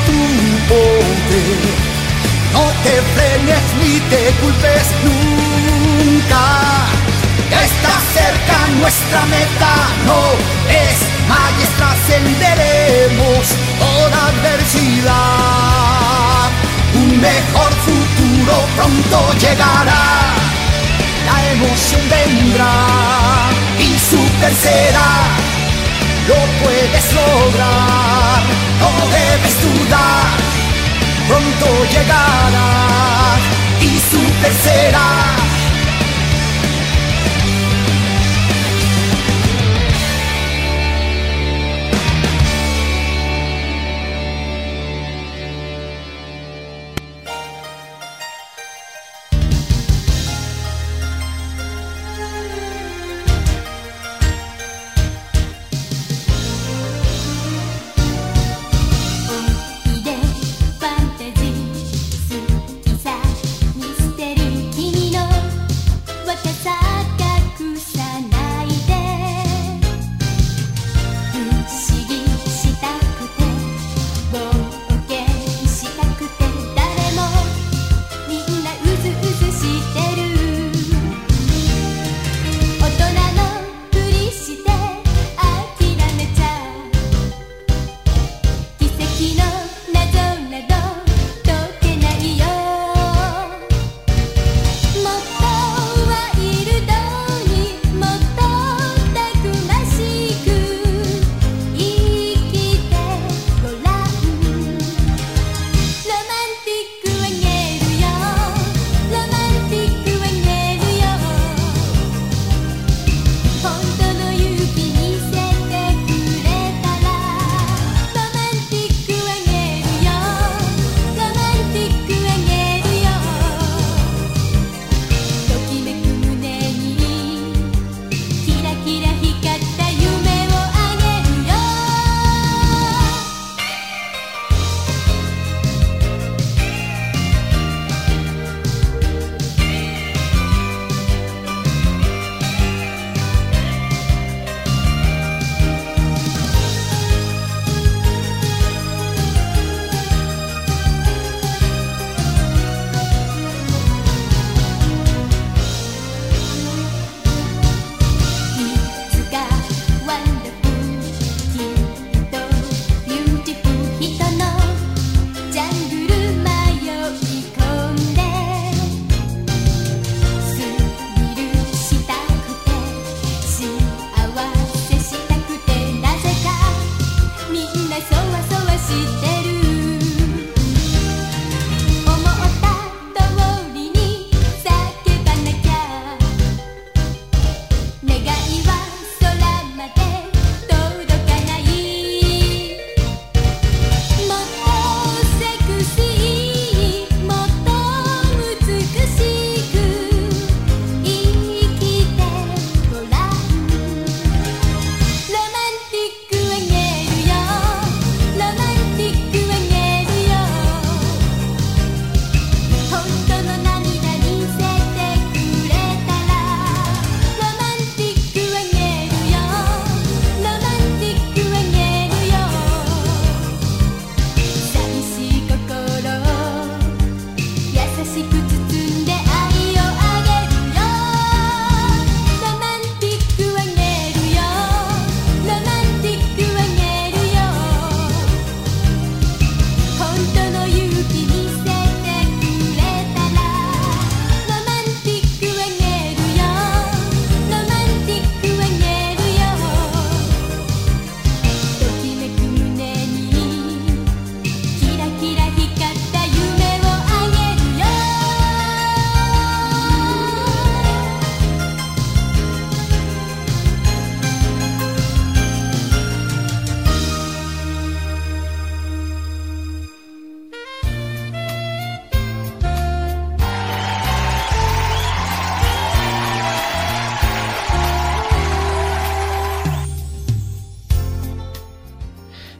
[0.07, 0.21] tu
[0.69, 1.61] poder,
[2.53, 6.45] no te frenes ni te culpes nunca.
[7.65, 9.73] Está cerca nuestra meta,
[10.07, 10.21] no
[10.69, 11.09] es
[11.77, 13.45] trascenderemos
[13.79, 15.29] toda adversidad.
[16.95, 17.78] Un mejor
[18.77, 20.35] pronto llegará.
[21.27, 25.11] La emoción vendrá y super será.
[26.27, 28.43] Lo puedes lograr,
[28.81, 30.37] no debes dudar.
[31.29, 32.69] Pronto llegará
[33.81, 35.09] y super será.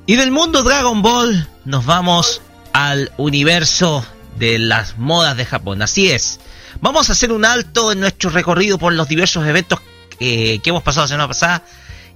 [0.09, 2.41] Y del mundo Dragon Ball nos vamos
[2.73, 4.03] al universo
[4.39, 5.83] de las modas de Japón.
[5.83, 6.41] Así es.
[6.81, 9.81] Vamos a hacer un alto en nuestro recorrido por los diversos eventos
[10.19, 11.63] que, que hemos pasado la semana pasada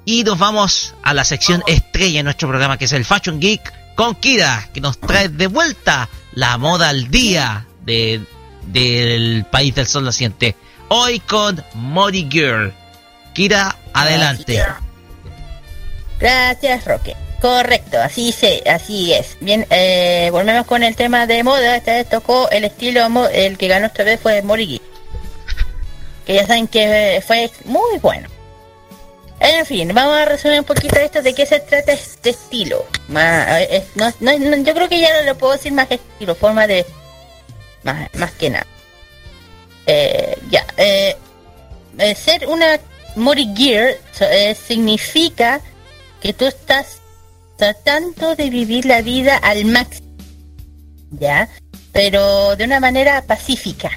[0.06, 3.94] y nos vamos a la sección estrella de nuestro programa que es el Fashion Geek
[3.94, 8.22] con Kira, que nos trae de vuelta la moda al día de,
[8.68, 10.56] del país del sol naciente.
[10.88, 12.72] Hoy con Mori Girl.
[13.34, 14.64] Kira, adelante.
[16.18, 17.14] Gracias, Roque.
[17.42, 19.36] Correcto, así se, así es.
[19.40, 21.74] Bien, eh, volvemos con el tema de moda.
[21.74, 24.80] Esta vez tocó el estilo, el que ganó esta vez fue Morigi.
[26.24, 28.28] Que ya saben que fue muy bueno.
[29.40, 32.86] En fin, vamos a resumir un poquito esto de qué se trata este estilo.
[33.12, 33.84] Eh,
[34.62, 36.86] yo creo que ya no lo puedo decir más estilo, forma de...
[37.82, 38.66] Más, más que nada.
[39.86, 41.16] Eh, ya, eh,
[42.14, 42.78] ser una
[43.16, 43.52] Mori
[44.54, 45.60] significa
[46.20, 47.01] que tú estás
[47.62, 50.08] tratando de vivir la vida al máximo,
[51.12, 51.48] ¿ya?
[51.92, 53.88] Pero de una manera pacífica,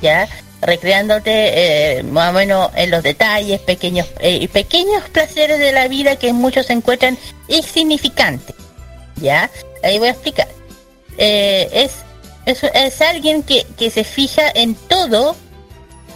[0.00, 0.28] ¿ya?
[0.60, 1.32] Recreándote
[1.98, 6.32] eh, más o menos en los detalles, pequeños eh, pequeños placeres de la vida que
[6.32, 7.18] muchos encuentran
[7.48, 8.54] insignificantes,
[9.16, 9.50] ¿ya?
[9.82, 10.46] Ahí voy a explicar.
[11.18, 11.90] Eh, es,
[12.46, 15.34] es, es, alguien que, que se fija en todo,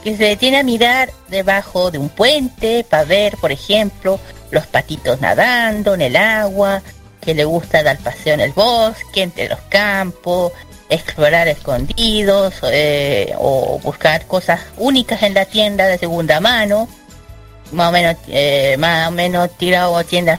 [0.05, 4.21] que se detiene a mirar debajo de un puente para ver, por ejemplo,
[4.55, 6.83] los patitos nadando en el agua,
[7.21, 10.53] que le gusta dar paseo en el bosque, entre los campos,
[10.89, 16.89] explorar escondidos eh, o buscar cosas únicas en la tienda de segunda mano,
[17.73, 20.39] más o menos, eh, más o menos tirado tiendas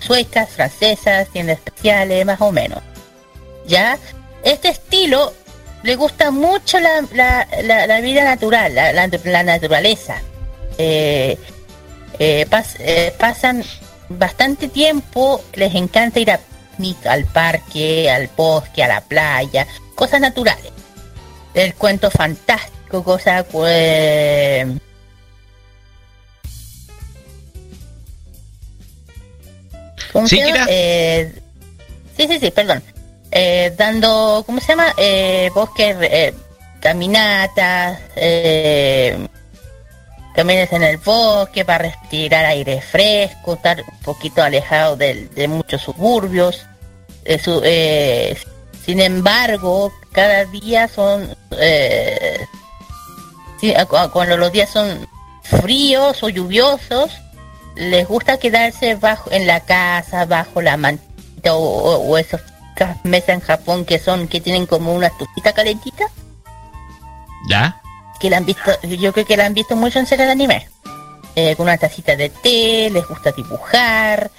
[0.00, 2.80] suecas, francesas, tiendas especiales, más o menos.
[3.66, 3.98] ¿Ya?
[4.42, 5.32] Este estilo
[5.82, 10.16] le gusta mucho la, la, vida natural, la, la naturaleza.
[10.76, 11.38] Eh,
[12.18, 12.46] eh,
[12.78, 13.64] eh, pasan
[14.08, 16.40] bastante tiempo, les encanta ir a,
[17.06, 20.72] al parque, al bosque, a la playa, cosas naturales.
[21.54, 24.66] El cuento fantástico, cosas pues...
[30.12, 30.40] ¿Cómo sí?
[30.68, 31.32] Eh,
[32.16, 32.82] sí, sí, sí, perdón.
[33.30, 34.94] Eh, dando, ¿cómo se llama?
[34.96, 36.34] Eh, bosque, eh,
[36.80, 39.26] caminatas, eh,
[40.34, 46.66] Caminas en el bosque para respirar aire fresco, estar un poquito alejado de, muchos suburbios.
[47.24, 48.36] Eh, eh,
[48.84, 51.36] sin embargo, cada día son...
[51.52, 52.40] Eh,
[54.12, 55.08] cuando los días son
[55.42, 57.12] fríos o lluviosos,
[57.76, 62.42] les gusta quedarse bajo en la casa, bajo la mantita o, o, esas
[63.04, 66.06] mesas en Japón que son que tienen como una estufita calentita.
[67.48, 67.80] ¿Ya?
[68.24, 70.66] Que la han visto, yo creo que la han visto mucho en series de anime.
[71.36, 74.30] Eh, con una tacita de té, les gusta dibujar,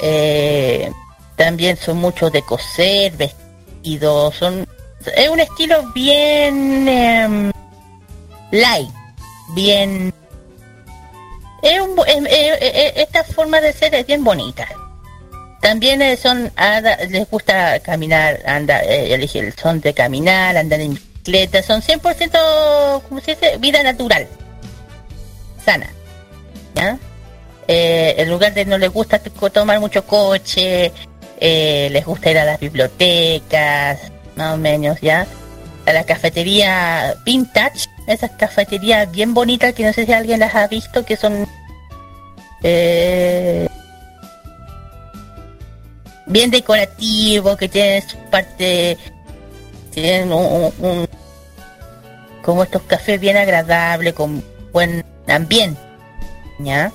[0.00, 0.90] eh,
[1.36, 4.66] también son muchos de coser, vestidos, son
[5.14, 7.52] es un estilo bien em,
[8.50, 8.88] light,
[9.54, 10.14] bien
[11.60, 14.66] es un, esta forma de ser es bien bonita.
[15.60, 16.50] También eh, son
[17.10, 20.98] les gusta caminar, anda, elegir el son de caminar, andar en
[21.62, 23.56] son 100%, ¿cómo se dice?
[23.58, 24.28] Vida natural,
[25.64, 25.90] sana.
[26.74, 26.98] ¿Ya?
[27.66, 30.92] Eh, en lugar de no les gusta tomar mucho coche,
[31.40, 34.00] eh, les gusta ir a las bibliotecas,
[34.36, 35.26] más o menos, ¿ya?
[35.86, 40.66] A la cafetería vintage, esas cafeterías bien bonitas que no sé si alguien las ha
[40.66, 41.46] visto, que son
[42.62, 43.66] eh,
[46.26, 48.98] bien decorativos, que tienen su parte
[49.94, 51.08] tienen un,
[52.42, 55.80] como estos cafés bien agradables, con buen ambiente,
[56.58, 56.92] ¿ya?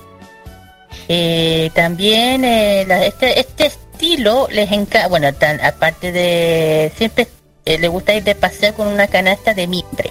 [1.08, 5.28] Eh, también eh, este, este estilo les encanta, bueno,
[5.62, 7.26] aparte de, siempre
[7.64, 10.10] eh, le gusta ir de paseo con una canasta de mimbre,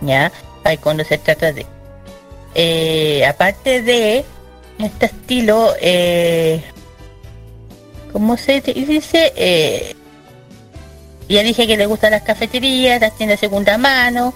[0.00, 0.32] ¿ya?
[0.64, 3.24] Ahí cuando se trata de...
[3.26, 4.24] aparte de
[4.78, 5.72] este estilo,
[8.12, 9.94] ¿cómo se dice?
[11.28, 14.32] Ya dije que le gustan las cafeterías, las tiendas de segunda mano,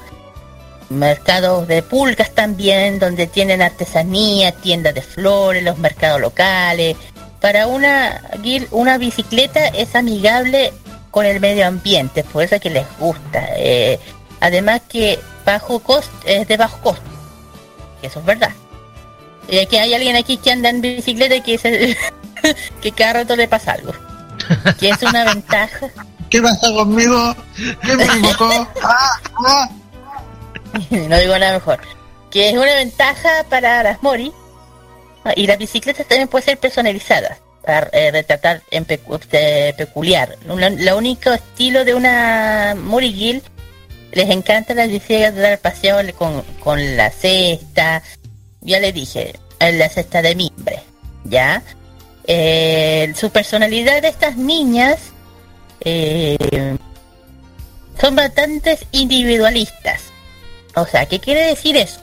[0.88, 6.96] mercados de pulgas también, donde tienen artesanía, tiendas de flores, los mercados locales.
[7.40, 8.20] Para una
[8.70, 10.72] una bicicleta es amigable
[11.10, 13.48] con el medio ambiente, por eso es que les gusta.
[13.56, 13.98] Eh,
[14.40, 17.10] además que bajo costo, es de bajo costo.
[18.02, 18.50] Eso es verdad.
[19.48, 21.62] Y aquí hay alguien aquí que anda en bicicleta y que, es
[22.82, 23.92] que cada rato le pasa algo.
[24.78, 25.88] Que es una ventaja.
[26.30, 27.34] ¿Qué pasa conmigo?
[27.82, 28.68] ¿Qué me equivocó?
[28.82, 29.70] Ah, ah.
[30.90, 31.80] no digo nada mejor.
[32.30, 34.32] Que es una ventaja para las Mori.
[35.36, 37.38] Y las bicicletas también pueden ser personalizadas.
[37.64, 40.36] para eh, retratar en pecu- eh, peculiar.
[40.48, 43.42] El único estilo de una Morigil
[44.12, 48.02] les encanta las visitas de dar paseo con, con la cesta,
[48.62, 50.80] ya le dije, la cesta de mimbre,
[51.24, 51.62] ¿ya?
[52.26, 54.98] Eh, su personalidad de estas niñas
[55.80, 56.76] eh,
[58.00, 60.02] son bastante individualistas.
[60.74, 62.00] O sea, ¿qué quiere decir eso?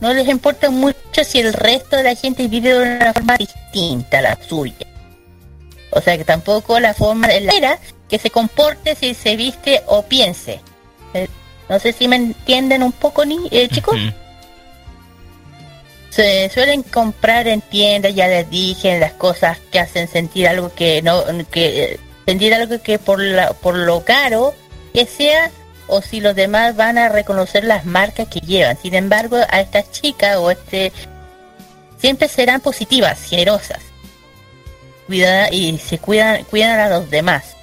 [0.00, 4.18] No les importa mucho si el resto de la gente vive de una forma distinta
[4.18, 4.86] a la suya.
[5.90, 7.78] O sea, que tampoco la forma de la era
[8.08, 10.60] que se comporte si se viste o piense.
[11.14, 11.28] Eh,
[11.68, 13.96] no sé si me entienden un poco, ni eh, chicos.
[16.10, 21.02] Se suelen comprar en tiendas, ya les dije, las cosas que hacen sentir algo que
[21.02, 24.54] no, que eh, sentir algo que por la, por lo caro
[24.92, 25.50] que sea,
[25.86, 28.78] o si los demás van a reconocer las marcas que llevan.
[28.80, 30.92] Sin embargo, a estas chicas o este
[31.98, 33.80] siempre serán positivas, generosas,
[35.06, 37.56] cuidada y se cuidan, cuidan a los demás.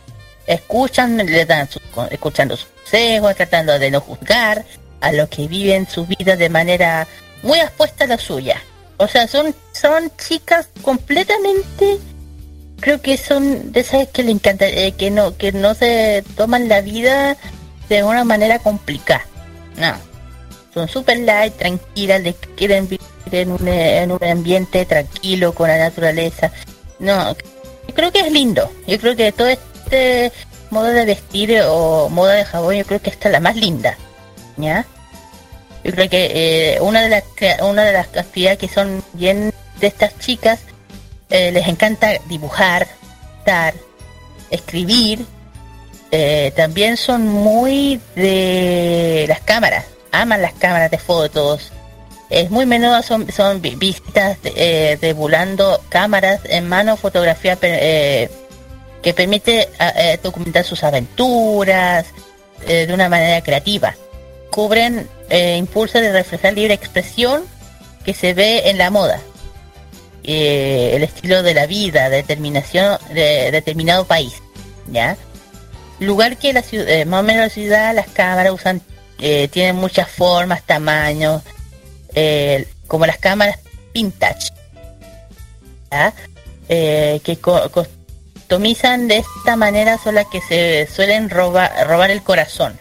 [0.46, 1.82] Escuchan, le dan sus,
[2.12, 4.64] escuchando sus consejos, tratando de no juzgar
[5.02, 7.08] a los que viven su vida de manera
[7.44, 8.62] muy expuesta a la suya.
[8.98, 12.00] O sea, son, son chicas completamente,
[12.80, 16.68] creo que son de esas que le encanta, eh, que no, que no se toman
[16.68, 17.38] la vida
[17.90, 19.26] de una manera complicada.
[19.78, 19.94] No,
[20.74, 23.02] son super light, tranquilas, les quieren vivir
[23.32, 26.52] en un, en un ambiente tranquilo con la naturaleza.
[27.00, 27.36] No,
[27.88, 28.72] yo creo que es lindo.
[28.88, 30.32] Yo creo que todo este
[30.70, 33.98] modo de vestir o moda de jabón, yo creo que esta es la más linda.
[34.58, 34.86] ¿Ya?
[35.84, 36.32] Yo creo que
[36.76, 37.24] eh, una de las
[37.62, 40.60] una de las actividades que son bien de estas chicas
[41.30, 42.88] eh, les encanta dibujar,
[43.46, 43.74] dar,
[44.50, 45.26] escribir.
[46.12, 51.72] eh, también son muy de las cámaras, aman las cámaras de fotos.
[52.30, 57.58] Es muy menudo son, son vi- visitas de, eh, de volando cámaras en mano, fotografía
[57.62, 58.30] eh,
[59.02, 59.70] que permite
[60.24, 62.06] documentar sus aventuras
[62.66, 63.96] de una manera creativa.
[64.50, 67.44] Cubren eh, impulso de reflejar libre expresión
[68.04, 69.20] que se ve en la moda,
[70.30, 74.34] eh, el estilo de la vida, determinación de determinado país,
[74.92, 75.16] ¿ya?
[76.00, 78.82] Lugar que la ciudad, eh, más o menos la ciudad, las cámaras usan,
[79.20, 81.44] eh, tienen muchas formas, tamaños,
[82.88, 83.60] como las cámaras
[83.94, 84.50] vintage,
[86.68, 92.78] que customizan de esta manera son las que se suelen robar, robar el corazón.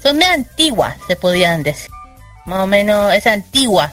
[0.00, 1.90] Son de antiguas, se podían decir.
[2.46, 3.90] Más o menos es antigua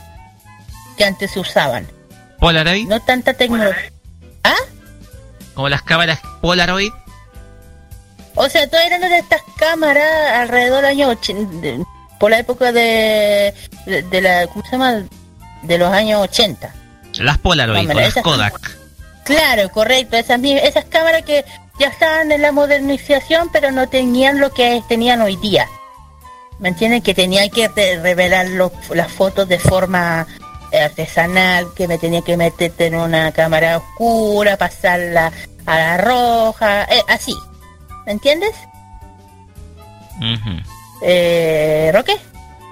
[0.98, 1.97] que antes se usaban.
[2.40, 3.92] Polaroid, No tanta tecnología.
[4.44, 4.54] ¿Ah?
[5.54, 6.92] como las cámaras Polaroid.
[8.36, 11.84] O sea, todas eran de estas cámaras alrededor del año 80,
[12.20, 13.54] por la época de,
[13.88, 15.04] de, de la, ¿cómo se llama?
[15.64, 16.72] De los años 80.
[17.20, 18.78] Las Polaroid, pero las Kodak.
[19.26, 21.44] Claro, correcto, esas, esas cámaras que
[21.80, 25.68] ya estaban en la modernización, pero no tenían lo que tenían hoy día.
[26.60, 27.02] ¿Me entienden?
[27.02, 30.28] Que tenía que re- revelar los- las fotos de forma
[30.74, 35.32] artesanal, que me tenía que meterte en una cámara oscura, pasarla
[35.66, 37.36] a la roja, eh, así.
[38.06, 38.52] ¿Me entiendes?
[41.02, 42.18] Eh, ¿Roque?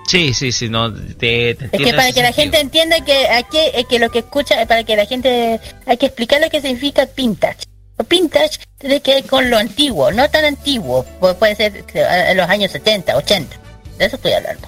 [0.08, 3.58] Sí, sí, sí, no, te, te Es que para que la gente entienda que aquí
[3.58, 7.08] eh, que lo que escucha, para que la gente hay que explicar lo que significa
[7.16, 7.66] vintage.
[8.10, 12.48] Vintage tiene que ver con lo antiguo, no tan antiguo, pu- puede ser en los
[12.50, 13.58] años 70, 80.
[13.98, 14.68] De eso estoy hablando.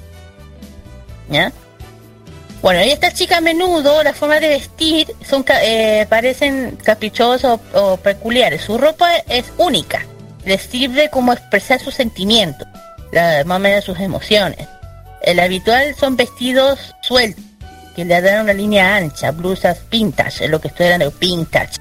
[1.29, 1.51] ¿Ya?
[2.67, 7.95] Bueno, y estas chicas a menudo, la forma de vestir son eh, parecen caprichosas o,
[7.95, 8.61] peculiares.
[8.63, 10.05] Su ropa es única.
[10.43, 12.67] Les sirve como expresar sus sentimientos,
[13.13, 14.67] la- más o menos sus emociones.
[15.21, 17.41] El habitual son vestidos sueltos,
[17.95, 21.79] que le dan una línea ancha, blusas vintage, lo que estoy hablando, vintage.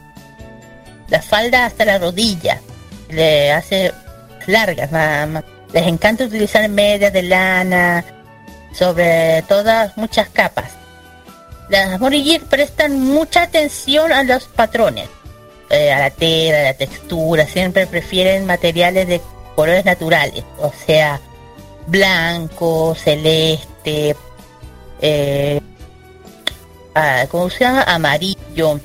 [1.08, 2.60] La falda hasta la rodilla,
[3.10, 3.92] le hace
[4.46, 5.42] largas, más.
[5.72, 8.04] Les encanta utilizar medias de lana,
[8.76, 10.72] sobre todas muchas capas.
[11.68, 15.08] Las Morigir prestan mucha atención a los patrones,
[15.70, 19.20] eh, a la tela, a la textura, siempre prefieren materiales de
[19.56, 21.20] colores naturales, o sea,
[21.86, 24.14] blanco, celeste,
[25.00, 25.60] eh,
[26.94, 27.82] ah, ¿cómo se llama?
[27.82, 28.78] Amarillo,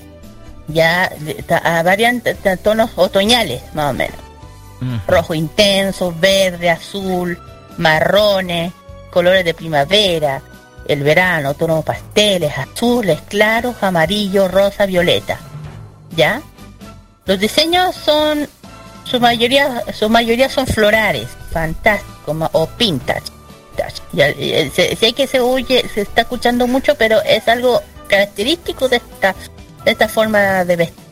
[0.67, 1.11] ya
[1.47, 4.17] ta- ah, t- tonos otoñales, más o menos.
[5.07, 7.37] Rojo intenso, verde, azul,
[7.77, 8.73] marrones,
[9.11, 10.41] colores de primavera,
[10.87, 15.39] el verano, tonos pasteles, azules, claros, amarillo, rosa, violeta.
[16.15, 16.41] ¿Ya?
[17.25, 18.47] Los diseños son,
[19.03, 23.23] su mayoría, su mayoría son florales, fantásticos o vintage.
[24.13, 28.89] Ya, eh, sé, sé que se oye, se está escuchando mucho, pero es algo característico
[28.89, 29.33] de esta,
[29.85, 31.05] de esta forma de vestir.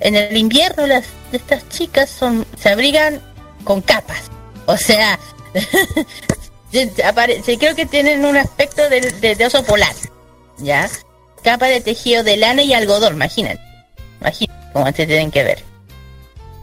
[0.00, 3.20] en el invierno las de estas chicas son se abrigan
[3.64, 4.30] con capas.
[4.66, 5.18] O sea,
[6.70, 9.94] se, creo que tienen un aspecto de, de, oso polar.
[10.58, 10.88] ¿Ya?
[11.42, 13.60] Capa de tejido de lana y algodón, imagínate.
[14.20, 15.62] Imagínate cómo se tienen que ver.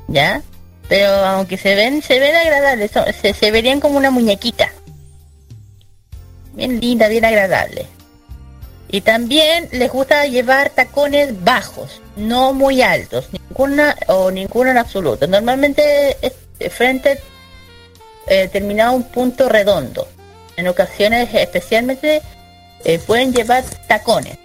[0.07, 0.41] ¿Ya?
[0.89, 4.71] Pero aunque se ven, se ven agradables, se, se verían como una muñequita.
[6.53, 7.87] Bien linda, bien agradable.
[8.89, 15.25] Y también les gusta llevar tacones bajos, no muy altos, ninguna o ninguno en absoluto.
[15.25, 16.15] Normalmente
[16.69, 17.19] frente
[18.27, 20.07] eh, terminado un punto redondo.
[20.55, 22.21] En ocasiones especialmente
[22.83, 24.37] eh, pueden llevar tacones,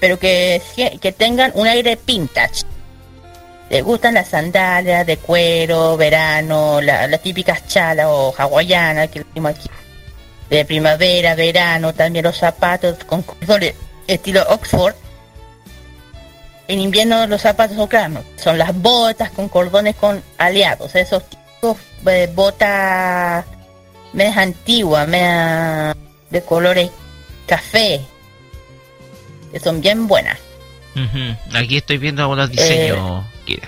[0.00, 0.60] pero que,
[1.00, 2.64] que tengan un aire vintage.
[3.70, 9.68] Les gustan las sandalias de cuero, verano, las típicas chalas o hawaianas que decimos aquí
[10.50, 13.74] de primavera, verano, también los zapatos con cordones
[14.06, 14.94] estilo Oxford.
[16.68, 21.22] En invierno los zapatos son son las botas con cordones con aliados, esos
[22.02, 23.44] de botas
[24.12, 26.90] más antiguas, de colores
[27.46, 28.00] café,
[29.52, 30.38] que son bien buenas.
[31.54, 33.60] Aquí estoy viendo algunos diseños, eh,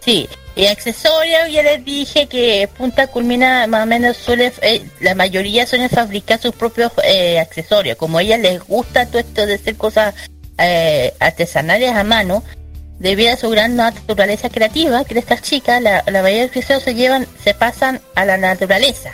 [0.00, 5.14] Sí, y accesorios, ya les dije que Punta Culmina más o menos suele, eh, la
[5.14, 7.96] mayoría suelen fabricar sus propios eh, accesorios.
[7.96, 10.14] Como a ellas les gusta todo esto de hacer cosas
[10.58, 12.42] eh, artesanales a mano,
[13.00, 16.94] debido a su gran naturaleza creativa, que estas chicas, la, la mayoría de accesorios se
[16.94, 19.10] llevan, se pasan a la naturaleza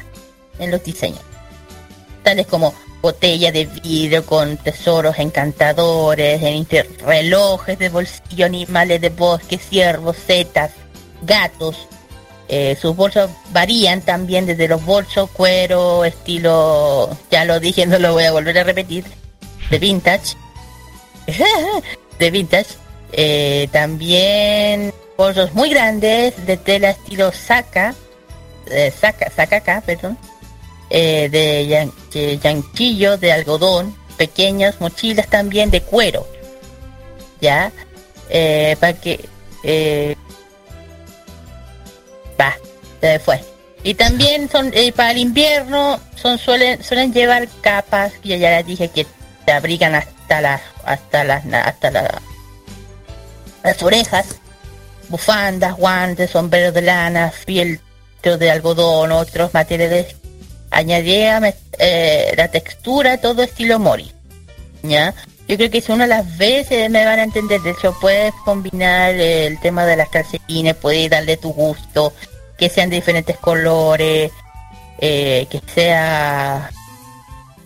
[0.58, 1.20] en los diseños.
[2.22, 6.40] Tales como botellas de vidrio con tesoros encantadores,
[6.98, 10.72] relojes de bolsillo, animales de bosque, ciervos, setas,
[11.22, 11.88] gatos.
[12.48, 18.12] Eh, sus bolsos varían también desde los bolsos, cuero, estilo, ya lo dije, no lo
[18.12, 19.04] voy a volver a repetir,
[19.70, 20.36] de vintage.
[22.18, 22.85] de vintage.
[23.12, 27.94] Eh, también bolsos muy grandes de tela estilo saca,
[28.70, 30.18] eh, saca, saca acá, perdón,
[30.90, 36.26] eh, de, yanquillo, de algodón, pequeñas mochilas también de cuero,
[37.40, 37.72] ya,
[38.80, 39.28] para que
[42.40, 42.56] Va,
[43.00, 43.42] se fue.
[43.82, 48.66] Y también son eh, para el invierno son suelen suelen llevar capas que ya les
[48.66, 49.06] dije que
[49.44, 52.20] te abrigan hasta las hasta las hasta
[53.66, 54.26] las orejas,
[55.08, 60.16] bufandas, guantes, sombreros de lana, fieltro de algodón, otros materiales.
[60.70, 61.40] Añadía
[61.78, 64.12] eh, la textura, todo estilo mori.
[64.82, 65.14] ¿Ya?
[65.48, 67.60] Yo creo que es una las veces me van a entender.
[67.60, 72.12] De hecho, puedes combinar el tema de las calcetines, puedes darle tu gusto,
[72.58, 74.32] que sean de diferentes colores,
[74.98, 76.70] eh, que sea...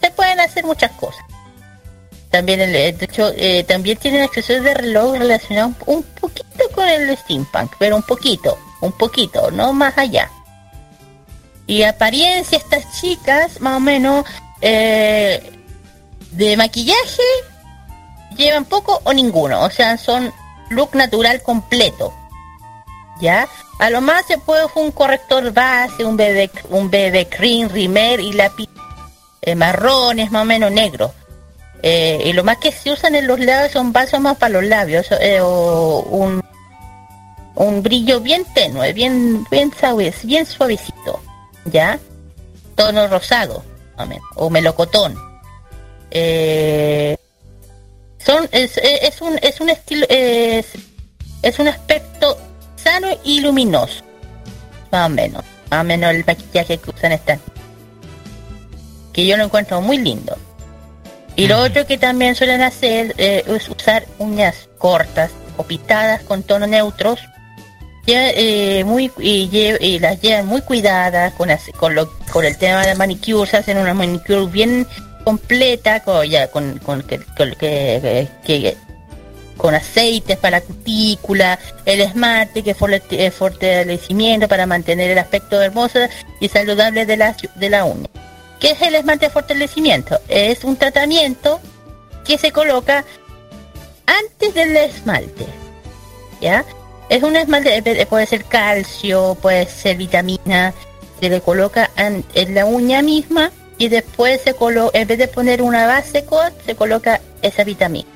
[0.00, 1.24] Se pueden hacer muchas cosas.
[2.30, 7.16] También, el, de hecho, eh, también tienen accesorios de reloj relacionados un poquito con el
[7.16, 10.30] steampunk, pero un poquito, un poquito, no más allá.
[11.66, 14.24] Y apariencia, estas chicas, más o menos,
[14.60, 15.52] eh,
[16.30, 17.22] de maquillaje
[18.36, 20.32] llevan poco o ninguno, o sea, son
[20.70, 22.14] look natural completo.
[23.20, 23.48] ¿Ya?
[23.80, 28.32] A lo más se puede un corrector base, un bebé, un bebé cream, rimer y
[28.32, 28.68] lápiz
[29.42, 31.12] eh, marrones, más o menos negro.
[31.82, 33.92] Eh, y lo más que se usan en los labios son
[34.22, 36.42] más para los labios, eh, o un,
[37.54, 41.20] un brillo bien tenue, bien, bien suave, bien suavecito,
[41.64, 41.98] ¿ya?
[42.74, 43.64] Tono rosado,
[44.36, 45.14] o melocotón.
[46.10, 47.16] Eh,
[48.18, 50.66] son es, es, un es un estilo es,
[51.42, 52.36] es un aspecto
[52.76, 54.02] sano y luminoso
[54.90, 57.38] más o menos más o menos el maquillaje que usan estas
[59.12, 60.36] que yo lo encuentro muy lindo
[61.40, 66.42] y lo otro que también suelen hacer eh, es usar uñas cortas o pitadas con
[66.42, 67.18] tonos neutros
[68.06, 71.48] eh, muy y, las llevan muy cuidadas con,
[71.78, 74.86] con, lo, con el tema de manicure se hacen una manicure bien
[75.24, 77.18] completa con, ya, con, con, que,
[78.44, 78.76] que,
[79.56, 82.76] con aceites para la cutícula, el esmalte que
[83.12, 86.00] es fortalecimiento para mantener el aspecto hermoso
[86.38, 88.10] y saludable de la, de la uña.
[88.60, 90.20] ¿Qué es el esmalte de fortalecimiento?
[90.28, 91.60] Es un tratamiento
[92.24, 93.04] que se coloca
[94.06, 95.46] antes del esmalte.
[96.40, 96.64] ¿Ya?
[97.08, 100.72] Es un esmalte, eh, puede ser calcio, puede ser vitamina,
[101.18, 102.24] se le coloca en
[102.54, 103.50] la uña misma
[103.80, 108.06] y después se coloca, en vez de poner una base coat, se coloca esa vitamina.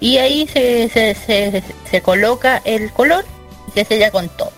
[0.00, 1.14] Y ahí se, se,
[1.88, 3.24] se, coloca el color
[3.68, 4.50] y se sella con todo.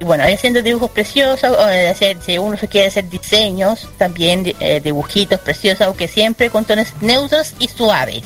[0.00, 5.38] Bueno, haciendo dibujos preciosos, o hacer, si uno se quiere hacer diseños, también eh, dibujitos
[5.40, 8.22] preciosos, aunque siempre con tonos neutros y suaves.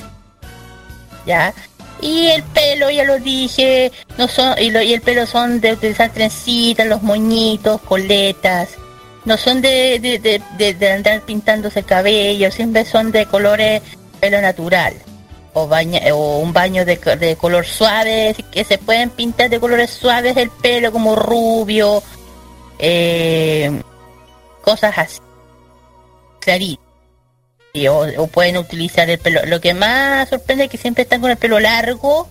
[1.27, 1.53] ¿Ya?
[2.01, 5.73] Y el pelo, ya lo dije, no son y, lo- y el pelo son de
[5.73, 8.69] utilizar trencitas, los moñitos, coletas.
[9.25, 13.81] No son de, de, de- de andar pintándose el cabello, siempre son de colores
[14.21, 14.95] pelo natural.
[15.55, 19.91] O, o un baño de, co- de color suave, que se pueden pintar de colores
[19.91, 22.03] suaves el pelo, como rubio,
[22.79, 23.81] eh,
[24.63, 25.21] cosas así.
[26.41, 26.83] Clarito.
[27.73, 29.41] Y o, o pueden utilizar el pelo.
[29.47, 32.29] Lo que más sorprende es que siempre están con el pelo largo,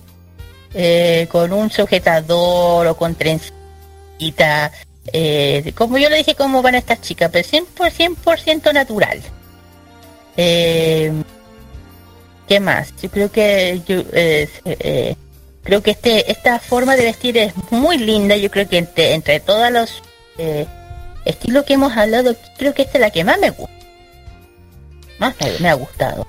[0.74, 4.72] eh, con un sujetador o con trencita.
[5.12, 9.20] eh, como yo le dije, cómo van estas chicas, pero 100%, 100% natural.
[10.36, 11.12] Eh,
[12.48, 12.94] ¿Qué más?
[13.00, 15.16] Yo creo que yo, eh, eh,
[15.62, 18.36] creo que este esta forma de vestir es muy linda.
[18.36, 20.02] Yo creo que entre, entre todos los
[20.38, 20.66] eh,
[21.24, 23.74] estilos que hemos hablado, creo que esta es la que más me gusta.
[25.18, 26.26] Más me, ha gustado.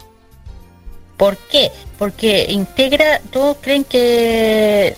[1.17, 1.71] ¿Por qué?
[1.97, 4.95] Porque integra, todos creen que,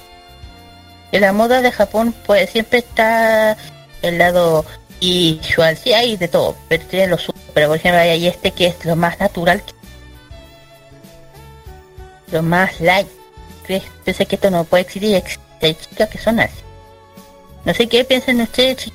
[1.11, 3.57] la moda de Japón pues siempre está
[4.01, 4.65] el lado
[4.99, 7.39] visual, sí hay de todo, pero tiene lo suyo.
[7.53, 9.63] Pero por ejemplo hay este que es lo más natural,
[12.31, 13.07] lo más light.
[13.65, 13.83] ¿Crees?
[14.05, 15.21] Pensé que esto no puede existir,
[15.61, 16.55] hay chicas que son así.
[17.65, 18.91] No sé qué piensan ustedes.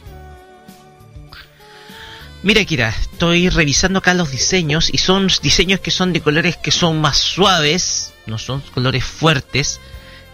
[2.43, 6.73] Mira, Kira, estoy revisando acá los diseños y son diseños que son de colores que
[6.73, 9.81] son más suaves, no son colores fuertes,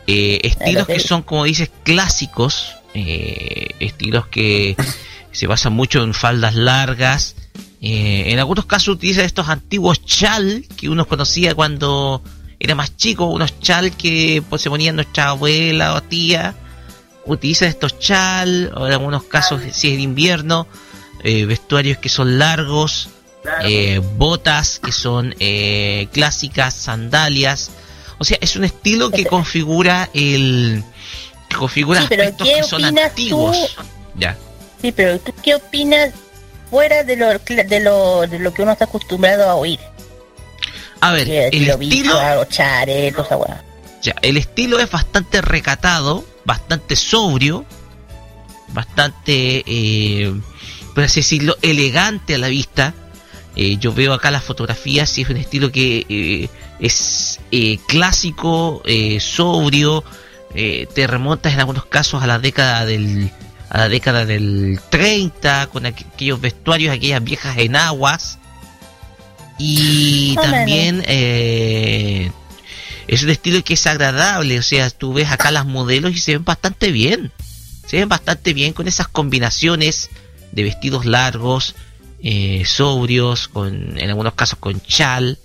[0.07, 4.75] eh, estilos que son, como dices, clásicos, eh, estilos que
[5.33, 7.35] se basan mucho en faldas largas.
[7.81, 12.23] eh, en algunos casos utiliza estos antiguos chal que uno conocía cuando
[12.61, 16.55] era más chico, unos chal que pues, se ponían nuestra abuela o tía.
[17.25, 20.67] Utiliza estos chal, o en algunos casos, si es de invierno,
[21.23, 23.11] eh, vestuarios que son largos,
[23.65, 27.71] eh, botas que son eh, clásicas, sandalias.
[28.19, 30.83] O sea, es un estilo que configura el
[31.49, 33.75] que configura Sí, pero aspectos ¿qué que son antiguos.
[33.77, 33.83] tú?
[34.17, 34.37] Ya.
[34.83, 36.13] Sí, pero ¿tú qué opinas
[36.71, 39.79] fuera de lo, de lo, de lo que uno está acostumbrado a oír?
[41.01, 42.13] A ver, el lo estilo,
[43.23, 43.65] esa weá.
[44.03, 47.65] ya, el estilo es bastante recatado, bastante sobrio,
[48.69, 50.33] bastante, eh,
[50.95, 52.95] por así decirlo, elegante a la vista.
[53.57, 56.49] Eh, yo veo acá las fotografías y es un estilo que eh,
[56.79, 60.05] es eh, clásico, eh, sobrio,
[60.55, 63.31] te remontas en algunos casos a la década del
[63.71, 68.39] a la década del 30 con aqu- aquellos vestuarios, aquellas viejas enaguas
[69.59, 72.31] y también eh,
[73.09, 76.33] es un estilo que es agradable, o sea, tú ves acá las modelos y se
[76.33, 77.33] ven bastante bien,
[77.87, 80.11] se ven bastante bien con esas combinaciones
[80.53, 81.75] de vestidos largos,
[82.23, 85.39] eh, sobrios, con en algunos casos con chal,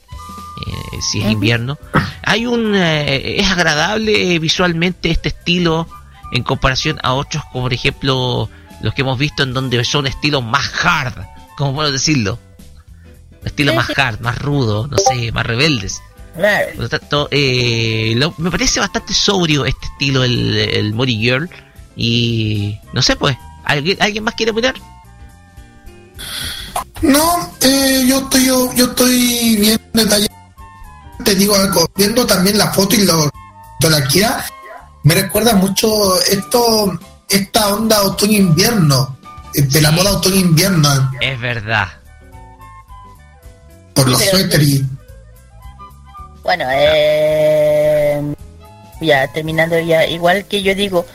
[0.68, 1.78] eh, si es invierno.
[2.24, 5.88] Hay un eh, es agradable visualmente este estilo
[6.32, 8.50] en comparación a otros como por ejemplo
[8.82, 11.14] los que hemos visto en donde son estilos más hard,
[11.58, 12.40] como puedo decirlo.
[13.46, 16.02] Estilos Sí, más hard, más rudos, no sé, más rebeldes.
[16.34, 21.50] Por lo tanto, eh, lo- me parece bastante sobrio este estilo, el, el Mori Girl.
[21.96, 24.74] Y no sé, pues, ¿alguien, ¿alguien más quiere opinar?
[27.02, 30.34] No, eh, yo estoy yo, yo estoy bien detallado.
[31.24, 33.30] Te digo algo, viendo también la foto y lo
[33.80, 34.44] de la Kira,
[35.04, 36.98] me recuerda mucho esto,
[37.30, 39.18] esta onda otoño-invierno,
[39.54, 41.88] eh, de la moda otoño-invierno, Es verdad.
[43.94, 44.86] Por los suéteres y
[46.44, 48.22] Bueno, eh,
[49.02, 51.06] ya terminando ya, igual que yo digo,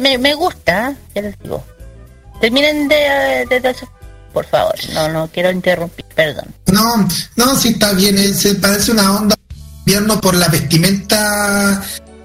[0.00, 1.64] me, me gusta, ya les digo.
[2.40, 3.74] Terminen de, de- de-
[4.32, 6.44] por favor, no, no quiero interrumpir, perdón.
[6.66, 9.34] No, no, sí está bien, eh, se parece una onda
[9.86, 11.82] invierno por la vestimenta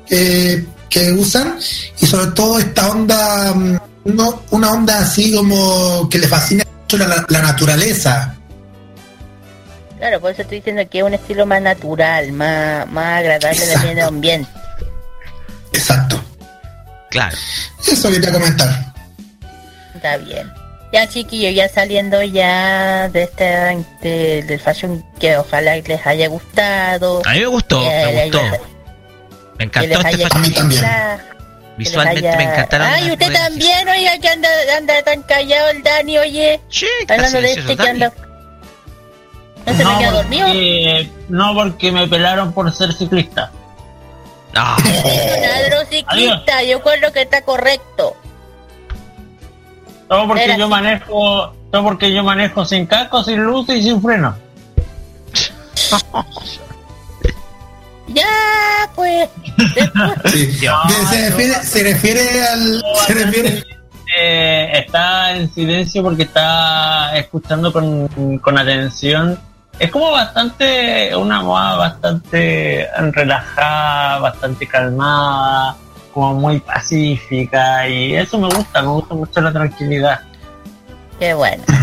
[0.09, 1.57] eh, que usan
[2.01, 6.97] y sobre todo esta onda, mm, no, una onda así como que le fascina mucho
[6.97, 8.35] la, la naturaleza.
[10.01, 13.77] Claro, por eso estoy diciendo que es un estilo más natural, más, más agradable de
[13.77, 14.49] medio ambiente.
[15.73, 16.19] Exacto.
[17.11, 17.37] Claro.
[17.87, 18.69] Eso quería comentar.
[19.93, 20.51] Está bien.
[20.91, 27.21] Ya chiquillos, ya saliendo ya de este de- del fashion que ojalá les haya gustado.
[27.23, 28.39] A mí me gustó, que me gustó.
[28.39, 28.57] haya- Me
[29.57, 30.67] que encantó les este haya fashion.
[30.69, 32.87] gustado, que les Visualmente haya- me encantaron.
[32.87, 36.59] Ay, usted también, oiga, que anda, anda tan callado el Dani, oye.
[36.69, 38.11] Sí, Hablando de este que anda...
[39.65, 40.47] ¿No se me queda dormido?
[40.47, 43.51] porque, no porque me pelaron por ser ciclista.
[44.53, 44.61] No.
[44.61, 48.15] Ladro ciclista, yo creo que está correcto.
[50.09, 50.71] Todo porque Era yo así.
[50.71, 54.35] manejo, todo porque yo manejo sin casco, sin luz y sin freno.
[58.07, 59.29] Ya, pues.
[60.31, 60.51] Sí.
[61.09, 62.83] se, refiere, se refiere al.
[63.07, 63.63] Se refiere.
[64.19, 69.39] Eh, está en silencio porque está escuchando con, con atención.
[69.81, 75.75] Es como bastante, una moda bastante relajada, bastante calmada,
[76.13, 80.19] como muy pacífica y eso me gusta, me gusta mucho la tranquilidad.
[81.19, 81.63] Qué bueno.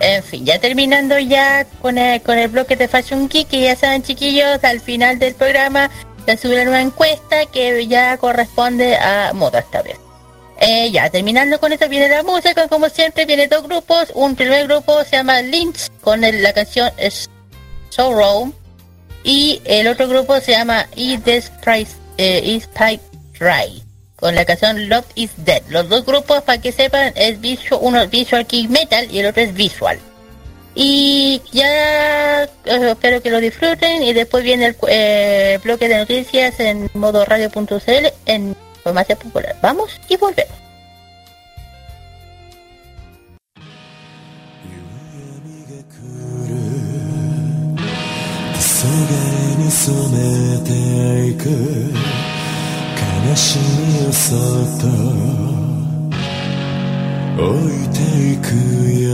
[0.00, 3.76] En fin, ya terminando ya con el, con el bloque de Fashion Geek, que ya
[3.76, 5.90] saben chiquillos, al final del programa
[6.26, 10.00] se sube una nueva encuesta que ya corresponde a moda esta vez.
[10.64, 14.68] Eh, ya terminando con esto viene la música, como siempre viene dos grupos, un primer
[14.68, 16.88] grupo se llama Lynch con la canción
[17.88, 18.52] Sorrow
[19.24, 23.02] y el otro grupo se llama Is This Price, eh, Is Pipe
[23.40, 23.82] Right
[24.22, 25.62] con la canción Love is Dead.
[25.68, 29.26] Los dos grupos, para que sepan, es visual, uno es Visual King Metal y el
[29.26, 29.98] otro es Visual.
[30.76, 36.60] Y ya eh, espero que lo disfruten y después viene el eh, bloque de noticias
[36.60, 39.55] en modo radio.cl en formato popular.
[39.61, 40.67] Vamos y volvemos.「
[53.27, 54.39] 悲しみをそっ
[54.79, 54.87] と
[57.43, 57.49] 置
[57.83, 57.99] いて
[58.33, 58.47] いく
[59.01, 59.13] よ「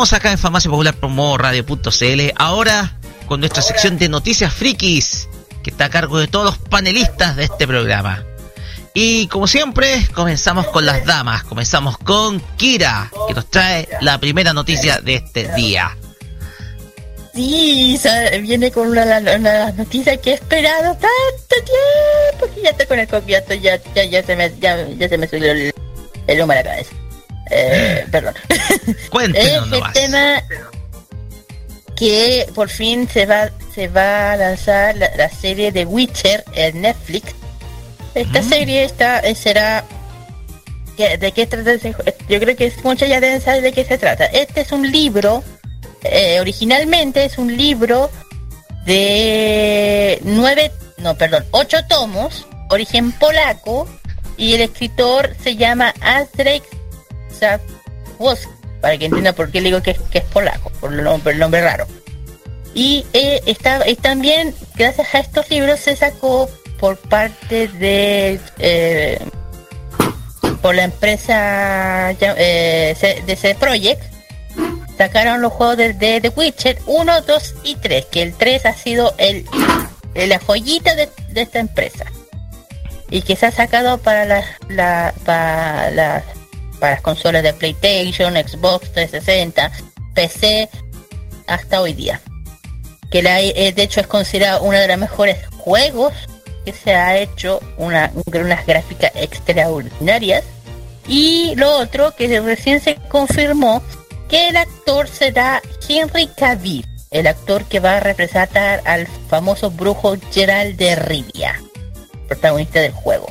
[0.00, 2.32] continuamos acá en Farmacia Popular Promo Radio.cl.
[2.36, 2.96] Ahora
[3.26, 5.28] con nuestra sección de noticias frikis,
[5.62, 8.24] que está a cargo de todos los panelistas de este programa.
[8.94, 11.44] Y como siempre, comenzamos con las damas.
[11.44, 15.94] Comenzamos con Kira, que nos trae la primera noticia de este día.
[17.34, 18.00] Sí,
[18.40, 22.98] viene con una, una, una noticia que he esperado tanto tiempo que ya estoy con
[22.98, 25.74] el copiato, ya, ya, ya se me, ya, ya se me subió el,
[26.26, 26.99] el humo a la cabeza.
[27.50, 28.34] Eh, perdón.
[29.10, 29.92] Cuéntenos es el nomás.
[29.92, 30.42] tema
[31.96, 36.80] que por fin se va, se va a lanzar la, la serie de Witcher en
[36.82, 37.34] Netflix.
[38.14, 39.84] Esta serie está, eh, será
[40.96, 41.72] ¿qué- ¿De qué trata?
[42.28, 44.24] Yo creo que muchos ya deben saber de qué se trata.
[44.26, 45.44] Este es un libro,
[46.02, 48.10] eh, originalmente es un libro
[48.86, 53.86] de nueve, no, perdón, ocho tomos, origen polaco,
[54.36, 56.62] y el escritor se llama Andrzej
[57.40, 58.48] Sapkowski,
[58.80, 61.86] para que entienda por qué digo que, es- polaco, por el nombre, el nombre raro.
[62.74, 66.48] Y, eh, está, y también, gracias a estos libros, se sacó
[66.78, 69.18] por parte de eh,
[70.62, 74.02] por la empresa eh, C- DC Projekt
[74.96, 78.72] sacaron los juegos de, de The Witcher 1, 2 y 3 que el 3 ha
[78.74, 79.46] sido el,
[80.14, 82.04] la joyita de, de esta empresa
[83.10, 86.24] y que se ha sacado para las la, para las
[86.80, 89.70] para las consolas de PlayStation, Xbox 360,
[90.14, 90.68] PC
[91.46, 92.20] hasta hoy día
[93.10, 96.12] que la, eh, de hecho es considerado uno de los mejores juegos
[96.64, 100.44] que se ha hecho, una, unas gráficas extraordinarias.
[101.08, 103.82] Y lo otro, que recién se confirmó
[104.28, 110.16] que el actor será Henry Cavill, el actor que va a representar al famoso brujo
[110.30, 111.60] Gerald de Rivia,
[112.28, 113.26] protagonista del juego.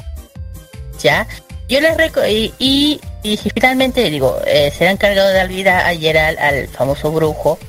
[1.01, 1.25] ¿Ya?
[1.69, 1.95] Yo les
[2.27, 7.11] y, y, y finalmente digo, eh, será encargado de dar vida a Gerald, al famoso
[7.11, 7.59] brujo,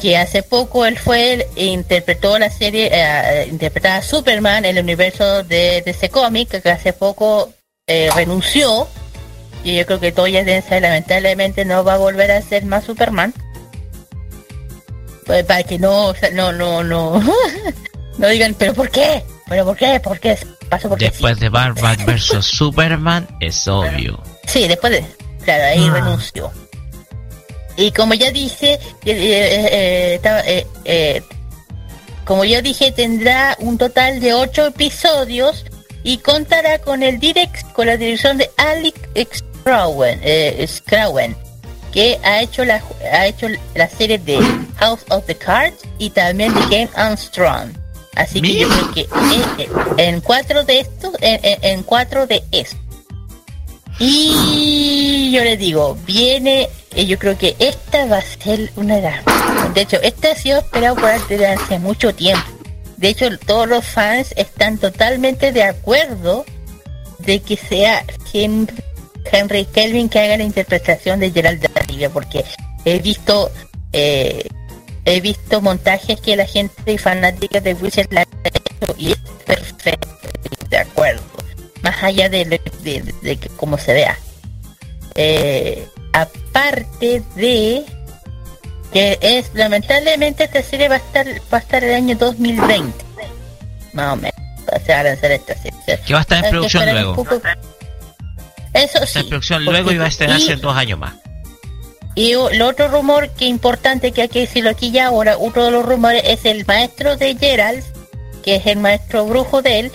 [0.00, 4.84] que hace poco él fue e interpretó la serie, eh, interpretaba a Superman en el
[4.84, 7.52] universo de, ese cómic, que hace poco
[7.88, 8.86] eh, renunció,
[9.64, 12.64] y yo creo que todos ya deben saber, lamentablemente no va a volver a ser
[12.64, 13.34] más Superman.
[15.26, 17.20] Pues para que no, no, no, no,
[18.18, 19.24] no digan, pero ¿por qué?
[19.50, 20.00] ¿Pero por qué?
[20.00, 20.38] ¿Por qué?
[20.70, 21.10] Pasó porque sí.
[21.10, 24.22] Después de Batman vs Superman, es obvio.
[24.46, 25.04] Sí, después de...
[25.44, 25.92] Claro, ahí Ah.
[25.94, 26.50] renunció.
[27.76, 31.22] Y como ya dije, eh, eh, eh, estaba, eh, eh,
[32.24, 35.64] como ya dije, tendrá un total de ocho episodios
[36.04, 41.36] y contará con el direct, con la dirección de Alex eh, Scrowen,
[41.92, 42.82] que ha hecho la
[43.12, 44.38] ha hecho la serie de
[44.76, 47.70] House of the Cards y también de Game Armstrong.
[48.16, 49.08] Así que yo creo que eh,
[49.58, 49.68] eh,
[49.98, 52.78] en cuatro de estos, en, en- cuatro de estos.
[53.98, 59.02] Y yo les digo, viene, eh, yo creo que esta va a ser una de
[59.02, 59.74] las...
[59.74, 62.42] De hecho, este ha sido esperado por desde hace mucho tiempo.
[62.96, 66.44] De hecho, todos los fans están totalmente de acuerdo
[67.18, 68.74] de que sea Henry,
[69.30, 72.44] Henry Kelvin que haga la interpretación de Gerald de Rivia, porque
[72.84, 73.50] he visto
[73.92, 74.48] eh,
[75.04, 80.08] he visto montajes que la gente fanática de Witcher la ha hecho y es perfecto,
[80.68, 81.22] de acuerdo
[81.82, 84.18] más allá de, lo- de, de- de que cómo se vea.
[85.14, 87.84] Eh, aparte de
[88.92, 93.04] que es lamentablemente esta serie va a estar va a estar el año 2020
[93.92, 94.34] más o menos
[94.84, 97.14] se va a lanzar esta serie Que va a estar en producción luego.
[97.16, 97.40] poco.
[98.72, 101.14] eso Está sí en producción luego y va a estrenarse y- en dos años más.
[102.14, 105.70] Y el otro rumor que importante que hay que decirlo aquí ya ahora, otro de
[105.70, 107.84] los rumores es el maestro de Geralt,
[108.42, 109.92] que es el maestro brujo de él,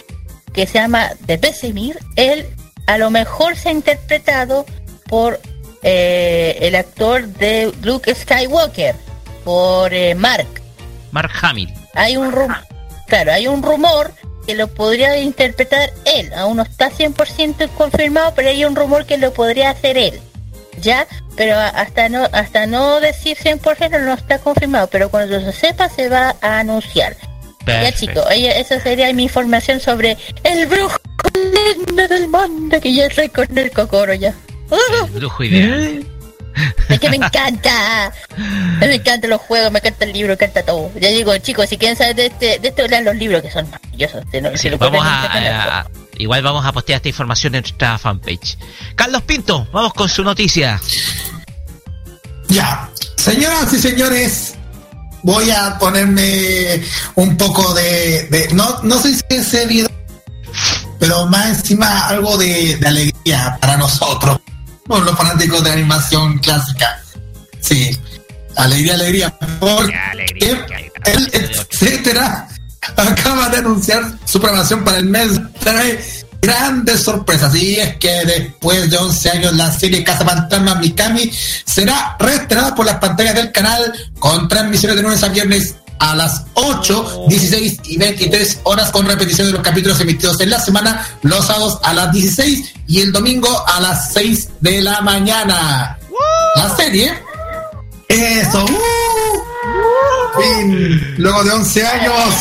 [0.53, 1.99] que se llama de Besemir.
[2.15, 2.45] Él
[2.87, 4.65] a lo mejor se ha interpretado
[5.07, 5.39] por
[5.83, 8.95] eh, el actor de Luke Skywalker,
[9.43, 10.47] por eh, Mark.
[11.11, 11.73] Mark Hamill.
[11.93, 12.57] hay un rumor,
[13.07, 14.13] claro, hay un rumor
[14.45, 16.31] que lo podría interpretar él.
[16.33, 20.19] Aún no está 100% confirmado, pero hay un rumor que lo podría hacer él.
[20.81, 21.07] ¿Ya?
[21.35, 26.07] Pero hasta no hasta no decir 100% no está confirmado, pero cuando se sepa se
[26.09, 27.15] va a anunciar.
[27.67, 28.23] Ya Perfecto.
[28.29, 30.97] oye, esa sería mi información sobre el brujo
[31.33, 34.33] lindo del mundo que yo soy con el cocoro ya.
[35.11, 36.05] Brujo ideal.
[36.89, 38.13] Es que me encanta.
[38.79, 40.89] Me encantan los juegos, me encanta el libro, me encanta todo.
[40.95, 43.69] Ya digo, chicos, si quieren saber de este, de esto, lean los libros que son
[43.69, 44.23] maravillosos.
[44.31, 45.87] Si no- si Sí, vamos a, a-
[46.17, 48.57] igual vamos a postear esta información en nuestra fanpage.
[48.95, 50.79] Carlos Pinto, vamos con su noticia.
[52.47, 54.53] Ya, señoras y señores,
[55.23, 56.83] voy a ponerme
[57.15, 59.89] un poco de, de- no, no sé si es seriedad,
[60.99, 64.39] pero más encima algo de, de alegría para nosotros,
[64.85, 67.01] por los fanáticos de animación clásica.
[67.59, 67.97] Sí,
[68.55, 69.93] alegría, alegría, porque
[71.05, 72.47] el etcétera
[72.95, 75.39] acaba de anunciar su programación para el mes.
[75.59, 75.99] Trae
[76.41, 77.53] grandes sorpresas.
[77.55, 81.31] Y es que después de 11 años, la serie Casa Fantasma Mikami
[81.65, 86.43] será reestrenada por las pantallas del canal con transmisiones de lunes a viernes a las
[86.55, 91.47] 8, 16 y 23 horas con repetición de los capítulos emitidos en la semana, los
[91.47, 95.97] sábados a las 16 y el domingo a las 6 de la mañana.
[96.55, 97.13] La serie
[98.07, 98.94] eso, ¡uh!
[101.17, 102.13] Luego de 11 años,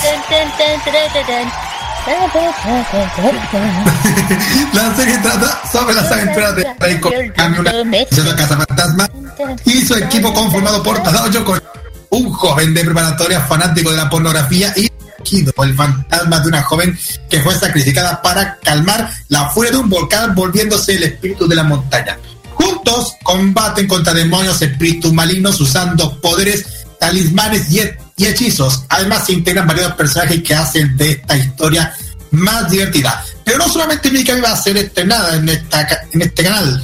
[4.75, 9.09] la serie trata sobre las aventuras de Reiko Kami, una princesa cazafantasma,
[9.65, 11.57] y su equipo conformado por Tadao Yoko,
[12.11, 14.91] un joven de preparatoria fanático de la pornografía y
[15.33, 16.99] el fantasma de una joven
[17.31, 21.65] que fue sacrificada para calmar la furia de un volcán volviéndose el espíritu de la
[21.65, 22.19] montaña.
[22.55, 26.65] Juntos combaten contra demonios, espíritus malignos usando poderes,
[27.09, 28.85] talismanes y, he- y hechizos.
[28.89, 31.93] Además se integran varios personajes que hacen de esta historia
[32.31, 33.23] más divertida.
[33.45, 36.83] Pero no solamente Mikami va a ser estrenada en, en este canal,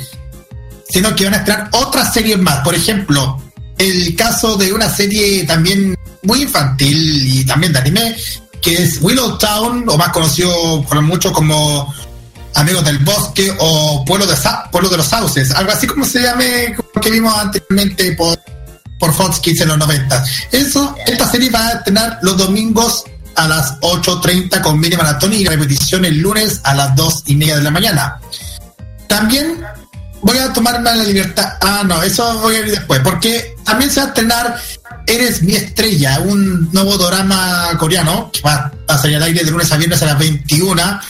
[0.89, 2.61] sino que van a estrenar otras series más.
[2.61, 3.41] Por ejemplo,
[3.79, 8.15] el caso de una serie también muy infantil y también de anime,
[8.61, 11.93] que es Willow Town, o más conocido por muchos como
[12.57, 16.21] Amigos del Bosque o Pueblo de, Sa- Pueblo de los Sauces, algo así como se
[16.21, 18.39] llame, como que vimos anteriormente por,
[19.01, 20.25] por Fox Kids en los 90.
[20.53, 23.03] Eso, esta serie va a estrenar los domingos
[23.35, 27.57] a las 8.30 con mini maratón y repetición el lunes a las 2 y media
[27.57, 28.21] de la mañana.
[29.09, 29.61] También
[30.23, 31.55] voy a tomarme la libertad.
[31.61, 34.61] Ah, no, eso voy a ir después, porque también se va a estrenar
[35.07, 39.73] Eres mi estrella, un nuevo drama coreano que va a salir al aire de lunes
[39.73, 41.01] a viernes a las 21,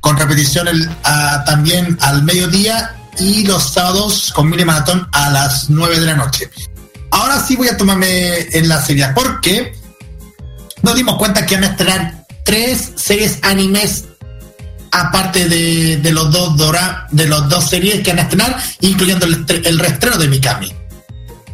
[0.00, 5.68] con repetición el- a- también al mediodía y los sábados con mini maratón a las
[5.68, 6.48] 9 de la noche.
[7.10, 9.72] Ahora sí voy a tomarme en la serie, porque
[10.82, 14.04] nos dimos cuenta que van a estrenar tres series animes
[14.92, 19.26] aparte de, de los dos dora, de los dos series que van a estrenar, incluyendo
[19.26, 20.72] el, el reestreno de Mikami.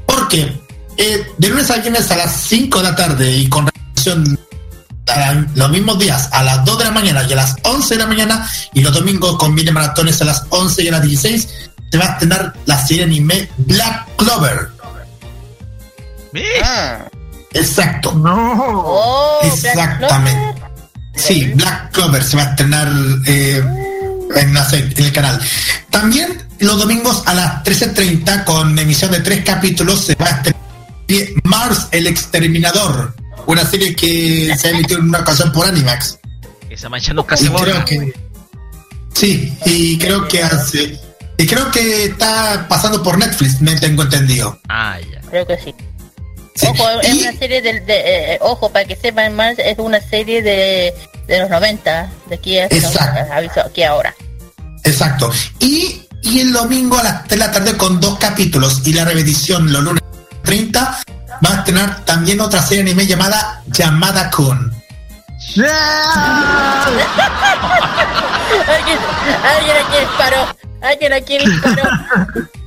[0.06, 0.60] Porque
[0.96, 3.72] eh, de lunes a viernes a las 5 de la tarde y con la-
[5.54, 8.06] los mismos días a las 2 de la mañana y a las 11 de la
[8.06, 11.48] mañana y los domingos con mini maratones a las 11 y a las 16
[11.90, 14.68] se va a estrenar la serie anime Black Clover.
[17.52, 18.12] Exacto.
[18.16, 20.62] Oh, Exactamente.
[21.14, 22.92] Sí, Black Clover se va a estrenar
[23.26, 23.62] eh,
[24.36, 25.40] en, la se- en el canal.
[25.90, 30.56] También los domingos a las 13.30 con emisión de tres capítulos se va a estrenar
[31.44, 33.14] Mars el Exterminador,
[33.46, 36.18] una serie que se ha emitido en una ocasión por Animax.
[36.68, 37.84] Esa mancha nunca se borra.
[39.14, 41.00] sí, y creo que hace
[41.38, 44.58] y creo que está pasando por Netflix, me tengo entendido.
[44.68, 45.20] Ah, ya.
[45.30, 45.74] Creo que sí.
[46.62, 50.42] Ojo, es una serie de, de- eh, ojo, para que sepan más, es una serie
[50.42, 50.94] de,
[51.26, 53.32] de los 90, de aquí a Exacto.
[53.32, 54.14] aviso aquí ahora.
[54.84, 55.30] Exacto.
[55.58, 59.04] Y, y el domingo a las 3 de la tarde con dos capítulos y la
[59.04, 60.02] repetición los lunes
[60.44, 60.98] 30
[61.44, 64.72] va a estrenar también otra serie anime llamada Llamada Kun.
[68.66, 68.98] alguien,
[69.44, 71.82] alguien aquí disparó, alguien aquí disparó.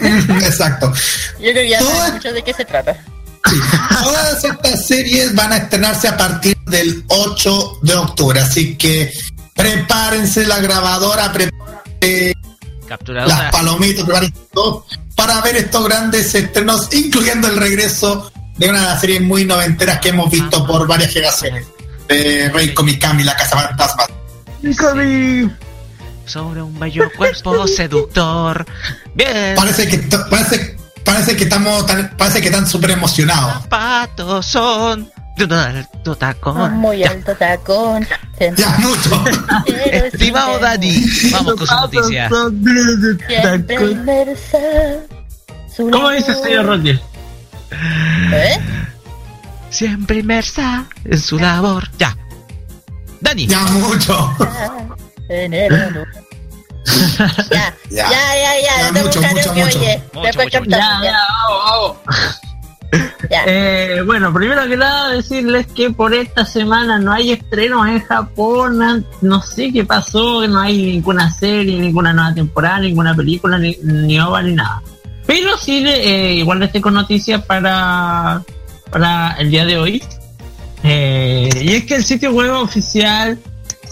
[0.44, 0.92] Exacto.
[1.40, 2.96] Yo creo que ya saben mucho de qué se trata.
[4.02, 9.12] Todas estas series van a estrenarse a partir del 8 de octubre, así que
[9.54, 12.34] prepárense la grabadora, prepárense
[12.86, 13.42] Capturadora.
[13.42, 14.84] las palomitas, prepárense todo
[15.18, 19.98] para ver estos grandes estrenos, incluyendo el regreso de una de las series muy noventeras
[19.98, 21.66] que hemos visto por varias generaciones.
[22.06, 24.04] De Rey Komikami, la Casa Fantasma.
[26.24, 28.64] Sobre un bello cuerpo seductor.
[29.18, 29.56] Bien.
[29.56, 29.98] Parece que
[30.30, 33.66] parece, parece que estamos tan, parece que están súper emocionados.
[33.66, 36.74] Patos son De un alto tacón.
[36.74, 38.06] Muy alto tacón.
[38.56, 39.24] Ya, mucho.
[39.92, 42.30] Estimado Dani, vamos con su noticia.
[43.28, 44.58] Siempre inmersa
[45.74, 47.00] su ¿Cómo dice el señor Rodríguez?
[48.32, 48.60] ¿Eh?
[49.70, 51.90] Siempre inmersa en su labor.
[51.98, 52.16] Ya.
[53.20, 53.48] Dani.
[53.48, 54.32] Ya, mucho.
[55.28, 56.06] En el.
[57.50, 59.78] ya, ya, ya, ya, Ya, no mucho, mucho, que mucho.
[59.78, 60.02] oye.
[60.14, 61.00] Mucho, Ya, ya.
[61.02, 62.38] ya, vamos, vamos.
[63.30, 63.42] Ya.
[63.46, 68.80] Eh, bueno, primero que nada decirles que por esta semana no hay estrenos en Japón,
[68.82, 73.76] an- no sé qué pasó, no hay ninguna serie, ninguna nueva temporada, ninguna película, ni,
[73.82, 74.80] ni OVA, ni nada.
[75.26, 78.42] Pero sí, eh, igual les tengo noticias para,
[78.90, 80.02] para el día de hoy.
[80.82, 83.38] Eh, y es que el sitio web oficial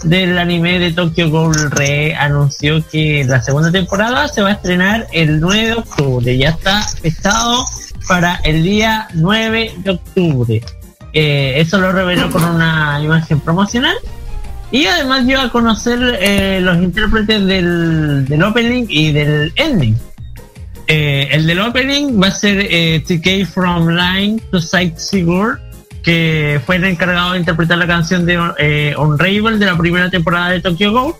[0.03, 5.07] del anime de Tokyo Ghoul Re anunció que la segunda temporada se va a estrenar
[5.11, 6.37] el 9 de octubre.
[6.37, 7.65] Ya está fechado
[8.07, 10.61] para el día 9 de octubre.
[11.13, 13.95] Eh, eso lo reveló con una imagen promocional.
[14.69, 19.97] Y además dio a conocer eh, los intérpretes del, del opening y del ending.
[20.87, 22.57] Eh, el del opening va a ser
[23.03, 25.59] TK From Line to Sight Sigur,
[26.07, 30.51] que fue el encargado de interpretar la canción de eh, Unravel de la primera temporada
[30.51, 31.15] de Tokyo Ghoul.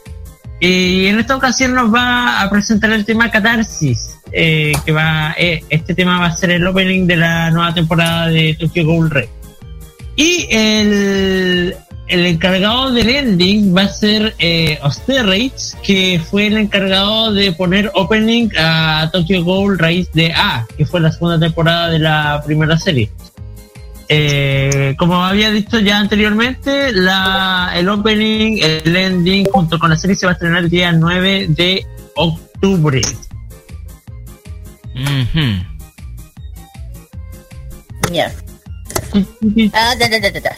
[0.61, 5.61] Y en esta ocasión nos va a presentar el tema Catarsis, eh, que va, eh,
[5.69, 9.27] este tema va a ser el opening de la nueva temporada de Tokyo Ghoul Red.
[10.15, 11.75] Y el,
[12.07, 17.91] el encargado del ending va a ser eh, Osterreich, que fue el encargado de poner
[17.93, 22.77] opening a Tokyo Ghoul Raíz de A, que fue la segunda temporada de la primera
[22.77, 23.11] serie.
[24.09, 30.15] Eh, como había dicho ya anteriormente, la, el opening, el ending junto con la serie
[30.15, 33.01] se va a estrenar el día 9 de octubre.
[38.11, 38.31] Ya.
[39.73, 40.55] Ah, ya, ya, ya, ya, ya.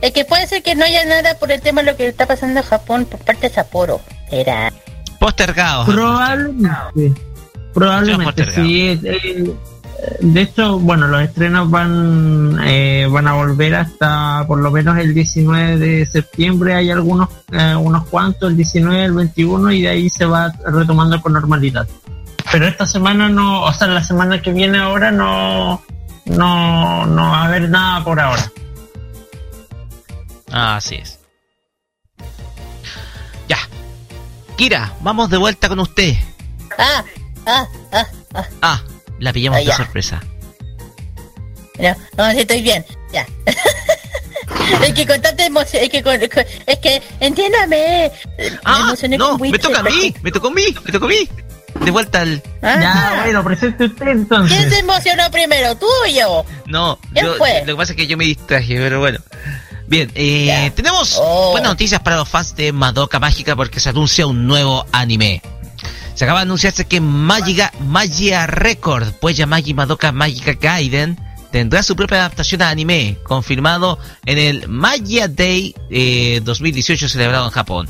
[0.00, 2.26] Es que puede ser que no haya nada por el tema de lo que está
[2.26, 4.00] pasando en Japón por parte de Sapporo.
[4.30, 4.72] Será.
[5.18, 5.86] Postergado.
[5.86, 7.20] Probablemente.
[7.74, 8.68] Probablemente, postergado.
[8.68, 9.00] sí.
[9.04, 9.54] eh,
[10.20, 15.14] de hecho, bueno, los estrenos van eh, van a volver hasta por lo menos el
[15.14, 16.74] 19 de septiembre.
[16.74, 21.20] Hay algunos eh, unos cuantos, el 19, el 21 y de ahí se va retomando
[21.20, 21.86] con normalidad.
[22.50, 25.82] Pero esta semana no, o sea, la semana que viene ahora no
[26.24, 28.50] no no va a haber nada por ahora.
[30.50, 31.20] Así es.
[33.48, 33.58] Ya.
[34.56, 36.14] Kira, vamos de vuelta con usted.
[36.76, 37.04] Ah,
[37.46, 38.46] ah, ah, ah.
[38.62, 38.82] Ah,
[39.22, 40.22] la pillamos Ah, de sorpresa.
[41.78, 42.84] No, no, estoy bien.
[43.12, 43.26] Ya.
[44.86, 48.10] es que con tanta emoción, es que con, con- es que, entiéndame.
[48.38, 51.06] Me Ah, emocioné no, con me toca a mí, me tocó a mí, me tocó
[51.06, 51.28] a mí.
[51.80, 52.42] De vuelta al...
[52.62, 52.78] Ah.
[52.80, 54.56] Ya, bueno, presente usted entonces.
[54.56, 56.44] ¿Quién se emocionó primero, tú o yo?
[56.66, 57.60] No, ¿Quién yo, fue?
[57.60, 59.18] lo que pasa es que yo me distraje, pero bueno.
[59.86, 61.50] Bien, eh, tenemos Oh.
[61.52, 65.42] buenas noticias para los fans de Madoka Mágica porque se anuncia un nuevo anime.
[66.14, 71.18] Se acaba de anunciarse que Magiga, Magia Record, pues ya Magi Madoka Mágica Gaiden,
[71.50, 77.50] tendrá su propia adaptación a anime, confirmado en el Magia Day eh, 2018 celebrado en
[77.50, 77.88] Japón.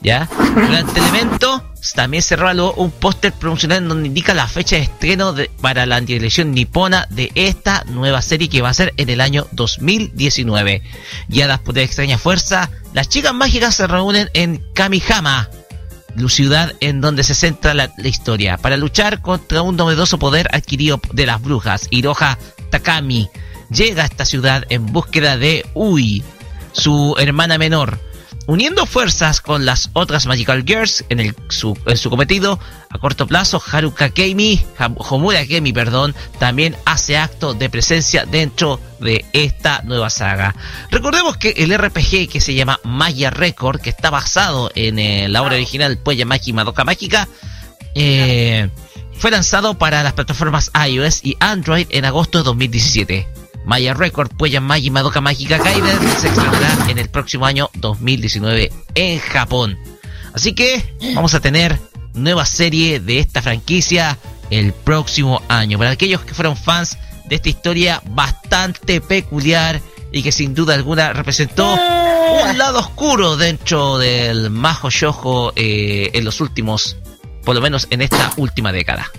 [0.00, 0.28] ¿Ya?
[0.54, 5.34] Durante el evento también se reveló un póster promocional donde indica la fecha de estreno
[5.60, 9.46] para la televisión nipona de esta nueva serie que va a ser en el año
[9.52, 10.82] 2019.
[11.28, 15.48] Guiadas por extraña fuerza, las chicas mágicas se reúnen en Kamihama,
[16.28, 21.00] ciudad en donde se centra la, la historia, para luchar contra un novedoso poder adquirido
[21.12, 21.88] de las brujas.
[21.90, 22.38] Hiroha
[22.70, 23.28] Takami
[23.70, 26.22] llega a esta ciudad en búsqueda de Ui,
[26.72, 27.98] su hermana menor,
[28.46, 32.58] uniendo fuerzas con las otras Magical Girls en, el, su, en su cometido
[32.90, 33.62] a corto plazo.
[33.70, 34.64] Haruka Keimi,
[34.96, 40.54] Homura Kemi, perdón, también hace acto de presencia dentro de esta nueva saga.
[40.90, 45.42] Recordemos que el RPG que se llama Magia Record, que está basado en eh, la
[45.42, 47.28] obra original Puella Magi Madoka Mágica,
[47.94, 48.68] eh,
[49.16, 53.43] fue lanzado para las plataformas iOS y Android en agosto de 2017.
[53.64, 59.18] Maya Record, Puella Magi Madoka Mágica Gaiden se estrenará en el próximo año 2019 en
[59.20, 59.78] Japón.
[60.34, 61.78] Así que vamos a tener
[62.14, 64.18] nueva serie de esta franquicia
[64.50, 65.78] el próximo año.
[65.78, 69.80] Para aquellos que fueron fans de esta historia bastante peculiar
[70.12, 76.24] y que sin duda alguna representó un lado oscuro dentro del Majo Shoujo eh, en
[76.24, 76.96] los últimos,
[77.44, 79.10] por lo menos en esta última década.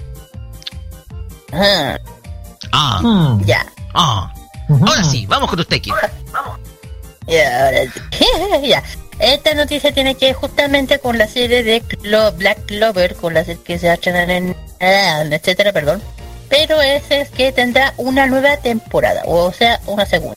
[2.72, 3.00] Ah,
[3.94, 4.32] Ah,
[4.70, 5.82] Ahora sí, vamos con usted.
[7.28, 7.78] Ya, ahora
[8.12, 8.26] sí.
[8.68, 8.84] ya.
[9.20, 13.48] Esta noticia tiene que ver justamente con la serie de Clo- Black Clover, con las
[13.48, 14.56] que se estrenan en...
[14.82, 16.02] ah, etcétera, perdón.
[16.50, 20.36] Pero ese es que tendrá una nueva temporada, o sea, una segunda.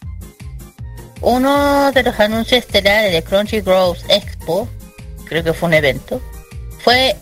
[1.20, 4.68] uno de los anuncios estelares de Crunchyroll Expo,
[5.26, 6.22] creo que fue un evento,
[6.78, 7.16] fue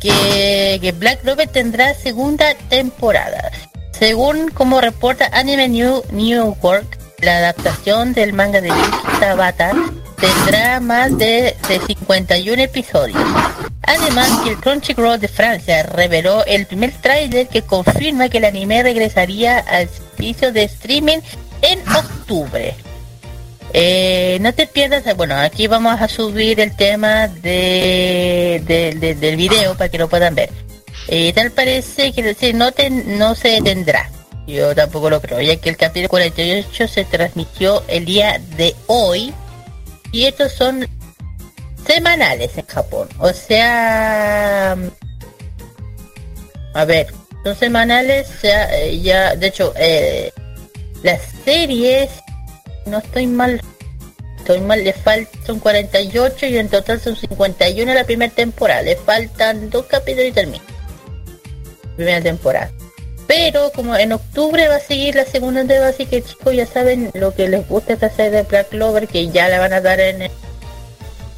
[0.00, 3.50] que, que Black Clover tendrá segunda temporada.
[3.98, 6.56] Según como reporta Anime New, New
[7.20, 9.72] la adaptación del manga de Yuki Tabata
[10.20, 13.18] tendrá más de, de 51 episodios.
[13.82, 19.58] Además el Crunchyroll de Francia reveló el primer tráiler que confirma que el anime regresaría
[19.58, 21.18] al servicio de streaming
[21.62, 22.74] en octubre.
[23.72, 28.62] Eh, no te pierdas, bueno, aquí vamos a subir el tema de-
[29.20, 30.50] del video para que lo puedan ver.
[31.08, 34.10] Eh, tal parece que no, se detendrá.
[34.46, 39.32] Yo tampoco lo creo, ya que el capítulo 48 se transmitió el día de hoy
[40.12, 40.86] y estos son
[41.86, 43.08] semanales en Japón.
[43.18, 44.76] O sea,
[46.74, 47.06] a ver,
[47.42, 50.30] son semanales, ya, eh, ya de hecho, eh,
[51.02, 52.10] las series,
[52.84, 53.60] no estoy mal,
[54.38, 58.82] estoy mal, le faltan 48 y en total son 51 la primera temporada.
[58.82, 60.64] Le faltan dos capítulos y termina.
[61.96, 62.70] Primera temporada.
[63.26, 67.10] Pero como en octubre va a seguir la segunda entrega, así que chicos ya saben
[67.14, 69.98] lo que les gusta esta serie de Black Clover, que ya la van a dar
[70.00, 70.30] en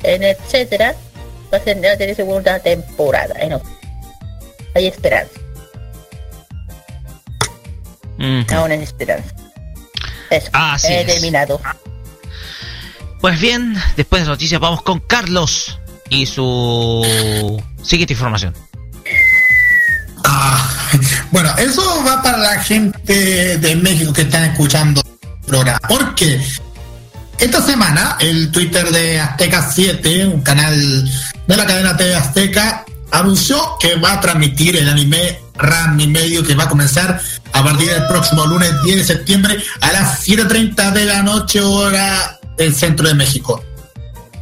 [0.03, 0.95] en etcétera,
[1.53, 3.35] va a ser- va a tener segunda temporada.
[3.41, 3.77] En octubre.
[4.75, 5.33] Hay esperanza.
[8.55, 9.35] Aún hay esperanza.
[10.31, 10.49] Eso.
[10.53, 11.07] Así he es.
[11.07, 11.61] terminado.
[13.21, 15.79] Pues bien, después de las noticias vamos con Carlos
[16.09, 18.55] y su siguiente información.
[21.37, 25.79] Bueno, eso va para la gente de México que están escuchando el programa.
[25.87, 26.41] Porque
[27.39, 30.75] esta semana el Twitter de Azteca 7, un canal
[31.47, 36.43] de la cadena TV Azteca, anunció que va a transmitir el anime Ram y medio
[36.43, 37.21] que va a comenzar
[37.53, 42.41] a partir del próximo lunes 10 de septiembre a las 7.30 de la noche hora
[42.57, 43.63] del centro de México.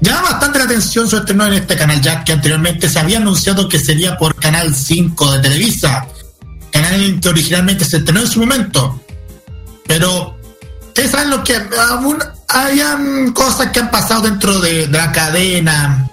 [0.00, 3.68] Llama bastante la atención su estreno en este canal, ya que anteriormente se había anunciado
[3.68, 6.06] que sería por Canal 5 de Televisa,
[6.75, 9.01] canal que originalmente se estrenó en su momento.
[9.86, 10.36] Pero
[10.89, 11.57] ustedes lo que
[11.91, 16.11] aún hayan cosas que han pasado dentro de, la cadena,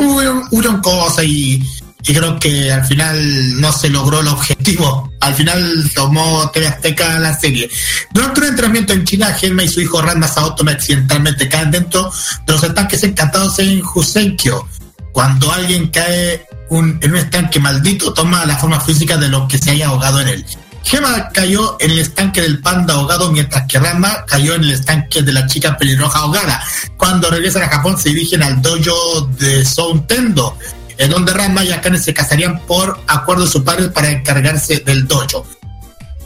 [0.00, 1.62] hubo, hubo cosas y,
[2.04, 5.12] creo que al final no se logró el objetivo.
[5.20, 7.70] Al final tomó TV Azteca la serie.
[8.12, 12.10] Durante un entrenamiento en China, Gelma y su hijo Ranma Saotome accidentalmente caen dentro
[12.46, 14.66] de los estanques encantados en Jusenkyo.
[15.12, 16.46] Cuando alguien cae
[16.78, 20.20] un- en un estanque maldito, toma la forma física de lo que se haya ahogado
[20.20, 20.46] en él.
[20.84, 25.22] Gema cayó en el estanque del panda ahogado, mientras que Ranma cayó en el estanque
[25.22, 26.62] de la chica pelirroja ahogada.
[26.96, 30.58] Cuando regresan a Japón, se dirigen al dojo de Soutendo,
[30.98, 35.06] en donde Ranma y Akane se casarían por acuerdo de su padre para encargarse del
[35.06, 35.46] dojo.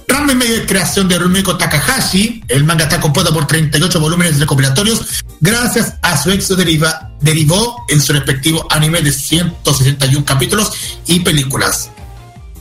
[0.08, 4.38] Ranma y medio de creación de Rumiko Takahashi, el manga está compuesto por 38 volúmenes
[4.38, 10.72] recopilatorios, gracias a su éxito deriva, derivó en su respectivo anime de 161 capítulos
[11.06, 11.90] y películas.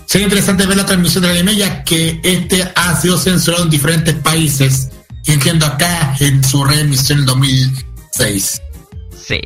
[0.05, 4.15] Sería interesante ver la transmisión del anime ya que este ha sido censurado en diferentes
[4.15, 4.89] países,
[5.25, 8.61] incluyendo acá en su reemisión en 2006.
[9.27, 9.41] Sí.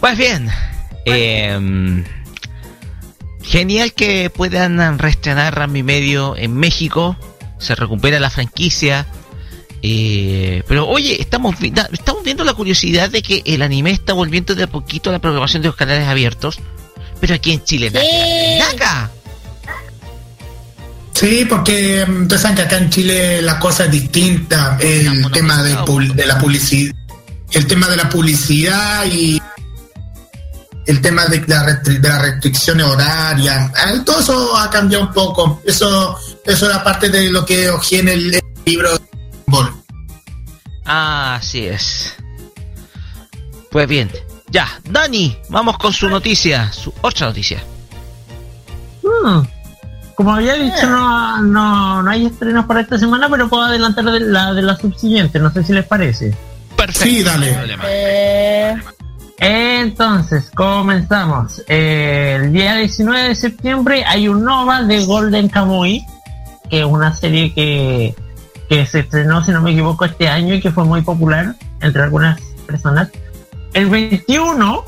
[0.00, 0.48] Pues bien,
[1.04, 2.04] em,
[3.42, 7.16] genial que puedan reestrenar Ram y Medio en México.
[7.58, 9.06] Se recupera la franquicia.
[9.82, 11.56] Eh, pero oye, estamos,
[12.24, 15.62] viendo la curiosidad de que el anime está volviendo de a poquito a la programación
[15.62, 16.58] de los canales abiertos.
[17.20, 19.10] Pero aquí en Chile, nada.
[21.14, 24.76] Sí, porque mm, ustedes saben que acá en Chile la cosa es distinta.
[24.80, 26.94] El tema de, pul- de la publicidad,
[27.52, 29.40] el tema de la publicidad y
[30.86, 35.62] el tema de la, de las restricciones horarias, ah, todo eso ha cambiado un poco.
[35.64, 38.90] Eso, eso era parte de lo que ojé en el, el libro.
[40.84, 40.94] Ball.
[40.94, 42.14] Así es.
[43.70, 44.10] Pues bien,
[44.50, 47.62] ya, Dani, vamos con su noticia, su otra noticia.
[49.02, 49.40] Hmm.
[50.14, 54.20] Como había dicho, no, no, no hay estrenos para esta semana, pero puedo adelantar de
[54.20, 56.36] la de la subsiguiente, no sé si les parece.
[56.76, 57.04] Perfecto.
[57.04, 57.56] Sí, dale.
[57.86, 58.76] Eh,
[59.38, 61.62] Entonces, comenzamos.
[61.66, 66.04] Eh, el día 19 de septiembre hay un Nova de Golden Kamuy,
[66.68, 68.14] que es una serie que,
[68.72, 72.04] que se estrenó, si no me equivoco, este año y que fue muy popular entre
[72.04, 73.10] algunas personas.
[73.74, 74.84] El 21,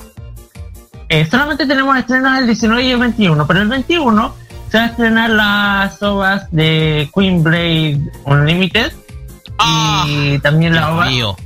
[1.11, 4.35] eh, solamente tenemos estrenos el 19 y el 21, pero el 21
[4.71, 8.91] se va a estrenar las ovas de Queen Blade Unlimited
[10.07, 10.87] y también la.
[10.87, 11.37] Ah, mío.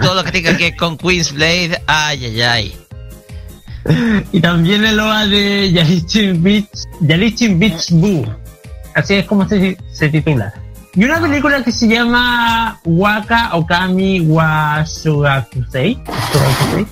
[0.00, 2.76] Todo lo que tenga que ver con Queen's Blade, ay, ay, ay.
[4.32, 8.39] y también el OVA de Yalichin Beach, Yalichin Beach Boo.
[8.94, 10.52] Así es como se, se titula.
[10.94, 15.94] Y una película que se llama Waka Okami wa Shugakusei.
[16.32, 16.86] Shugakusei.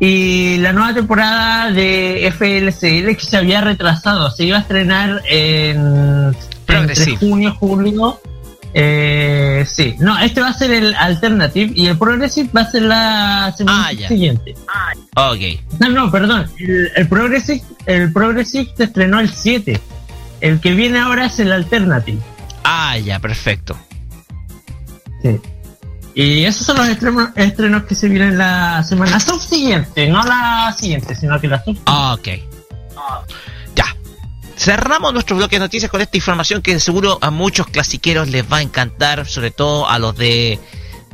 [0.00, 6.36] Y la nueva temporada de FLCL que se había retrasado, se iba a estrenar en
[6.68, 8.20] entre junio, julio.
[8.76, 12.82] Eh, sí, no, este va a ser el Alternative y el Progressive va a ser
[12.82, 14.08] la semana Ah, ya.
[14.08, 14.54] siguiente.
[15.14, 15.60] Ok.
[15.78, 16.50] No, no, perdón.
[16.58, 19.80] El, el Progressive, el Progressive se estrenó el 7.
[20.44, 22.20] El que viene ahora es el Alternative.
[22.64, 23.78] Ah, ya, perfecto.
[25.22, 25.40] Sí.
[26.14, 31.14] Y esos son los estrenos, estrenos que se vienen la semana subsiguiente, no la siguiente,
[31.14, 31.90] sino que la subsiguiente.
[31.90, 32.28] Ah, ok.
[33.74, 33.96] Ya.
[34.54, 38.58] Cerramos nuestro bloque de noticias con esta información que seguro a muchos clasiqueros les va
[38.58, 40.58] a encantar, sobre todo a los de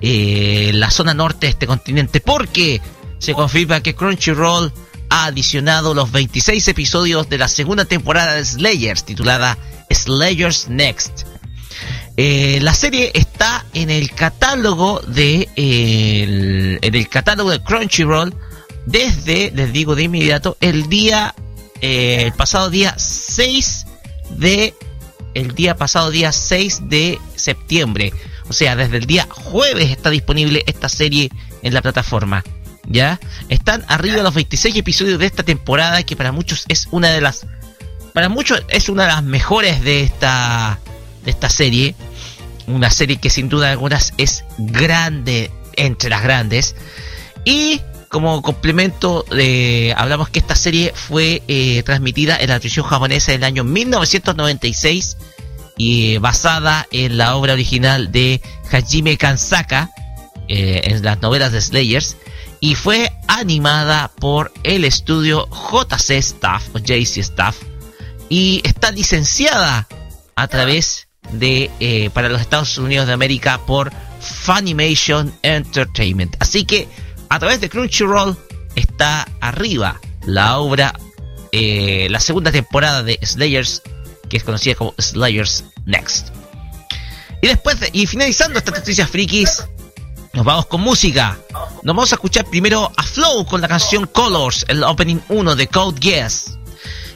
[0.00, 2.81] eh, la zona norte de este continente, porque
[3.20, 4.73] se confirma que Crunchyroll
[5.10, 9.58] ha adicionado los 26 episodios de la segunda temporada de Slayers, titulada
[9.90, 11.24] Slayers Next.
[12.16, 18.34] Eh, la serie está en el catálogo de el- en el catálogo de Crunchyroll
[18.86, 21.34] desde, les digo de inmediato, el día
[21.80, 23.86] eh, el pasado día 6
[24.30, 24.74] de
[25.34, 28.12] el día pasado día 6 de septiembre.
[28.48, 31.30] O sea, desde el día jueves está disponible esta serie
[31.62, 32.44] en la plataforma.
[32.86, 33.20] ¿Ya?
[33.49, 37.47] Están arriba los 26 episodios de esta temporada que para muchos es una de las
[38.12, 40.78] para muchos es una de las mejores de esta
[41.25, 41.94] de esta serie.
[42.67, 46.76] Una serie que sin duda algunas es grande entre las grandes.
[47.44, 53.33] Y como complemento, eh, hablamos que esta serie fue eh, transmitida en la televisión japonesa
[53.33, 55.17] en el año 1996
[55.76, 59.91] y eh, basada en la obra original de Hajime Kansaka,
[60.52, 62.17] en las novelas de Slayers,
[62.60, 67.56] y fue animada por el estudio JC Staff o JC Staff
[68.28, 69.89] y está licenciada
[70.36, 73.90] a través de eh, para los Estados Unidos de América por
[74.20, 76.36] Funimation Entertainment.
[76.40, 76.89] Así que
[77.28, 78.36] a través de Crunchyroll
[78.74, 80.92] está arriba la obra,
[81.52, 83.82] eh, la segunda temporada de Slayers,
[84.28, 86.28] que es conocida como Slayers Next.
[87.42, 89.64] Y después, de- y finalizando estas noticias frikis,
[90.33, 91.39] nos vamos con música.
[91.83, 95.67] Nos vamos a escuchar primero a Flow con la canción Colors, el opening 1 de
[95.67, 96.59] Code Geass.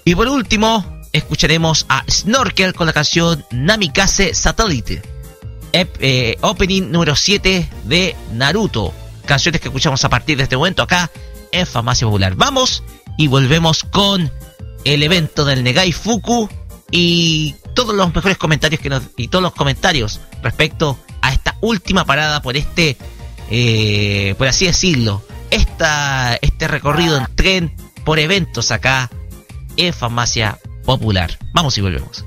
[0.05, 5.03] Y por último, escucharemos a Snorkel con la canción Namikaze Satellite,
[5.73, 8.93] eh, opening número 7 de Naruto.
[9.25, 11.11] Canciones que escuchamos a partir de este momento acá
[11.53, 12.35] en Farmacia Popular.
[12.35, 12.83] Vamos
[13.17, 14.31] y volvemos con
[14.85, 16.49] el evento del Negai Fuku
[16.91, 21.04] y todos los mejores comentarios que nos, y todos los comentarios respecto a
[21.65, 22.97] última parada por este,
[23.51, 29.11] eh, por así decirlo, esta, este recorrido en tren por eventos acá
[29.77, 31.39] en Farmacia Popular.
[31.53, 32.25] Vamos y volvemos.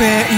[0.00, 0.29] bit.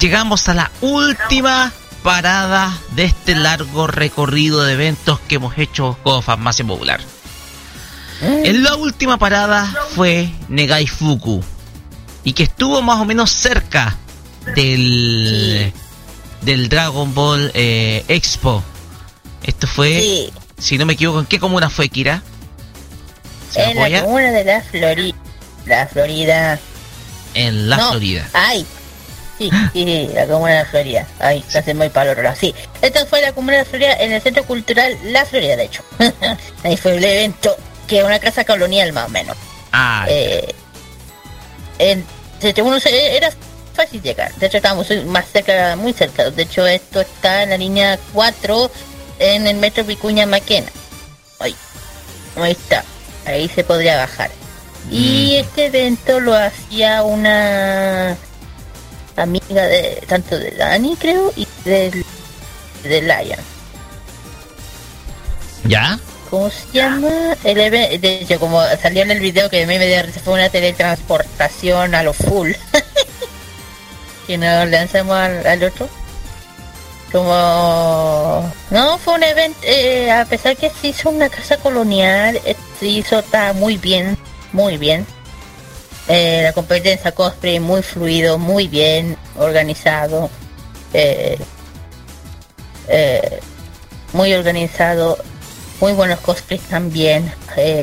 [0.00, 1.72] llegamos a la última
[2.02, 7.00] parada de este largo recorrido de eventos que hemos hecho con Farmacia Popular.
[8.22, 8.42] Eh.
[8.46, 11.42] En la última parada fue Negai Fuku
[12.24, 13.96] y que estuvo más o menos cerca
[14.54, 15.72] del
[16.40, 18.64] del Dragon Ball eh, Expo.
[19.42, 22.22] Esto fue, si no me equivoco, ¿en qué comuna fue, Kira?
[23.54, 25.16] En la comuna de la Florida.
[25.66, 26.58] La Florida.
[27.34, 27.76] En la.
[27.90, 28.28] Florida.
[28.32, 28.66] Ay,
[29.40, 31.06] sí, sí, la Comuna de la Florida.
[31.18, 34.20] Ay, se hace muy para Sí, esta fue la Comuna de la Florida en el
[34.20, 35.82] Centro Cultural La Florida, de hecho.
[36.62, 37.56] Ahí fue el evento,
[37.88, 39.36] que es una casa colonial más o menos.
[39.72, 40.04] Ah.
[40.08, 40.54] Eh,
[41.78, 42.04] en,
[42.42, 43.30] eh, era
[43.74, 44.34] fácil llegar.
[44.34, 46.30] De hecho, estábamos más cerca, muy cerca.
[46.30, 48.70] De hecho, esto está en la línea 4
[49.20, 50.70] en el metro Vicuña Maquena.
[51.38, 51.56] Ahí,
[52.36, 52.84] ahí está.
[53.24, 54.30] Ahí se podría bajar.
[54.90, 55.40] Y mm.
[55.40, 58.16] este evento lo hacía una
[59.22, 62.04] amiga de tanto de Dani, creo, y de,
[62.82, 63.38] de Lion.
[65.64, 65.98] ¿Ya?
[66.30, 67.36] ¿Cómo se llama?
[67.44, 70.34] El evento de hecho, como salió en el video que a mí me dio fue
[70.34, 72.52] una teletransportación a lo full.
[74.26, 75.88] que nos lanzamos al, al, otro.
[77.10, 78.52] Como...
[78.70, 82.86] No, fue un evento, eh, a pesar que se hizo una casa colonial, eh, se
[82.86, 84.16] hizo está muy bien,
[84.52, 85.04] muy bien
[86.08, 90.30] eh, la competencia cosplay muy fluido, muy bien organizado.
[90.92, 91.38] eh,
[92.88, 93.40] eh,
[94.12, 95.18] muy organizado,
[95.80, 97.32] muy buenos cosplays también.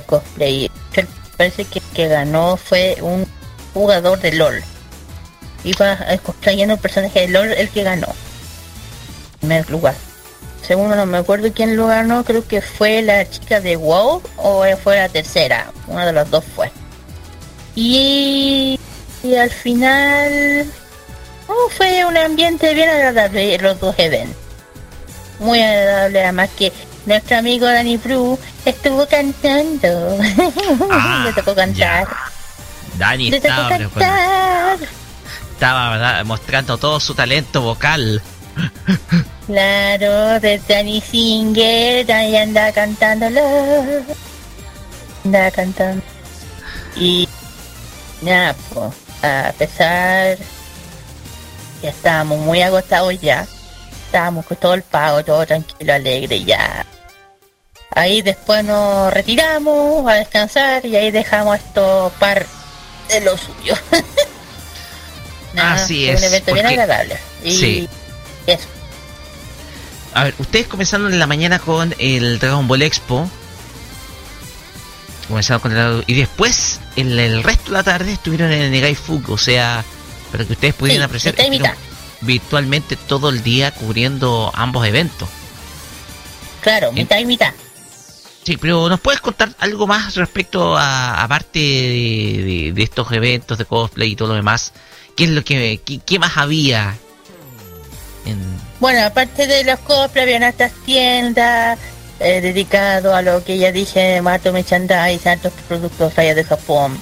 [0.05, 0.69] cosplay.
[1.37, 3.25] Parece que que ganó fue un
[3.73, 4.63] jugador de LOL.
[5.63, 8.07] Iba cosplayando un personaje de LOL el que ganó.
[9.39, 9.95] Primer lugar.
[10.67, 14.65] Segundo, no me acuerdo quién lo ganó, creo que fue la chica de WoW o
[14.83, 15.71] fue la tercera.
[15.87, 16.71] Una de las dos fue.
[17.79, 18.79] Y,
[19.21, 20.65] y al final
[21.47, 24.35] oh, fue un ambiente bien agradable los dos eventos.
[25.39, 26.73] Muy agradable, además que
[27.05, 30.17] nuestro amigo Danny Bru estuvo cantando.
[31.23, 32.07] Le tocó cantar.
[32.97, 34.77] Dani Le tocó estaba, con- cantar.
[35.53, 38.19] estaba mostrando todo su talento vocal.
[39.45, 43.39] Claro, de Danny Singer, ahí anda cantándolo.
[45.23, 46.03] Anda cantando.
[46.95, 47.29] Y
[48.21, 50.37] nada, pues, a pesar
[51.81, 53.47] que estábamos muy agotados ya,
[54.05, 56.85] estábamos con todo el pago, todo tranquilo, alegre ya.
[57.91, 62.45] Ahí después nos retiramos a descansar y ahí dejamos esto par
[63.09, 63.75] de lo suyo.
[65.53, 67.17] Nada, Así fue es, Un evento bien porque- agradable.
[67.43, 67.89] Y Sí.
[68.45, 68.67] eso.
[70.13, 73.29] A ver, ustedes comenzaron en la mañana con el Dragon Ball Expo.
[75.27, 76.03] Comenzaron con el...
[76.07, 79.29] Y después, en el resto de la tarde, estuvieron en el Negai Fug.
[79.29, 79.83] O sea,
[80.31, 81.75] para que ustedes pudieran Sí, apreciar,
[82.21, 85.27] virtualmente todo el día cubriendo ambos eventos.
[86.61, 87.53] Claro, mitad y mitad.
[88.43, 93.57] Sí, pero ¿nos puedes contar algo más respecto a, aparte de, de- de estos eventos
[93.57, 94.71] de cosplay y todo lo demás?
[95.17, 96.95] ¿Qué es lo que, qué, qué más había?
[98.25, 98.39] En,
[98.79, 101.77] Bueno, aparte de los cosplay, habían estas tiendas
[102.19, 106.99] eh, dedicado a lo que ya dije, Mato Merchandise, altos productos allá de Japón.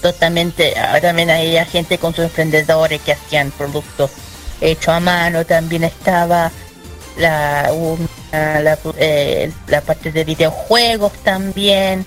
[0.00, 4.10] Totalmente, también había gente con sus emprendedores que hacían productos
[4.60, 6.50] hechos a mano, también estaba
[7.18, 7.70] la,
[8.98, 12.04] eh, la parte de videojuegos también.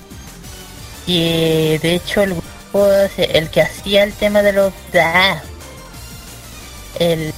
[1.06, 4.73] Y de hecho el grupo, el que hacía el tema de los...
[4.95, 5.41] ah,
[6.99, 7.33] el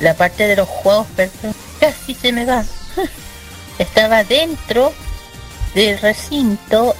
[0.00, 2.64] la parte de los juegos, perdón, casi se me va.
[3.78, 4.92] Estaba dentro
[5.74, 6.94] del recinto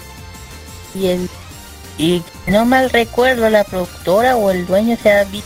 [0.95, 1.31] y el
[1.99, 5.43] y no mal recuerdo la productora o el dueño se había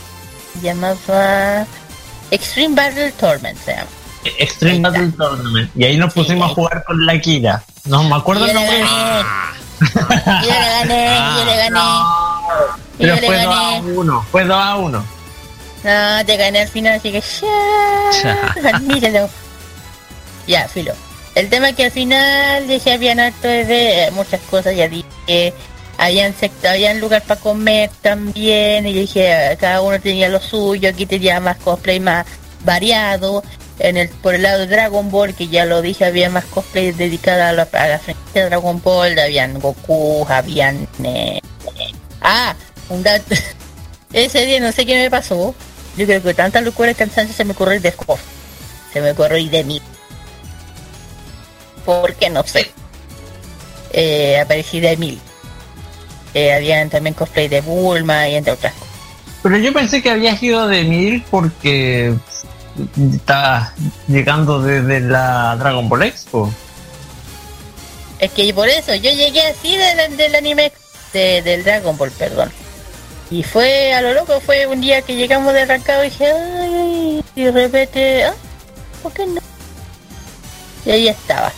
[0.61, 1.65] llamaba
[2.29, 3.87] Extreme Battle Tournament se llama.
[4.23, 5.71] Extreme Battle Tournament.
[5.75, 7.63] Y ahí nos pusimos a jugar con la Kira.
[7.85, 8.79] No me acuerdo el le nombre.
[8.79, 9.25] gané.
[10.41, 11.79] Y yo le gané, y yo le gané.
[12.97, 13.91] Y Pero yo le fue 2 a gané.
[13.91, 14.25] 1.
[14.31, 15.05] Fue 2 a 1.
[15.83, 17.21] No, te gané al final, así que
[18.23, 19.29] ya, admíralo.
[20.47, 20.93] Ya, filo.
[21.33, 25.53] El tema es que al final dije habían harto de eh, muchas cosas, ya dije,
[25.97, 26.35] habían
[26.67, 31.57] habían lugar para comer también, y dije, cada uno tenía lo suyo, aquí tenía más
[31.57, 32.25] cosplay más
[32.65, 33.43] variado.
[33.79, 36.91] En el, por el lado de Dragon Ball, que ya lo dije, había más cosplay
[36.91, 40.87] dedicada a la, a la franquicia de Dragon Ball, habían Goku, habían...
[41.03, 41.39] eh,
[42.21, 42.53] ah,
[42.89, 43.33] un dato.
[44.13, 45.55] Ese día no sé qué me pasó.
[45.97, 48.19] Yo creo que tanta locura y cansancio se me ocurrió ir de Scorp.
[48.93, 49.81] Se me ocurrió ir de mí.
[51.85, 52.71] Porque no sé.
[53.91, 55.19] Eh, aparecí de Emil.
[56.33, 58.87] Eh, habían también cosplay de Bulma y entre otras cosas.
[59.43, 62.13] Pero yo pensé que habías ido de mil porque
[63.13, 63.73] estabas
[64.07, 66.53] llegando desde la Dragon Ball Expo.
[68.19, 70.71] Es que por eso yo llegué así del, del anime
[71.11, 72.51] de- del Dragon Ball, perdón.
[73.31, 77.23] Y fue a lo loco, fue un día que llegamos de arrancado y dije, ay,
[77.33, 78.33] y de repente, ah,
[79.01, 79.41] ¿por qué no?
[80.85, 81.53] Y ahí estaba,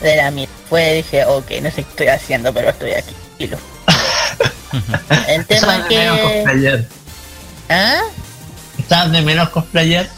[0.00, 0.48] de la mía.
[0.70, 3.14] Fue, dije, ok, no sé qué estoy haciendo, pero estoy aquí.
[3.36, 3.58] Kilo.
[5.28, 6.86] El tema es que...
[7.68, 8.00] ¿Ah?
[8.78, 10.08] Estabas de menos cosplayer.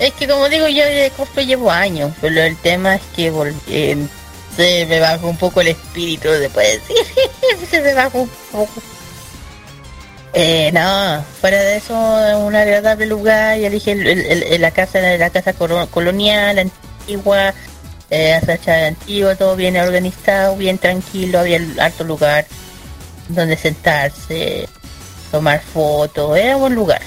[0.00, 3.32] Es que como digo yo de cosplay llevo años, pero el tema es que
[3.68, 3.96] eh,
[4.56, 6.96] se me bajó un poco el espíritu, se puede decir,
[7.70, 8.82] se me bajó un poco.
[10.34, 11.94] Eh, no, fuera de eso,
[12.38, 13.94] un agradable lugar, ya dije,
[14.58, 17.54] la casa la casa colo- colonial, antigua,
[18.10, 22.46] eh, hasta antigua, todo bien organizado, bien tranquilo, había harto lugar
[23.28, 24.68] donde sentarse,
[25.30, 27.00] tomar fotos, era buen lugar,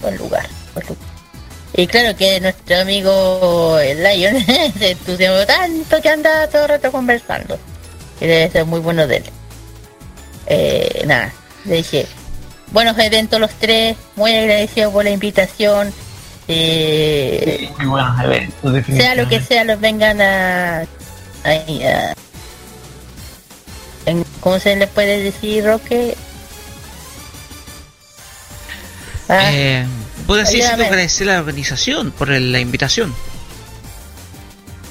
[0.00, 1.08] buen lugar, buen lugar.
[1.74, 4.36] Y claro que nuestro amigo el Lion
[4.78, 7.58] se entusiasmó tanto que anda todo el rato conversando.
[8.18, 9.24] Que debe ser muy bueno de él.
[10.46, 11.32] Eh, nada,
[11.66, 12.06] le dije,
[12.72, 15.92] buenos eventos los tres, muy agradecido por la invitación.
[16.48, 20.78] Eh, Muy buenos eventos, sea lo que sea, los vengan a...
[20.80, 20.86] a-
[21.44, 22.14] a-
[24.06, 26.16] en- ¿Cómo se le puede decir, Roque?
[29.28, 29.84] Ah, Eh,
[30.26, 33.14] puedo decir agradecer a la organización por el- la invitación.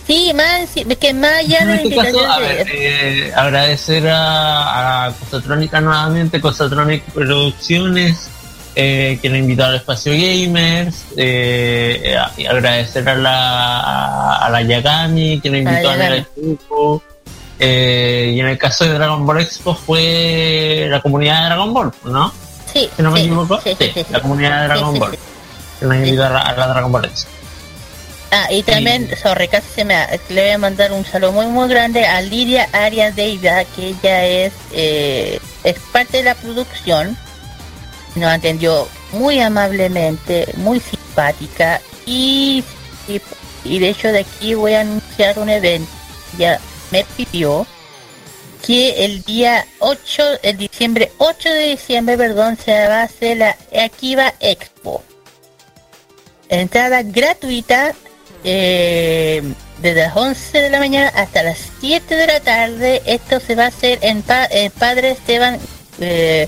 [0.08, 4.08] Sí, más, es que más allá de En la este caso, a ver, eh, agradecer
[4.08, 8.30] a, a Cosatrónica nuevamente, Cosatronic Producciones,
[8.74, 12.16] eh, que nos invitó al espacio Gamers, eh,
[12.50, 17.04] agradecer a la, a, la Yagami, que nos invitó A el grupo.
[17.60, 21.92] Eh, y en el caso de Dragon Ball Expo fue la comunidad de Dragon Ball,
[22.06, 22.32] ¿no?
[22.72, 25.18] Sí, Si no me sí, equivoco, sí, sí, sí, la comunidad de Dragon Ball,
[25.80, 27.37] que nos invitó a la, a la Dragon Ball Expo.
[28.32, 31.46] Ah, y también, sorry, casi se me ha- le voy a mandar un saludo muy
[31.48, 37.18] muy grande a Lidia Arias Deiva, que ella es, eh, es parte de la producción.
[38.16, 42.64] Nos atendió muy amablemente, muy simpática y,
[43.08, 43.22] y,
[43.64, 45.90] y de hecho de aquí voy a anunciar un evento.
[46.38, 46.60] Ya
[46.92, 47.66] me pidió
[48.66, 53.56] que el día 8, el diciembre, 8 de diciembre, perdón, se va a hacer la
[53.86, 55.02] Akiva Expo.
[56.50, 57.94] Entrada gratuita
[58.50, 59.44] eh,
[59.82, 63.02] desde las 11 de la mañana hasta las 7 de la tarde.
[63.06, 65.60] Esto se va a hacer en, Pa- en Padre Esteban
[66.00, 66.48] eh,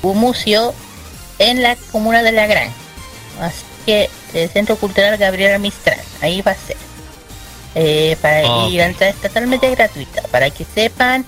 [0.00, 0.72] Gumucio
[1.40, 2.68] en la comuna de La Gran.
[3.40, 6.76] Así que el Centro Cultural Gabriela Mistral, ahí va a ser.
[7.74, 8.70] Eh, para Ok.
[8.70, 10.22] y la entrada es totalmente gratuita.
[10.30, 11.26] Para que sepan,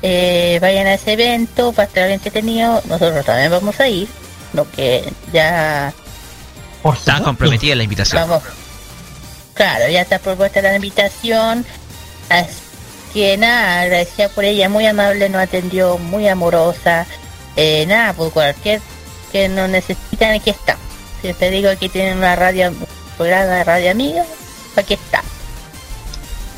[0.00, 2.82] eh, vayan a ese evento, va a estar entretenido.
[2.86, 4.08] Nosotros también vamos a ir.
[4.54, 5.92] Lo que ya
[6.94, 8.22] Está comprometida la invitación.
[8.28, 8.42] Vamos.
[9.54, 11.64] Claro, ya está propuesta la invitación.
[12.28, 12.54] Así
[13.12, 17.06] que nada, agradecida por ella, muy amable, nos atendió, muy amorosa.
[17.56, 18.80] Eh, nada, por cualquier
[19.30, 20.76] que nos necesitan, aquí está.
[21.20, 24.24] Siempre digo aquí tienen una radio, un programa de radio amiga,
[24.76, 25.22] aquí está.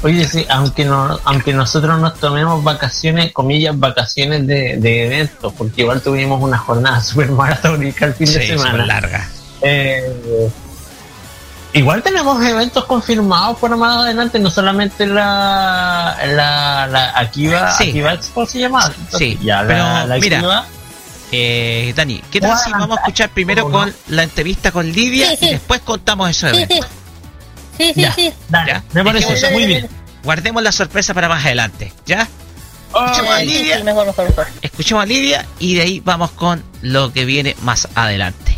[0.02, 5.82] Oye, sí, aunque no, aunque nosotros nos tomemos vacaciones, comillas, vacaciones de, de eventos, porque
[5.82, 8.86] igual tuvimos una jornada súper maratónica el fin de Sí, semana.
[8.86, 9.28] larga.
[9.62, 10.48] Eh,
[11.78, 17.90] igual tenemos eventos confirmados por más adelante, no solamente la, la, la Akiva, Sí.
[17.90, 18.92] Akiva Expo se llama.
[19.16, 20.64] Sí, ya, la- pero la mira, Akiva-
[21.32, 25.36] eh, Dani, ¿qué tal si vamos a escuchar primero con la entrevista con Lidia Sí,
[25.40, 25.46] sí.
[25.46, 26.80] y después contamos eso de Sí, sí.
[27.78, 28.12] Sí, sí, Ya.
[28.14, 28.32] sí.
[28.50, 28.82] ¿Ya?
[28.92, 29.88] me parece muy bien.
[30.24, 32.26] Guardemos la sorpresa para más adelante, ¿ya?
[32.94, 34.46] Escuchemos a Lidia, sí, mejor, mejor, mejor.
[34.62, 38.55] escuchemos a Lidia y de ahí vamos con lo que viene más adelante.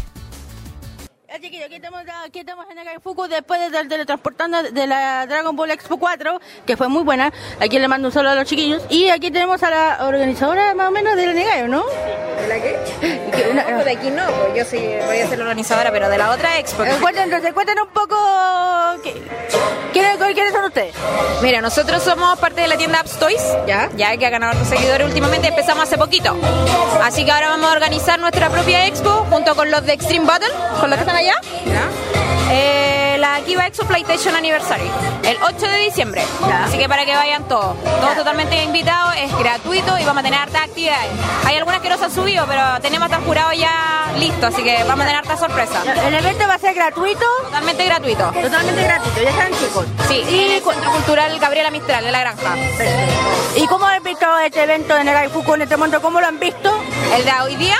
[1.88, 5.96] Aquí estamos, aquí estamos en Acapulco después de estar teletransportando de la Dragon Ball Expo
[5.96, 7.32] 4, que fue muy buena.
[7.60, 8.82] Aquí le mando un saludo a los chiquillos.
[8.90, 11.84] Y aquí tenemos a la organizadora más o menos de la Negayo, ¿no?
[11.86, 13.48] ¿De la qué?
[13.54, 16.30] No, de aquí no, pues yo sí voy a ser la organizadora, pero de la
[16.30, 16.84] otra expo.
[16.84, 16.90] Eh,
[17.24, 18.16] entonces, cuenten un poco
[19.92, 20.94] quiénes, son ustedes.
[21.42, 23.88] Mira, nosotros somos parte de la tienda Apps Toys, ¿ya?
[23.96, 26.36] ya que ha ganado seguidores últimamente, empezamos hace poquito.
[27.02, 30.48] Así que ahora vamos a organizar nuestra propia expo junto con los de Extreme Battle,
[30.80, 31.34] con los que están allá.
[31.78, 31.90] Né?
[32.50, 34.88] É La Kiva Expo PlayStation Anniversary,
[35.24, 36.22] el 8 de diciembre.
[36.64, 37.76] Así que para que vayan todos.
[37.82, 41.08] Todos totalmente invitados, es gratuito y vamos a tener hartas actividades.
[41.44, 44.62] Hay algunas que no se han subido, pero tenemos hasta el jurado ya listo, así
[44.62, 45.84] que vamos a tener hartas sorpresas.
[46.06, 47.24] ¿El evento va a ser gratuito?
[47.44, 48.24] Totalmente gratuito.
[48.30, 49.86] Totalmente gratuito, ya saben chicos.
[50.06, 52.54] Sí, en el Centro Cultural Gabriela Mistral de la Granja.
[53.56, 56.00] ¿Y cómo han visto este evento en Acapulco en este momento?
[56.00, 56.70] ¿Cómo lo han visto?
[57.16, 57.76] ¿El de hoy día?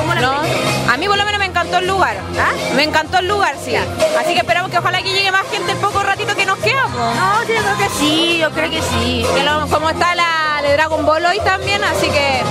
[0.00, 0.90] ¿cómo lo No, visto?
[0.90, 2.16] a mí por lo menos me encantó el lugar.
[2.38, 2.52] ¿Ah?
[2.74, 3.74] Me encantó el lugar, sí.
[3.76, 6.82] Así que esperamos que ojalá que llegue más gente el poco ratito que nos queda.
[6.84, 6.98] po.
[6.98, 9.26] No, sí, yo creo que sí, yo creo que sí.
[9.34, 12.42] Que lo- como está la de Dragon Ball hoy también, así que...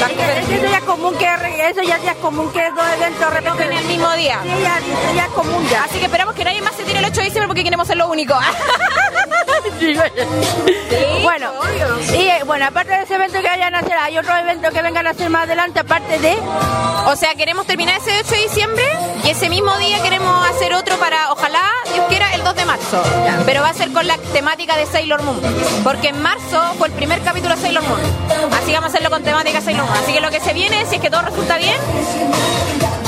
[0.00, 1.26] la- Es que- es que eso ya es común que
[1.70, 4.38] eso ya, ya es común que dos eventos repiten en el mismo día.
[4.42, 4.48] Sí,
[5.14, 5.84] ya, es común ya.
[5.84, 7.96] Así que esperamos que nadie más se tire el 8 de diciembre porque queremos ser
[7.96, 8.38] los únicos.
[11.22, 11.52] bueno,
[12.12, 14.82] y eh, bueno, aparte de ese evento que vayan a hacer, hay otros eventos que
[14.82, 16.36] vengan a hacer más adelante, aparte de.
[17.06, 18.84] O sea, queremos terminar ese 8 de diciembre
[19.24, 21.49] y ese mismo día queremos hacer otro para, ojalá,
[21.92, 23.02] Dios quiera, el 2 de marzo.
[23.44, 25.40] Pero va a ser con la temática de Sailor Moon.
[25.82, 28.00] Porque en marzo fue el primer capítulo de Sailor Moon.
[28.52, 29.98] Así que vamos a hacerlo con temática Sailor Moon.
[29.98, 31.76] Así que lo que se viene, si es que todo resulta bien,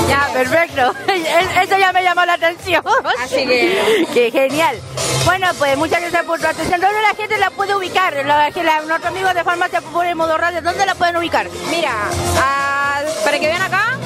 [0.09, 0.93] Ya, perfecto.
[1.63, 2.83] Eso ya me llamó la atención.
[3.23, 4.79] Así que- Qué genial.
[5.25, 6.81] Bueno, pues muchas gracias por tu atención.
[6.81, 8.13] ¿Dónde la gente la puede ubicar?
[8.25, 11.47] La, que la- nuestros amigos de Farmacia Popular y Modo Radio, ¿dónde la pueden ubicar?
[11.69, 11.91] Mira,
[12.37, 13.97] ah, para que vean acá,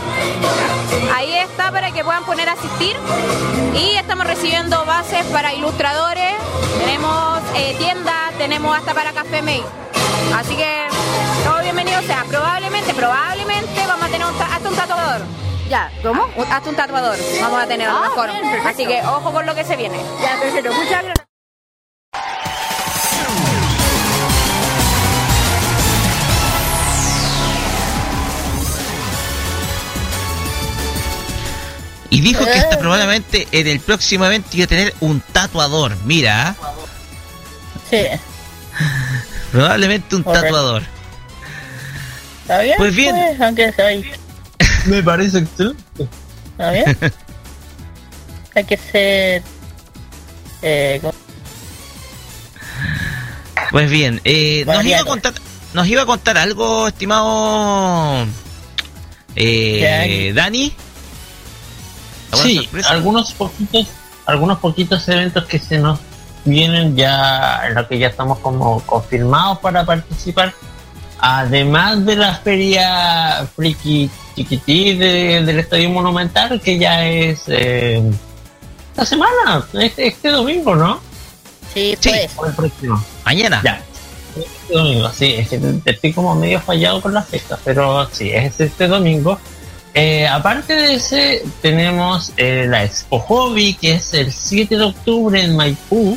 [1.16, 2.96] Ahí está para que puedan poner a asistir.
[3.76, 6.34] Y estamos recibiendo bases para ilustradores.
[6.80, 9.64] Tenemos eh, tiendas, tenemos hasta para Café May.
[10.36, 10.88] Así que
[11.44, 12.24] todo bienvenido sea.
[12.30, 15.22] Probablemente, probablemente vamos a tener un ta- hasta un tatuador.
[15.70, 16.26] Ya, ¿cómo?
[16.36, 18.30] Un- hasta un tatuador vamos a tener Ah, mejor.
[18.30, 18.70] bien, perfecto.
[18.70, 19.98] Así que ojo con lo que se viene.
[20.22, 20.72] Ya, perfecto.
[20.74, 21.28] Muchas gracias.
[32.10, 32.60] Y dijo que Eh.
[32.60, 35.96] hasta probablemente en el próximo evento iba a tener un tatuador.
[36.06, 36.56] Mira,
[37.90, 38.04] Sí,
[39.52, 40.46] probablemente un Correcto.
[40.46, 40.84] tatuador.
[42.42, 42.76] ¿está bien?
[42.78, 43.42] Pues bien.
[43.44, 44.12] aunque soy...
[44.86, 46.08] Me parece excelente.
[46.52, 46.98] ¿Está bien?
[48.56, 49.44] Hay que ser...
[50.62, 51.02] Eh.
[53.72, 55.34] Pues bien, eh, nos, iba a contar,
[55.74, 58.26] nos iba a contar algo, estimado
[59.36, 60.74] eh, Dani.
[62.32, 62.90] ¿Alguna Sí, sorpresa?
[62.90, 63.88] algunos poquitos,
[64.26, 66.00] algunos poquitos eventos que se nos
[66.46, 70.54] vienen ya, en los que ya estamos como confirmados para participar.
[71.20, 78.04] Además de la feria Friki Chiquití de- del Estadio Monumental, que ya es eh,
[78.92, 81.00] esta semana, este, este domingo, ¿no?
[81.74, 82.12] Sí, Sí.
[82.12, 83.04] El próximo.
[83.26, 83.62] Mañana.
[83.64, 83.82] Ya.
[84.36, 88.60] Este domingo, sí, es que estoy como medio fallado con las fechas, pero sí, es
[88.60, 89.40] este domingo.
[89.96, 95.42] Eh, aparte de ese, tenemos eh, la Expo Hobby, que es el 7 de octubre
[95.44, 96.16] en Maipú.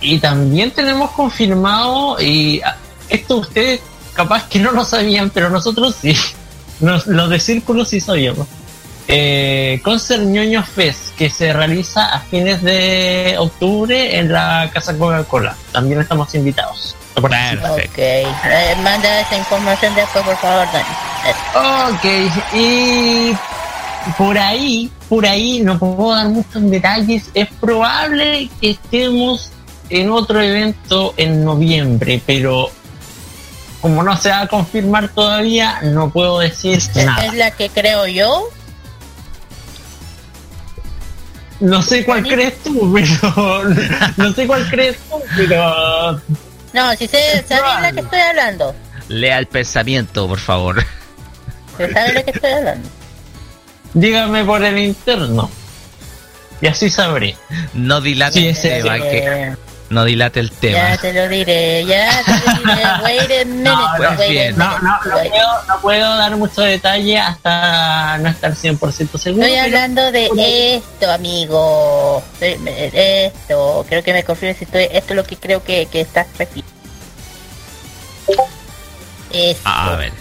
[0.00, 2.76] Y también tenemos confirmado, y ah,
[3.08, 3.80] esto ustedes
[4.14, 6.14] capaz que no lo sabían, pero nosotros sí,
[6.80, 8.46] Nos- los de Círculo sí sabíamos.
[9.08, 15.56] Eh, Concert Ñoño Fest, que se realiza a fines de octubre en la Casa Coca-Cola.
[15.72, 16.96] También estamos invitados.
[17.14, 18.26] Ok, eh,
[18.82, 21.94] manda esa información después, por favor, Dani.
[21.94, 22.04] Ok,
[22.54, 23.32] y
[24.18, 27.30] por ahí, por ahí, no puedo dar muchos detalles.
[27.32, 29.50] Es probable que estemos
[29.88, 32.70] en otro evento en noviembre, pero
[33.86, 37.24] como no se va a confirmar todavía, no puedo decir nada.
[37.24, 38.48] Es la que creo yo.
[41.60, 42.92] No sé cuál crees tú,
[43.32, 43.62] pero
[44.16, 46.20] no sé cuál crees tú, pero
[46.72, 48.74] No, si sé, ¿sabes la que estoy hablando?
[49.06, 50.84] Lea el pensamiento, por favor.
[51.76, 52.88] ¿Se sabe la que estoy hablando?
[53.94, 55.48] dígame por el interno.
[56.60, 57.36] Y así sabré.
[57.72, 59.56] No dilate Sí, ese- que
[59.88, 60.78] no dilate el tema.
[60.78, 62.82] Ya te lo diré, ya te lo diré.
[63.04, 66.16] Wait a minute, No, pues no, wait a minute, No, no, no puedo, no puedo
[66.16, 68.78] dar mucho detalle hasta no estar 100%
[69.18, 69.44] seguro.
[69.46, 72.22] Estoy pero- hablando de esto, amigo.
[72.40, 74.84] Esto, creo que me confirmes si estoy.
[74.90, 76.72] Esto es lo que creo que, que estás refiriendo.
[79.32, 79.62] Esto.
[79.64, 80.12] Ah, a ver.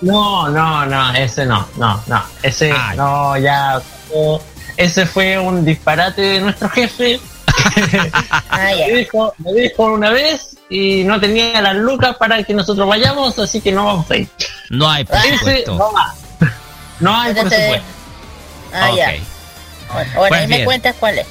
[0.00, 2.96] No, no, no, ese no, no, no, ese Ay.
[2.96, 3.80] no, ya,
[4.76, 7.20] ese fue un disparate de nuestro jefe.
[8.50, 8.86] Ah, ya.
[8.88, 13.38] me, dijo, me dijo una vez y no tenía las lucas para que nosotros vayamos,
[13.38, 14.28] así que no vamos a ir.
[14.70, 15.74] No hay Ese presupuesto.
[15.76, 16.14] no va.
[17.00, 17.86] No hay por Entonces, supuesto.
[18.72, 19.08] Ah, ya.
[19.10, 19.14] Ok.
[19.92, 21.26] Bueno, bueno, Pues ahí me cuentas cuál es.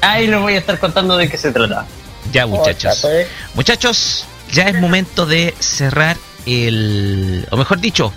[0.00, 1.86] Ahí les voy a estar contando de qué se trata.
[2.32, 2.98] Ya, muchachos.
[2.98, 3.28] Otra, pues.
[3.54, 7.46] Muchachos, ya es momento de cerrar el.
[7.50, 8.12] O mejor dicho,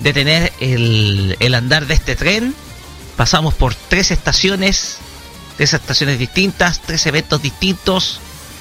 [0.00, 2.54] de tener el, el andar de este tren.
[3.16, 4.98] Pasamos por tres estaciones,
[5.56, 8.20] tres estaciones distintas, tres eventos distintos,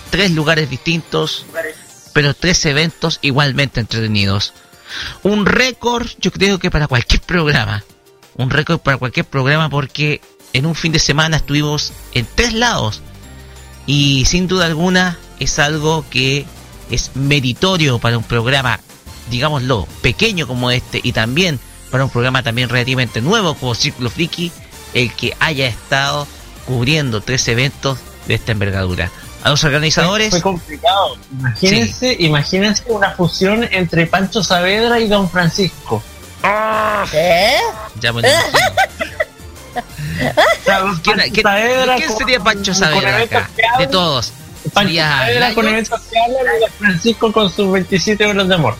[0.09, 1.45] tres lugares distintos,
[2.13, 4.53] pero tres eventos igualmente entretenidos.
[5.23, 7.83] Un récord, yo creo que para cualquier programa.
[8.35, 10.21] Un récord para cualquier programa porque
[10.53, 13.01] en un fin de semana estuvimos en tres lados.
[13.85, 16.45] Y sin duda alguna es algo que
[16.89, 18.79] es meritorio para un programa,
[19.29, 24.51] digámoslo, pequeño como este y también para un programa también relativamente nuevo como Círculo Friki,
[24.93, 26.27] el que haya estado
[26.65, 29.09] cubriendo tres eventos de esta envergadura.
[29.43, 31.17] A los organizadores, Fue complicado.
[31.31, 36.03] Imagínense, imagínense una fusión entre Pancho Saavedra y Don Francisco.
[37.13, 37.55] ¿Eh?
[37.99, 38.31] ya me Don
[41.03, 43.49] ¿Quién, quién- Saavedra quién con- sería Pancho Saavedra acá?
[43.79, 44.33] De todos.
[44.73, 48.75] Pancho Sería Saavedra con eventos y Don Francisco con sus 27 horas de amor.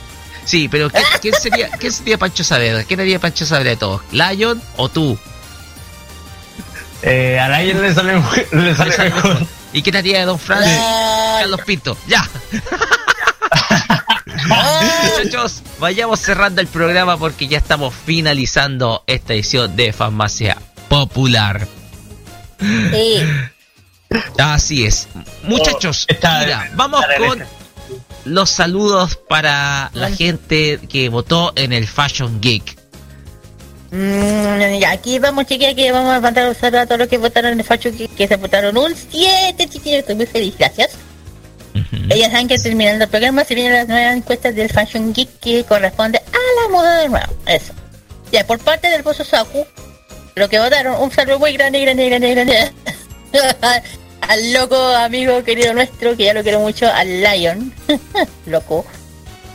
[0.46, 2.84] Sí, pero ¿quién, quién sería, ¿quién sería Pancho Saavedra?
[2.84, 4.02] ¿Quién haría Pancho Saavedra de todos?
[4.12, 5.18] ¿Lion o tú?
[7.04, 8.14] Eh, a Lion le sale,
[8.52, 9.30] le sale mejor.
[9.34, 9.48] mejor.
[9.74, 10.78] ¿Y quién haría de Don Francis?
[11.40, 11.98] Carlos Pinto.
[12.08, 12.28] Ya.
[15.18, 20.58] Muchachos, vayamos cerrando el programa porque ya estamos finalizando esta edición de Farmacia
[20.90, 21.68] Popular.
[22.60, 23.24] Sí.
[24.38, 25.08] Así es.
[25.44, 27.44] Muchachos, Oh, está- mira, vamos está con
[28.26, 32.78] los saludos para la gente que votó en el Fashion Geek.
[33.92, 37.52] Mm, aquí vamos, chiquillos, que vamos a mandar un saludo a todos los que votaron
[37.52, 40.00] en el Facho que, que se votaron un 7, chiquillos.
[40.00, 40.92] Estoy muy feliz, gracias.
[42.10, 45.64] Ellas saben que terminando el programa se vienen las nuevas encuestas del Fashion Geek que
[45.64, 47.34] corresponde a la moda de nuevo.
[47.46, 47.74] Eso.
[48.32, 49.66] Ya, por parte del Bozo Saku,
[50.36, 52.72] lo que votaron, un saludo muy grande, grande, grande, grande.
[54.22, 57.74] al loco amigo querido nuestro, que ya lo quiero mucho, al Lion.
[58.46, 58.86] loco.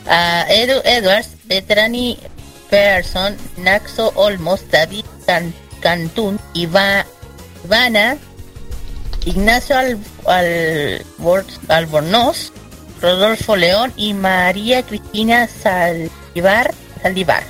[0.06, 2.18] A Edu Edwards, Veterani
[2.70, 7.04] Pearson, Naxo Olmos, David Can- Cantún, Iva,
[7.64, 8.16] Ivana,
[9.24, 12.52] Ignacio Al, Albor- Albornoz,
[13.00, 16.72] Rodolfo León y María Cristina Saldivar,
[17.02, 17.42] Saldivar.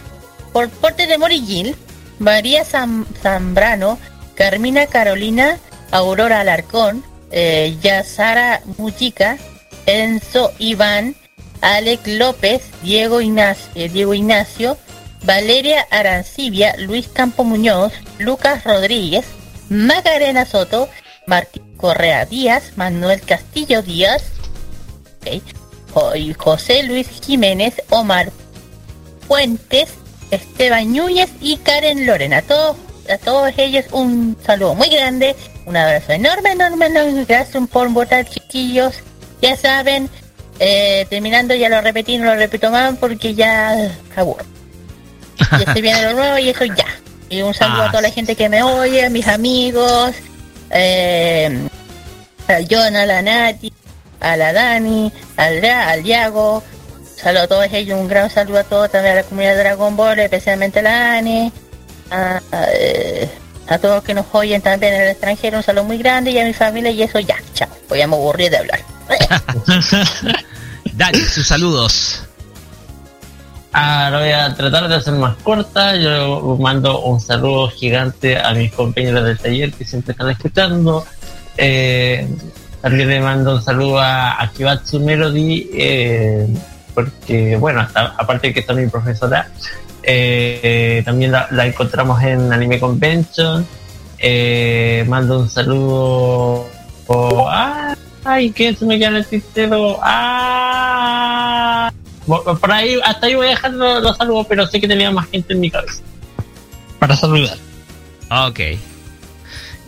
[0.52, 1.76] Por parte de Morigil,
[2.18, 3.98] María Zam- Zambrano,
[4.34, 5.58] Carmina Carolina,
[5.90, 9.36] Aurora Alarcón, eh, Yazara Mujica,
[9.86, 11.14] Enzo Iván,
[11.60, 14.76] Alex López, Diego eh, Diego Ignacio,
[15.26, 19.26] Valeria Arancibia, Luis Campo Muñoz, Lucas Rodríguez,
[19.68, 20.88] Macarena Soto,
[21.26, 24.22] Martín Correa Díaz, Manuel Castillo Díaz,
[26.38, 28.30] José Luis Jiménez, Omar
[29.26, 29.94] Fuentes,
[30.30, 32.38] Esteban Núñez y Karen Lorena.
[32.38, 32.76] A todos,
[33.10, 37.24] a todos ellos un saludo muy grande, un abrazo enorme, enorme, enorme.
[37.24, 38.94] Gracias por votar, chiquillos.
[39.42, 40.08] Ya saben,
[40.60, 44.55] eh, terminando ya lo repetí, no lo repito más porque ya aburro.
[45.38, 46.86] Ya se viene lo nuevo y eso ya.
[47.28, 50.14] Y un saludo a toda la gente que me oye, a mis amigos,
[50.70, 51.68] eh,
[52.48, 53.72] a John, a la Nati,
[54.20, 56.62] a la Dani, al, al Diago.
[57.16, 59.96] Saludo a todos ellos, un gran saludo a todos, también a la comunidad de Dragon
[59.96, 61.52] Ball, especialmente a la Dani,
[62.10, 63.28] a, a, eh,
[63.68, 66.44] a todos que nos oyen también en el extranjero, un saludo muy grande y a
[66.44, 68.80] mi familia y eso ya, chao, voy a me aburrir de hablar.
[70.92, 72.22] Dani, sus saludos.
[73.78, 75.96] Ah, lo voy a tratar de hacer más corta.
[75.96, 81.04] Yo mando un saludo gigante a mis compañeros del taller que siempre están escuchando.
[81.58, 82.26] Eh,
[82.80, 86.48] también le mando un saludo a Akibatsu Melody, eh,
[86.94, 89.50] porque, bueno, aparte de que está mi profesora,
[90.02, 93.66] eh, también la, la encontramos en Anime Convention.
[95.06, 96.66] Mando un saludo.
[97.08, 97.50] oh,
[98.24, 98.52] ¡Ay!
[98.52, 99.98] ¿Qué se me queda el tintero?
[100.02, 101.92] ¡Ah!
[102.26, 105.54] Por ahí, hasta ahí voy a dejar los, saludos, pero sé que tenía más gente
[105.54, 106.02] en mi cabeza.
[106.98, 107.56] Para saludar.
[108.30, 108.60] Ok.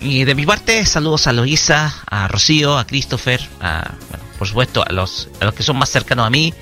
[0.01, 4.85] Y de mi parte, saludos a Loisa, a Rocío, a Christopher, a, bueno, por supuesto,
[4.87, 6.55] a los, a los que son más cercanos a mí,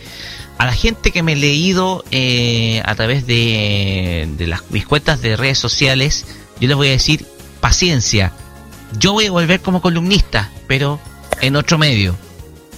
[0.57, 5.21] a la gente que me he leído eh, a través de, de las, mis cuentas
[5.21, 6.25] de redes sociales.
[6.59, 7.27] Yo les voy a decir,
[7.61, 8.33] paciencia.
[8.99, 10.99] Yo voy a volver como columnista, pero
[11.43, 12.17] en otro medio.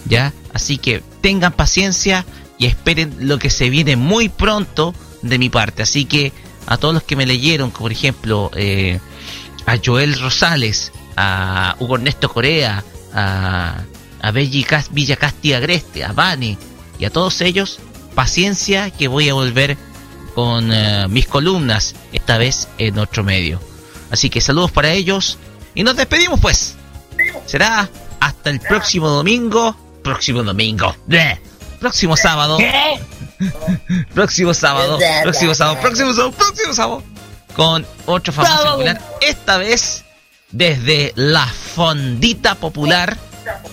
[0.06, 0.32] ¿Ya?
[0.52, 2.24] Así que tengan paciencia
[2.58, 5.82] y esperen lo que se viene muy pronto de mi parte.
[5.82, 6.32] Así que
[6.66, 8.98] a todos los que me leyeron, como por ejemplo eh,
[9.66, 13.82] a Joel Rosales, a Hugo Ernesto Corea, a,
[14.20, 16.58] a Belli Villa Casti Agreste, a Vane
[16.98, 17.78] y a todos ellos,
[18.14, 19.76] paciencia que voy a volver
[20.34, 23.60] con eh, mis columnas, esta vez en otro medio.
[24.10, 25.38] Así que saludos para ellos
[25.74, 26.76] y nos despedimos pues.
[27.46, 27.88] Será
[28.20, 29.76] hasta el próximo domingo.
[30.02, 30.94] Próximo domingo.
[31.06, 31.47] Bleh.
[31.80, 32.58] Próximo sábado.
[34.14, 34.98] próximo sábado.
[35.22, 35.78] Próximo sábado.
[35.80, 36.32] Próximo sábado.
[36.36, 37.02] Próximo sábado.
[37.54, 39.00] Con otro famoso popular.
[39.20, 40.04] Esta vez
[40.50, 43.16] desde la Fondita Popular.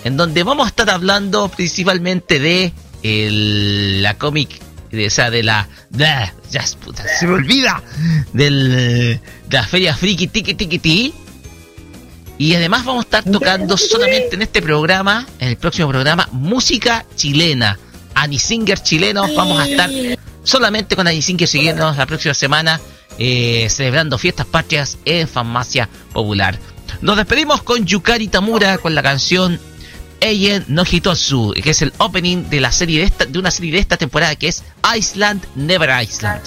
[0.04, 4.60] En donde vamos a estar hablando principalmente de el- la cómic.
[4.90, 5.68] De, o sea, de la.
[5.90, 6.32] Ya,
[6.82, 7.82] puta, se me olvida.
[8.32, 11.14] Del, de la Feria Friki Tiki Tiki Ti.
[12.38, 17.04] Y además vamos a estar tocando solamente en este programa, en el próximo programa, música
[17.16, 17.78] chilena.
[18.16, 19.90] Anisinger chilenos, vamos a estar
[20.42, 22.80] solamente con Anisinger chilenos la próxima semana,
[23.18, 26.58] eh, celebrando fiestas patrias en Farmacia Popular.
[27.02, 29.60] Nos despedimos con Yukari Tamura con la canción
[30.20, 33.72] Eien no Hitotsu, que es el opening de la serie de esta, de una serie
[33.72, 34.64] de esta temporada que es
[34.96, 36.42] Iceland Never Iceland.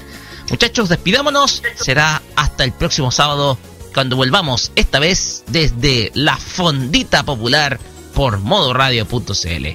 [0.50, 1.62] Muchachos, despidámonos.
[1.76, 3.58] Será hasta el próximo sábado
[3.94, 7.80] cuando volvamos, esta vez desde la Fondita Popular
[8.14, 9.68] por modoradio.cl.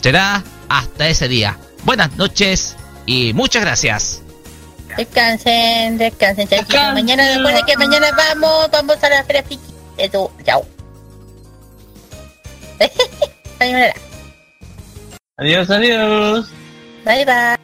[0.00, 1.58] Será hasta ese día.
[1.84, 2.76] Buenas noches
[3.06, 4.22] y muchas gracias.
[4.96, 6.94] Descansen, descansen, chachitos.
[6.94, 9.64] Mañana, recuerden que mañana vamos, vamos a la feria friki.
[9.96, 10.64] Eso, chao.
[15.36, 16.46] Adiós, adiós.
[17.04, 17.63] Bye, bye.「